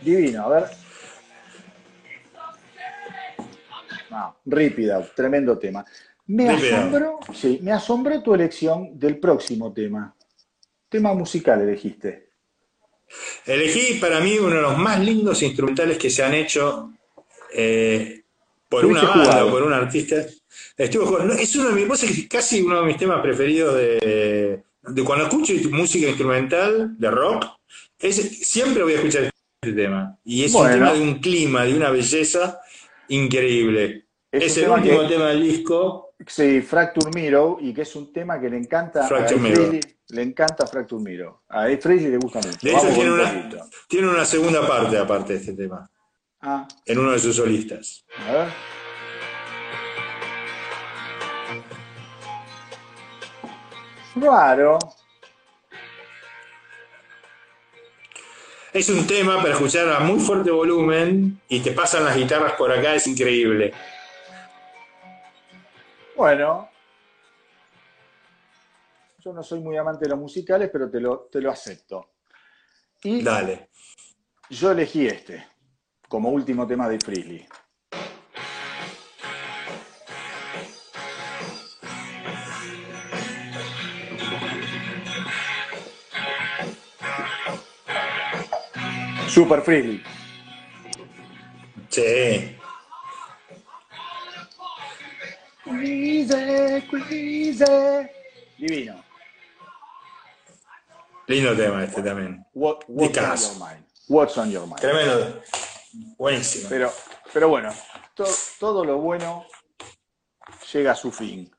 Divino, 0.00 0.46
a 0.46 0.48
ver. 0.48 0.64
No, 4.10 4.36
Out, 4.96 5.14
tremendo 5.14 5.56
tema. 5.56 5.84
Me 6.26 6.50
asombró, 6.50 7.20
sí, 7.32 7.60
me 7.62 7.70
asombró 7.70 8.20
tu 8.20 8.34
elección 8.34 8.98
del 8.98 9.20
próximo 9.20 9.72
tema. 9.72 10.12
Tema 10.88 11.14
musical 11.14 11.60
elegiste. 11.60 12.25
Elegí 13.46 13.94
para 14.00 14.20
mí 14.20 14.38
uno 14.38 14.56
de 14.56 14.62
los 14.62 14.76
más 14.78 15.00
lindos 15.00 15.42
instrumentales 15.42 15.98
que 15.98 16.10
se 16.10 16.22
han 16.22 16.34
hecho 16.34 16.90
eh, 17.52 18.22
por 18.68 18.84
una 18.84 19.02
banda 19.02 19.24
jugado. 19.24 19.48
o 19.48 19.50
por 19.50 19.62
un 19.62 19.72
artista. 19.72 20.16
No, 20.78 21.32
es 21.32 21.54
uno 21.56 21.68
de 21.70 21.74
mis, 21.74 21.88
vos 21.88 22.02
es 22.02 22.28
casi 22.28 22.60
uno 22.62 22.80
de 22.80 22.86
mis 22.86 22.96
temas 22.96 23.20
preferidos 23.22 23.74
de, 23.76 24.62
de 24.82 25.04
cuando 25.04 25.26
escucho 25.26 25.52
música 25.70 26.08
instrumental 26.08 26.98
de 26.98 27.10
rock. 27.10 27.46
es- 27.98 28.46
siempre 28.48 28.82
voy 28.82 28.92
a 28.92 28.96
escuchar 28.96 29.30
este 29.62 29.72
tema. 29.74 30.18
Y 30.24 30.44
es 30.44 30.52
Bueno. 30.52 30.68
un 30.68 30.78
tema 30.80 30.92
de 30.92 31.00
un 31.00 31.14
clima, 31.20 31.64
de 31.64 31.74
una 31.74 31.90
belleza 31.90 32.60
increíble. 33.08 34.04
Es 34.30 34.56
el 34.56 34.64
tema 34.64 34.76
último 34.76 35.00
que- 35.02 35.08
tema 35.08 35.28
del 35.28 35.42
disco. 35.42 36.05
Sí, 36.24 36.62
Fracture 36.62 37.10
Mirror, 37.14 37.58
y 37.60 37.74
que 37.74 37.82
es 37.82 37.94
un 37.94 38.12
tema 38.12 38.40
que 38.40 38.48
le 38.48 38.56
encanta 38.56 39.06
Fracture 39.06 39.38
a. 39.38 39.54
Frehley, 39.54 39.80
le 40.08 40.22
encanta 40.22 40.66
Fracture 40.66 41.02
Mirror. 41.02 41.40
A 41.48 41.68
Ed 41.68 41.84
le 41.84 42.16
gusta 42.16 42.38
mucho. 42.38 42.58
De 42.62 42.72
hecho, 42.72 42.88
una, 43.12 43.68
tiene 43.86 44.08
una 44.08 44.24
segunda 44.24 44.66
parte 44.66 44.96
aparte 44.98 45.34
de 45.34 45.38
este 45.40 45.52
tema, 45.52 45.90
Ah, 46.40 46.66
en 46.84 46.98
uno 46.98 47.12
de 47.12 47.18
sus 47.18 47.36
solistas. 47.36 48.04
a 48.26 48.32
ver. 48.32 48.48
Raro. 54.14 54.78
Es 58.72 58.88
un 58.88 59.06
tema 59.06 59.36
para 59.40 59.54
escuchar 59.54 59.88
a 59.88 60.00
muy 60.00 60.18
fuerte 60.20 60.50
volumen 60.50 61.40
y 61.48 61.60
te 61.60 61.72
pasan 61.72 62.04
las 62.04 62.16
guitarras 62.16 62.52
por 62.52 62.70
acá, 62.70 62.94
es 62.94 63.06
increíble. 63.06 63.72
Bueno. 66.16 66.70
Yo 69.18 69.32
no 69.32 69.42
soy 69.42 69.60
muy 69.60 69.76
amante 69.76 70.06
de 70.06 70.10
los 70.10 70.18
musicales, 70.18 70.70
pero 70.72 70.90
te 70.90 70.98
lo, 70.98 71.28
te 71.30 71.40
lo 71.40 71.50
acepto. 71.50 72.12
Y 73.02 73.22
Dale. 73.22 73.68
yo 74.48 74.70
elegí 74.70 75.06
este 75.06 75.46
como 76.08 76.30
último 76.30 76.66
tema 76.66 76.88
de 76.88 76.98
Freely. 76.98 77.46
Super 89.28 89.60
Freely. 89.60 90.02
Sí. 91.90 92.55
Lindo 101.36 101.54
tema 101.54 101.84
este 101.84 102.02
también. 102.02 102.46
What, 102.54 102.78
what's 102.88 103.18
on 103.18 103.36
your 103.36 103.58
mind? 103.58 103.84
What's 104.08 104.38
on 104.38 104.50
your 104.50 104.66
mind? 104.66 104.80
Tremendo. 104.80 105.42
Buenísimo. 106.16 106.66
Pero, 106.70 106.90
pero 107.30 107.50
bueno, 107.50 107.70
to- 108.14 108.24
todo 108.58 108.82
lo 108.86 108.96
bueno 108.96 109.44
llega 110.72 110.92
a 110.92 110.94
su 110.94 111.12
fin. 111.12 111.50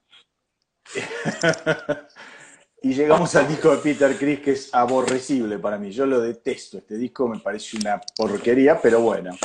y 2.83 2.93
llegamos 2.93 3.35
al 3.35 3.47
disco 3.47 3.71
de 3.71 3.77
Peter 3.77 4.15
Criss, 4.15 4.39
que 4.41 4.51
es 4.51 4.69
aborrecible 4.75 5.57
para 5.57 5.79
mí. 5.79 5.91
Yo 5.91 6.05
lo 6.05 6.21
detesto. 6.21 6.77
Este 6.77 6.97
disco 6.97 7.27
me 7.27 7.39
parece 7.39 7.77
una 7.77 7.99
porquería, 8.15 8.79
pero 8.79 8.99
bueno. 8.99 9.35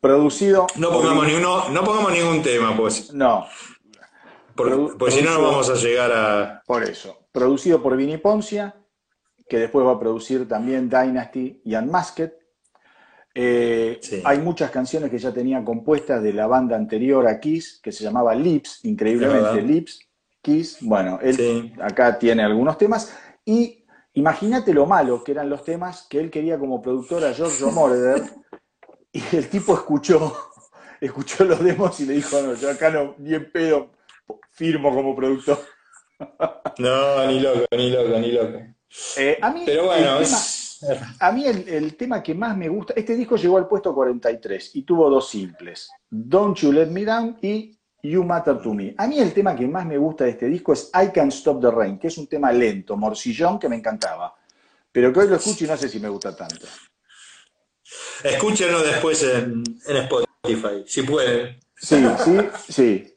Producido. 0.00 0.68
Pongamos, 0.68 1.28
no 1.70 1.84
pongamos 1.84 2.12
ningún 2.12 2.42
tema, 2.42 2.74
pues, 2.74 3.12
No, 3.12 3.46
por- 4.54 4.96
porque 4.98 5.14
si 5.16 5.22
no, 5.22 5.40
vamos 5.42 5.68
a 5.70 5.74
llegar 5.74 6.10
a. 6.12 6.62
por 6.66 6.82
eso. 6.84 7.26
Producido 7.32 7.82
por 7.82 7.96
Vini 7.96 8.18
Poncia, 8.18 8.74
que 9.48 9.58
después 9.58 9.84
va 9.86 9.92
a 9.92 9.98
producir 10.00 10.46
también 10.48 10.88
Dynasty 10.88 11.60
y 11.64 11.74
Unmasked. 11.74 12.32
Eh, 13.34 13.98
Sí. 14.00 14.22
Hay 14.24 14.38
muchas 14.38 14.70
canciones 14.70 15.10
que 15.10 15.18
ya 15.18 15.32
tenía 15.32 15.64
compuestas 15.64 16.22
de 16.22 16.32
la 16.32 16.46
banda 16.46 16.76
anterior 16.76 17.26
a 17.26 17.40
Kiss, 17.40 17.80
que 17.82 17.90
se 17.90 18.04
llamaba 18.04 18.34
Lips, 18.34 18.84
increíblemente. 18.84 19.62
Lips, 19.62 19.98
Kiss. 20.40 20.78
Bueno, 20.82 21.18
él 21.22 21.36
Sí. 21.36 21.72
acá 21.82 22.18
tiene 22.18 22.44
algunos 22.44 22.78
temas. 22.78 23.12
Y 23.44 23.84
imagínate 24.14 24.72
lo 24.72 24.86
malo 24.86 25.24
que 25.24 25.32
eran 25.32 25.50
los 25.50 25.64
temas 25.64 26.06
que 26.08 26.20
él 26.20 26.30
quería 26.30 26.58
como 26.58 26.80
productor 26.80 27.24
a 27.24 27.32
Giorgio 27.32 27.70
Moroder. 27.72 28.22
y 29.12 29.22
el 29.36 29.48
tipo 29.48 29.74
escuchó, 29.74 30.32
escuchó 31.00 31.44
los 31.44 31.62
demos 31.62 31.98
y 32.00 32.06
le 32.06 32.14
dijo, 32.14 32.40
no, 32.40 32.54
yo 32.54 32.70
acá 32.70 32.90
no, 32.90 33.14
ni 33.18 33.34
en 33.34 33.50
pedo 33.50 33.90
firmo 34.52 34.94
como 34.94 35.14
productor. 35.16 35.60
No, 36.78 37.26
ni 37.26 37.40
loco, 37.40 37.66
ni 37.76 37.90
loco, 37.90 38.18
ni 38.18 38.32
loco. 38.32 38.58
Eh, 39.16 39.38
a 39.40 39.50
mí, 39.50 39.62
Pero 39.66 39.86
bueno, 39.86 40.18
el 40.18 40.24
tema- 40.24 40.36
es. 40.38 40.60
A 41.18 41.32
mí 41.32 41.46
el, 41.46 41.66
el 41.68 41.96
tema 41.96 42.22
que 42.22 42.34
más 42.34 42.56
me 42.56 42.68
gusta, 42.68 42.92
este 42.96 43.16
disco 43.16 43.36
llegó 43.36 43.56
al 43.56 43.66
puesto 43.66 43.94
43 43.94 44.76
y 44.76 44.82
tuvo 44.82 45.08
dos 45.08 45.28
simples, 45.30 45.88
Don't 46.10 46.56
You 46.58 46.72
Let 46.72 46.86
Me 46.88 47.04
Down 47.04 47.38
y 47.40 47.78
You 48.02 48.22
Matter 48.22 48.60
to 48.60 48.74
Me. 48.74 48.94
A 48.98 49.06
mí 49.06 49.18
el 49.18 49.32
tema 49.32 49.56
que 49.56 49.66
más 49.66 49.86
me 49.86 49.96
gusta 49.96 50.24
de 50.24 50.30
este 50.30 50.46
disco 50.46 50.74
es 50.74 50.90
I 50.94 51.08
Can't 51.12 51.32
Stop 51.32 51.60
the 51.62 51.70
Rain, 51.70 51.98
que 51.98 52.08
es 52.08 52.18
un 52.18 52.26
tema 52.26 52.52
lento, 52.52 52.96
morcillón, 52.98 53.58
que 53.58 53.68
me 53.68 53.76
encantaba. 53.76 54.34
Pero 54.92 55.10
que 55.12 55.20
hoy 55.20 55.28
lo 55.28 55.36
escucho 55.36 55.64
y 55.64 55.68
no 55.68 55.76
sé 55.76 55.88
si 55.88 55.98
me 56.00 56.08
gusta 56.10 56.36
tanto. 56.36 56.66
Escúchenlo 58.22 58.82
después 58.82 59.22
en, 59.22 59.62
en 59.86 59.96
Spotify, 59.96 60.84
si 60.86 61.02
pueden. 61.02 61.58
Sí, 61.76 61.96
sí, 62.24 62.38
sí. 62.72 63.13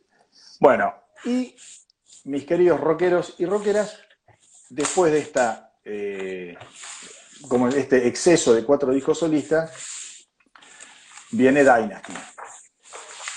Bueno, 0.59 0.93
y 1.25 1.55
mis 2.25 2.45
queridos 2.45 2.79
rockeros 2.79 3.35
y 3.37 3.45
rockeras, 3.45 3.99
después 4.69 5.11
de 5.11 5.19
esta, 5.19 5.75
eh, 5.85 6.57
como 7.47 7.67
este 7.67 8.07
exceso 8.07 8.53
de 8.53 8.63
cuatro 8.63 8.91
discos 8.91 9.19
solistas, 9.19 10.27
viene 11.31 11.61
Dynasty. 11.61 12.13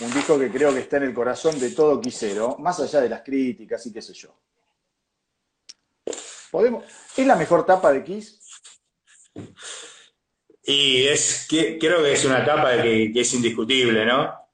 Un 0.01 0.15
disco 0.15 0.39
que 0.39 0.51
creo 0.51 0.73
que 0.73 0.81
está 0.81 0.97
en 0.97 1.03
el 1.05 1.15
corazón 1.15 1.61
de 1.61 1.71
todo 1.73 2.01
quisero, 2.01 2.57
más 2.59 2.81
allá 2.81 3.03
de 3.03 3.11
las 3.11 3.23
críticas 3.23 3.85
y 3.85 3.93
qué 3.93 4.01
sé 4.01 4.15
yo. 4.15 4.35
¿Podemos? 6.51 6.85
¿Es 7.17 7.27
la 7.27 7.37
mejor 7.37 7.67
tapa 7.67 7.93
de 7.93 8.03
Kiss? 8.03 8.41
Y 10.65 11.07
es 11.07 11.47
que 11.49 11.79
creo 11.79 12.03
que 12.03 12.13
es 12.13 12.25
una 12.25 12.43
etapa 12.43 12.81
que, 12.81 13.11
que 13.13 13.21
es 13.21 13.35
indiscutible, 13.35 14.07
¿no? 14.07 14.50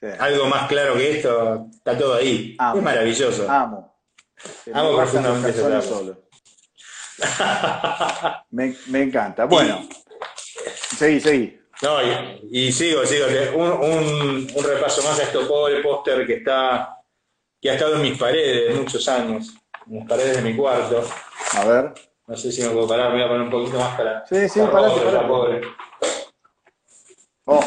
Sí. 0.00 0.06
Algo 0.18 0.46
más 0.46 0.66
claro 0.68 0.94
que 0.94 1.16
esto, 1.18 1.66
está 1.72 1.96
todo 1.98 2.14
ahí. 2.14 2.56
Amo. 2.58 2.78
Es 2.78 2.82
maravilloso. 2.82 3.50
Amo. 3.50 3.98
Se 4.64 4.70
Amo 4.72 4.96
profundamente 4.96 5.52
tapa. 5.52 5.82
solo. 5.82 6.22
Me, 8.50 8.74
me 8.86 9.02
encanta. 9.02 9.44
Bueno, 9.44 9.86
seguí, 10.96 11.20
seguí. 11.20 11.60
No, 11.82 11.98
y, 12.02 12.48
y 12.50 12.72
sigo, 12.72 13.04
sigo. 13.04 13.26
Un, 13.56 13.70
un- 13.72 14.48
un 14.54 14.64
repaso 14.64 15.02
más 15.02 15.18
a 15.20 15.24
esto 15.24 15.46
pobre 15.46 15.80
póster 15.82 16.26
que 16.26 16.34
está, 16.34 16.96
que 17.60 17.70
ha 17.70 17.74
estado 17.74 17.96
en 17.96 18.02
mis 18.02 18.18
paredes 18.18 18.74
muchos 18.76 19.06
años, 19.08 19.54
en 19.86 19.98
las 19.98 20.08
paredes 20.08 20.36
de 20.36 20.42
mi 20.50 20.56
cuarto. 20.56 21.04
A 21.58 21.64
ver. 21.64 21.92
No 22.26 22.36
sé 22.36 22.52
si 22.52 22.62
me 22.62 22.70
puedo 22.70 22.86
parar, 22.88 23.08
me 23.10 23.16
voy 23.16 23.22
a 23.24 23.28
poner 23.28 23.42
un 23.42 23.50
poquito 23.50 23.78
más 23.78 23.96
para. 23.96 24.26
Sí, 24.26 24.48
sí, 24.48 24.60
para 24.60 24.72
parate, 24.72 24.94
pobre, 24.94 25.04
parate. 25.04 25.16
para 25.16 25.28
pobre. 25.28 25.60
Oh, 27.46 27.64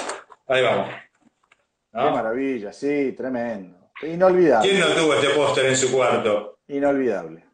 Ahí 0.47 0.63
vamos. 0.63 0.88
Qué 1.93 2.11
maravilla, 2.11 2.73
sí, 2.73 3.13
tremendo. 3.15 3.91
Inolvidable. 4.01 4.69
¿Quién 4.69 4.81
no 4.81 4.87
tuvo 4.95 5.13
este 5.13 5.29
póster 5.29 5.65
en 5.67 5.77
su 5.77 5.91
cuarto? 5.91 6.59
Inolvidable. 6.67 7.45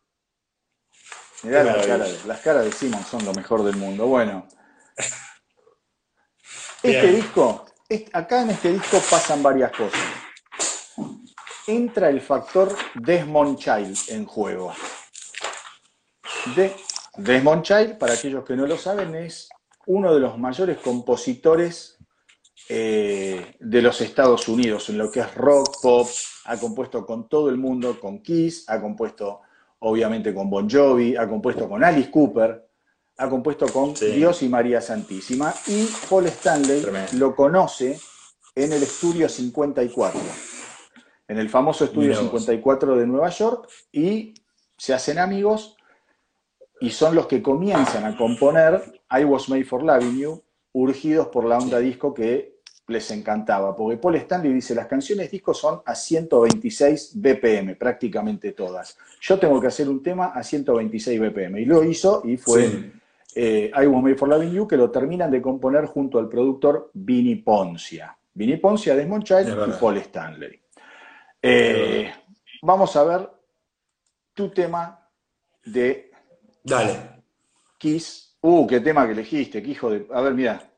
Mirá 1.44 1.64
las 1.64 1.86
caras, 1.86 2.26
las 2.26 2.40
caras 2.42 2.66
de 2.66 2.72
Simon 2.72 3.04
son 3.04 3.24
lo 3.26 3.34
mejor 3.34 3.64
del 3.64 3.76
mundo. 3.76 4.08
Bueno. 4.08 4.48
Bien. 6.84 6.96
Este 6.96 7.12
disco, 7.12 7.66
acá 8.14 8.42
en 8.42 8.52
este 8.52 8.74
disco 8.74 9.02
pasan 9.10 9.44
varias 9.44 9.72
cosas. 9.72 10.00
Entra 11.68 12.10
el 12.10 12.22
factor 12.22 12.76
Desmond 12.96 13.58
Child 13.60 13.98
en 14.10 14.26
juego. 14.26 14.74
De, 16.56 16.76
Desmond 17.18 17.64
Child, 17.64 17.98
para 17.98 18.14
aquellos 18.14 18.46
que 18.46 18.56
no 18.56 18.66
lo 18.66 18.78
saben, 18.78 19.14
es 19.16 19.50
uno 19.86 20.14
de 20.14 20.20
los 20.20 20.38
mayores 20.38 20.78
compositores 20.78 21.99
eh, 22.72 23.56
de 23.60 23.82
los 23.82 24.00
Estados 24.00 24.48
Unidos 24.48 24.90
en 24.90 25.00
lo 25.00 25.12
que 25.12 25.22
es 25.22 25.34
rock, 25.34 25.82
pop. 25.82 26.08
Ha 26.46 26.58
compuesto 26.58 27.04
con 27.04 27.28
todo 27.28 27.50
el 27.50 27.58
mundo, 27.58 28.00
con 28.00 28.20
Kiss, 28.20 28.70
ha 28.70 28.80
compuesto 28.80 29.42
obviamente 29.80 30.34
con 30.34 30.50
Bon 30.50 30.70
Jovi, 30.70 31.16
ha 31.16 31.28
compuesto 31.28 31.68
con 31.68 31.84
Alice 31.84 32.12
Cooper, 32.12 32.70
ha 33.18 33.30
compuesto 33.30 33.66
con 33.68 33.94
Dios 33.96 34.44
y 34.44 34.50
María 34.50 34.82
Santísima, 34.82 35.54
y 35.68 35.88
Paul 36.10 36.28
Stanley 36.28 36.86
lo 37.14 37.36
conoce 37.36 38.00
en 38.56 38.74
el 38.74 38.84
estudio 38.84 39.28
54, 39.28 40.22
en 41.28 41.38
el 41.38 41.50
famoso 41.50 41.86
estudio 41.86 42.16
54 42.16 42.98
de 42.98 43.08
Nueva 43.08 43.30
York, 43.30 43.68
y 43.92 44.34
se 44.78 44.94
hacen 44.94 45.18
amigos 45.18 45.76
y 46.82 46.92
son 46.92 47.16
los 47.16 47.28
que 47.28 47.42
comienzan 47.42 48.06
a 48.06 48.16
componer 48.16 49.02
I 49.12 49.24
Was 49.24 49.50
Made 49.50 49.66
for 49.66 49.84
Loving 49.84 50.18
You, 50.18 50.44
urgidos 50.72 51.28
por 51.28 51.46
la 51.46 51.58
onda 51.58 51.80
disco 51.80 52.14
que 52.14 52.59
les 52.90 53.10
encantaba, 53.12 53.76
porque 53.76 53.98
Paul 53.98 54.16
Stanley 54.16 54.54
dice, 54.54 54.76
las 54.76 54.88
canciones 54.88 55.32
disco 55.32 55.54
son 55.54 55.82
a 55.86 55.96
126 55.96 57.12
BPM, 57.16 57.76
prácticamente 57.76 58.52
todas. 58.52 58.98
Yo 59.22 59.40
tengo 59.40 59.62
que 59.62 59.68
hacer 59.68 59.88
un 59.88 60.04
tema 60.04 60.28
a 60.28 60.44
126 60.44 61.20
BPM, 61.20 61.60
y 61.60 61.66
lo 61.66 61.84
hizo 61.84 62.22
y 62.26 62.38
fue 62.38 62.92
eh, 63.36 63.72
I 63.74 63.86
Was 63.86 64.04
Made 64.04 64.16
for 64.16 64.28
Loving 64.28 64.52
You, 64.52 64.68
que 64.68 64.78
lo 64.78 64.92
terminan 64.92 65.32
de 65.32 65.42
componer 65.42 65.86
junto 65.86 66.20
al 66.20 66.28
productor 66.28 66.92
Vinny 66.94 67.36
Poncia. 67.36 68.18
Vinny 68.34 68.58
Poncia, 68.58 68.96
Desmond 68.96 69.24
Child 69.24 69.50
y 69.50 69.80
Paul 69.80 69.98
Stanley. 69.98 70.60
Eh, 71.42 72.12
vamos 72.62 72.96
a 72.96 73.04
ver 73.04 73.30
tu 74.34 74.50
tema 74.50 75.08
de 75.66 76.10
Dale. 76.64 77.22
Kiss. 77.78 78.38
Uh, 78.42 78.68
qué 78.68 78.80
tema 78.80 79.06
que 79.06 79.14
elegiste, 79.14 79.62
qué 79.62 79.72
hijo 79.72 79.90
de... 79.90 80.08
A 80.14 80.22
ver, 80.22 80.34
mira. 80.34 80.69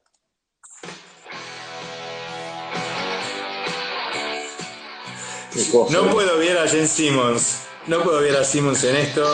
No 5.89 6.09
puedo 6.09 6.37
ver 6.37 6.57
a 6.57 6.67
Jen 6.67 6.87
Simmons. 6.87 7.63
No 7.87 8.01
puedo 8.03 8.21
ver 8.21 8.37
a 8.37 8.43
Simmons 8.43 8.83
en 8.83 8.95
esto. 8.95 9.25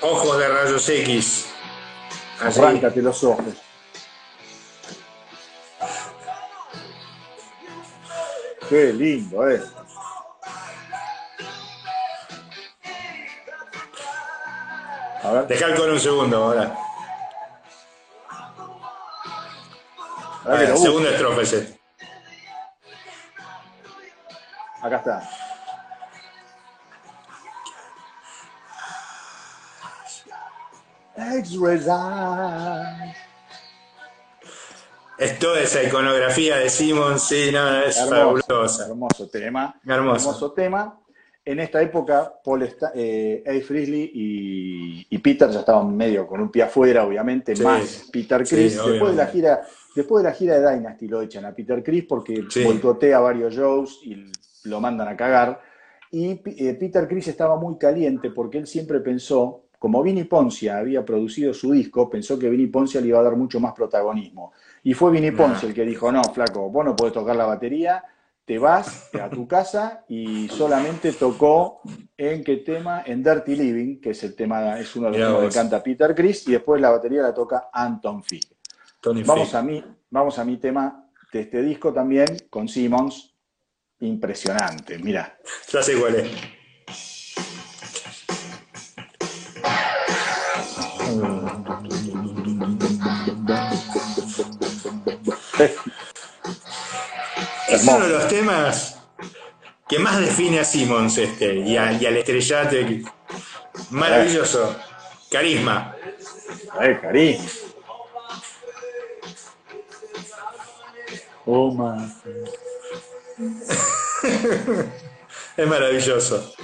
Ojos 0.00 0.38
de 0.38 0.48
rayos 0.48 0.88
X. 0.88 1.46
Arráncate 2.40 3.00
los 3.00 3.22
ojos. 3.22 3.44
Qué 8.68 8.92
lindo, 8.92 9.48
eh. 9.48 9.62
A 15.22 15.30
ver. 15.30 15.46
Deja 15.46 15.66
el 15.66 15.74
coro 15.76 15.92
un 15.92 16.00
segundo 16.00 16.36
ahora. 16.36 16.76
A 20.44 20.50
ver, 20.50 20.76
segunda 20.76 21.10
estrofa 21.10 21.42
ese. 21.42 21.75
Acá 24.86 24.96
está. 24.98 25.28
Es 35.18 35.38
toda 35.40 35.60
esa 35.60 35.82
iconografía 35.82 36.58
de 36.58 36.68
Simon, 36.68 37.18
sí, 37.18 37.50
no, 37.52 37.80
es 37.80 37.98
fabulosa. 38.08 38.86
Hermoso 38.86 39.28
tema. 39.28 39.74
Hermoso. 39.84 40.52
tema. 40.52 41.00
En 41.44 41.58
esta 41.58 41.82
época, 41.82 42.32
Paul 42.44 42.62
está, 42.62 42.92
eh, 42.94 43.64
Frisley 43.66 44.10
y, 45.10 45.18
Peter 45.18 45.50
ya 45.50 45.60
estaban 45.60 45.96
medio 45.96 46.28
con 46.28 46.40
un 46.40 46.50
pie 46.50 46.62
afuera, 46.62 47.04
obviamente, 47.04 47.56
más 47.56 48.08
Peter 48.12 48.46
Chris. 48.46 48.76
después, 48.76 49.10
de 49.12 49.16
la 49.16 49.26
gira, 49.26 49.66
después 49.96 50.22
de 50.22 50.30
la 50.30 50.34
gira 50.34 50.60
de 50.60 50.76
Dynasty 50.76 51.08
lo 51.08 51.22
echan 51.22 51.44
a 51.44 51.52
Peter 51.52 51.82
Chris 51.82 52.04
porque 52.08 52.44
boicotea 52.64 53.18
varios 53.18 53.54
shows 53.54 54.00
y 54.04 54.14
lo 54.66 54.80
mandan 54.80 55.08
a 55.08 55.16
cagar. 55.16 55.60
Y 56.10 56.40
eh, 56.44 56.74
Peter 56.74 57.08
Chris 57.08 57.28
estaba 57.28 57.56
muy 57.56 57.76
caliente 57.78 58.30
porque 58.30 58.58
él 58.58 58.66
siempre 58.66 59.00
pensó, 59.00 59.64
como 59.78 60.02
Vinny 60.02 60.24
Poncia 60.24 60.78
había 60.78 61.04
producido 61.04 61.52
su 61.52 61.72
disco, 61.72 62.08
pensó 62.08 62.38
que 62.38 62.48
Vinny 62.48 62.68
Poncia 62.68 63.00
le 63.00 63.08
iba 63.08 63.18
a 63.18 63.22
dar 63.22 63.36
mucho 63.36 63.60
más 63.60 63.72
protagonismo. 63.72 64.52
Y 64.82 64.94
fue 64.94 65.10
Vinny 65.10 65.32
Poncia 65.32 65.68
el 65.68 65.74
que 65.74 65.84
dijo, 65.84 66.10
no, 66.12 66.22
flaco, 66.24 66.70
vos 66.70 66.84
no 66.84 66.94
podés 66.94 67.12
tocar 67.12 67.36
la 67.36 67.46
batería, 67.46 68.04
te 68.46 68.58
vas 68.58 69.10
a 69.20 69.28
tu 69.28 69.48
casa 69.48 70.04
y 70.08 70.46
solamente 70.48 71.12
tocó 71.12 71.80
en 72.16 72.44
qué 72.44 72.58
tema, 72.58 73.02
en 73.04 73.22
Dirty 73.22 73.56
Living, 73.56 74.00
que 74.00 74.10
es 74.10 74.22
el 74.22 74.36
tema, 74.36 74.78
es 74.78 74.94
uno 74.94 75.10
de 75.10 75.18
los 75.18 75.42
que 75.42 75.58
canta 75.58 75.82
Peter 75.82 76.14
Chris, 76.14 76.46
y 76.46 76.52
después 76.52 76.80
la 76.80 76.90
batería 76.90 77.22
la 77.22 77.34
toca 77.34 77.68
Anton 77.72 78.22
Fig. 78.22 78.44
Vamos 79.26 79.54
a, 79.54 79.62
mí, 79.62 79.84
vamos 80.10 80.38
a 80.38 80.44
mi 80.44 80.56
tema 80.58 81.08
de 81.32 81.40
este 81.40 81.62
disco 81.62 81.92
también, 81.92 82.26
con 82.48 82.68
Simmons, 82.68 83.35
impresionante, 84.00 84.98
mira. 84.98 85.38
Ya 85.72 85.82
sé 85.82 85.98
cuál 85.98 86.16
es. 86.16 86.30
Es 97.68 97.82
uno 97.82 98.06
de 98.06 98.08
los 98.10 98.28
temas 98.28 98.96
que 99.88 99.98
más 99.98 100.20
define 100.20 100.60
a 100.60 100.64
Simmons 100.64 101.18
este 101.18 101.56
y, 101.56 101.76
al 101.76 102.16
estrellate. 102.16 103.02
Maravilloso. 103.90 104.76
Carisma. 105.30 105.96
Ay, 106.78 106.96
carisma. 107.00 107.44
Oh, 111.44 111.72
man. 111.72 112.12
es 115.56 115.66
maravilloso. 115.66 116.52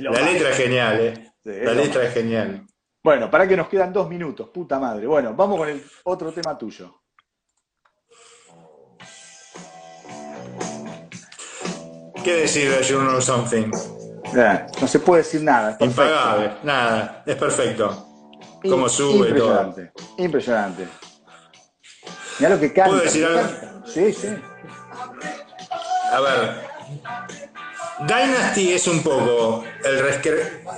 La 0.00 0.20
letra 0.22 0.50
es 0.50 0.56
genial, 0.56 1.00
¿eh? 1.00 1.32
la 1.44 1.72
letra 1.72 2.04
es 2.04 2.14
genial. 2.14 2.66
Bueno, 3.02 3.30
para 3.30 3.46
que 3.46 3.56
nos 3.56 3.68
quedan 3.68 3.92
dos 3.92 4.08
minutos, 4.08 4.48
puta 4.50 4.78
madre. 4.78 5.06
Bueno, 5.06 5.34
vamos 5.34 5.58
con 5.58 5.68
el 5.68 5.82
otro 6.04 6.32
tema 6.32 6.58
tuyo. 6.58 7.02
¿Qué 12.22 12.34
decir 12.34 12.70
de 12.70 12.82
You 12.82 12.98
Know 12.98 13.20
Something? 13.20 13.70
no 14.80 14.86
se 14.86 14.98
puede 14.98 15.22
decir 15.22 15.42
nada. 15.42 15.76
Impagable, 15.80 16.56
nada, 16.62 17.22
es 17.24 17.36
perfecto. 17.36 18.04
Como 18.62 18.88
sube 18.88 19.28
impresionante, 19.28 19.92
Impresionante. 20.18 20.88
Mira 22.38 22.50
lo 22.50 22.60
que 22.60 22.72
canta. 22.72 22.90
¿Puedo 22.90 23.02
decir 23.02 23.24
algo? 23.24 23.48
Sí, 23.86 24.12
sí. 24.12 24.28
A 26.12 26.20
ver. 26.20 26.68
Dynasty 28.00 28.72
es 28.72 28.86
un 28.86 29.02
poco 29.02 29.64
el 29.84 29.98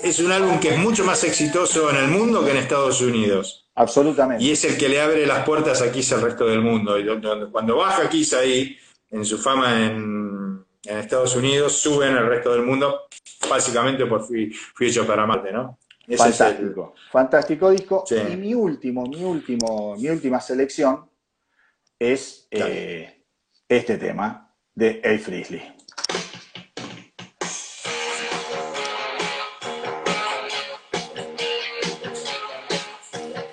es 0.03 0.19
un 0.21 0.33
álbum 0.33 0.59
que 0.59 0.71
es 0.71 0.79
mucho 0.79 1.05
más 1.05 1.23
exitoso 1.23 1.91
en 1.91 1.97
el 1.97 2.09
mundo 2.09 2.45
que 2.45 2.53
en 2.53 2.57
Estados 2.57 3.03
Unidos. 3.03 3.69
Absolutamente. 3.75 4.43
Y 4.43 4.53
es 4.53 4.65
el 4.65 4.79
que 4.79 4.89
le 4.89 5.01
abre 5.01 5.27
las 5.27 5.45
puertas 5.45 5.83
a 5.83 5.93
Kiss 5.93 6.13
al 6.13 6.23
resto 6.23 6.47
del 6.47 6.63
mundo. 6.63 6.99
Y 6.99 7.07
cuando 7.51 7.77
baja 7.77 8.09
Kiss 8.09 8.33
ahí, 8.33 8.77
en 9.11 9.25
su 9.25 9.39
fama 9.39 9.87
en, 9.87 10.65
Estados 10.83 11.37
Unidos, 11.37 11.75
sube 11.75 12.09
en 12.09 12.17
el 12.17 12.27
resto 12.27 12.53
del 12.53 12.63
mundo, 12.63 13.03
básicamente 13.49 14.07
por 14.07 14.27
fui, 14.27 14.51
hecho 14.81 15.07
para 15.07 15.27
Marte, 15.27 15.53
¿no? 15.53 15.79
fantástico, 16.17 16.95
fantástico 17.13 17.71
disco. 17.71 18.05
Y 18.11 18.37
mi 18.37 18.55
último, 18.55 19.05
mi 19.07 19.23
último, 19.23 19.95
mi 19.97 20.09
última 20.09 20.41
selección 20.41 21.10
es 22.01 22.49
eh, 22.51 23.27
este 23.69 23.99
tema 23.99 24.57
de 24.75 25.01
El 25.05 25.21
Frizzly. 25.21 25.63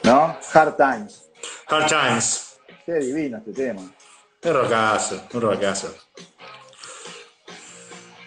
¿No? 0.06 0.38
Hard 0.54 0.78
Times. 0.78 1.30
Hard 1.68 1.88
Times. 1.88 2.60
Qué 2.86 2.94
divino 2.94 3.38
este 3.40 3.52
tema. 3.52 3.82
Un 3.82 4.54
rocazo, 4.54 5.28
un 5.34 5.42
rocazo. 5.42 5.94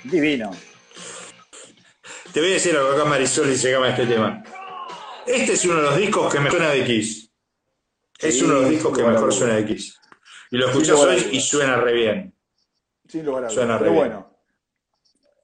Divino. 0.05 0.51
Te 2.31 2.41
voy 2.41 2.51
a 2.51 2.53
decir 2.53 2.77
algo 2.77 2.93
acá, 2.93 3.07
Marisol, 3.07 3.51
y 3.51 3.57
llegamos 3.57 3.89
a 3.89 3.91
este 3.93 4.07
tema. 4.07 4.45
Este 5.27 5.55
es 5.55 5.65
uno 5.65 5.77
de 5.77 5.83
los 5.83 5.97
discos 5.97 6.31
que 6.33 6.41
me 6.41 6.51
suena 6.51 6.69
de 6.69 6.85
Kiss. 6.85 7.33
Es 8.19 8.43
uno 8.43 8.57
de 8.57 8.61
los 8.61 8.71
discos 8.71 8.97
que 8.97 9.03
mejor 9.03 9.33
suena 9.33 9.55
de 9.55 9.65
Kiss. 9.65 10.00
Y 10.51 10.57
lo 10.59 10.69
escuchas 10.69 10.99
hoy 10.99 11.29
y 11.33 11.41
suena 11.41 11.77
re 11.77 11.93
bien. 11.93 12.35
Sin 13.07 13.25
lugar 13.25 13.45
a 13.45 13.51
Suena 13.51 13.79
re 13.79 13.85
Pero 13.85 13.93
bueno, 13.95 14.31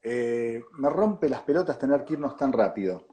eh, 0.02 0.62
me 0.78 0.90
rompe 0.90 1.28
las 1.28 1.42
pelotas 1.42 1.78
tener 1.78 2.04
que 2.04 2.14
irnos 2.14 2.36
tan 2.36 2.52
rápido. 2.52 3.06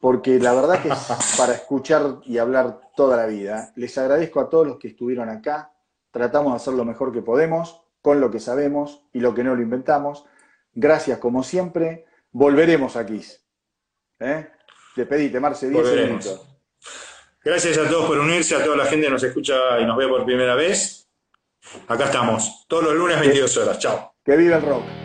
Porque 0.00 0.38
la 0.38 0.52
verdad 0.52 0.82
que 0.82 0.88
es 0.88 0.98
para 1.38 1.54
escuchar 1.54 2.18
y 2.24 2.38
hablar 2.38 2.80
toda 2.96 3.16
la 3.16 3.26
vida. 3.26 3.72
Les 3.76 3.96
agradezco 3.96 4.40
a 4.40 4.50
todos 4.50 4.66
los 4.66 4.78
que 4.78 4.88
estuvieron 4.88 5.28
acá. 5.28 5.72
Tratamos 6.10 6.52
de 6.52 6.56
hacer 6.56 6.74
lo 6.74 6.84
mejor 6.84 7.12
que 7.12 7.22
podemos, 7.22 7.82
con 8.02 8.20
lo 8.20 8.30
que 8.30 8.40
sabemos 8.40 9.04
y 9.12 9.20
lo 9.20 9.34
que 9.34 9.44
no 9.44 9.54
lo 9.54 9.62
inventamos. 9.62 10.26
Gracias 10.74 11.18
como 11.18 11.42
siempre. 11.42 12.06
Volveremos 12.30 12.96
aquí. 12.96 13.22
¿Eh? 14.20 14.48
Despedite, 14.96 15.40
Marce, 15.40 15.68
10 15.68 15.94
minutos. 15.94 16.48
Gracias 17.44 17.78
a 17.78 17.88
todos 17.88 18.06
por 18.06 18.18
unirse, 18.18 18.54
a 18.54 18.64
toda 18.64 18.76
la 18.76 18.84
gente 18.84 19.06
que 19.06 19.12
nos 19.12 19.22
escucha 19.22 19.80
y 19.80 19.86
nos 19.86 19.96
ve 19.96 20.06
por 20.06 20.24
primera 20.24 20.54
vez. 20.54 21.01
Acá 21.88 22.04
estamos, 22.04 22.64
todos 22.68 22.84
los 22.84 22.94
lunes 22.94 23.20
22 23.20 23.56
horas. 23.56 23.78
Chao. 23.78 24.14
Que 24.24 24.36
viva 24.36 24.56
el 24.56 24.62
rock. 24.62 25.01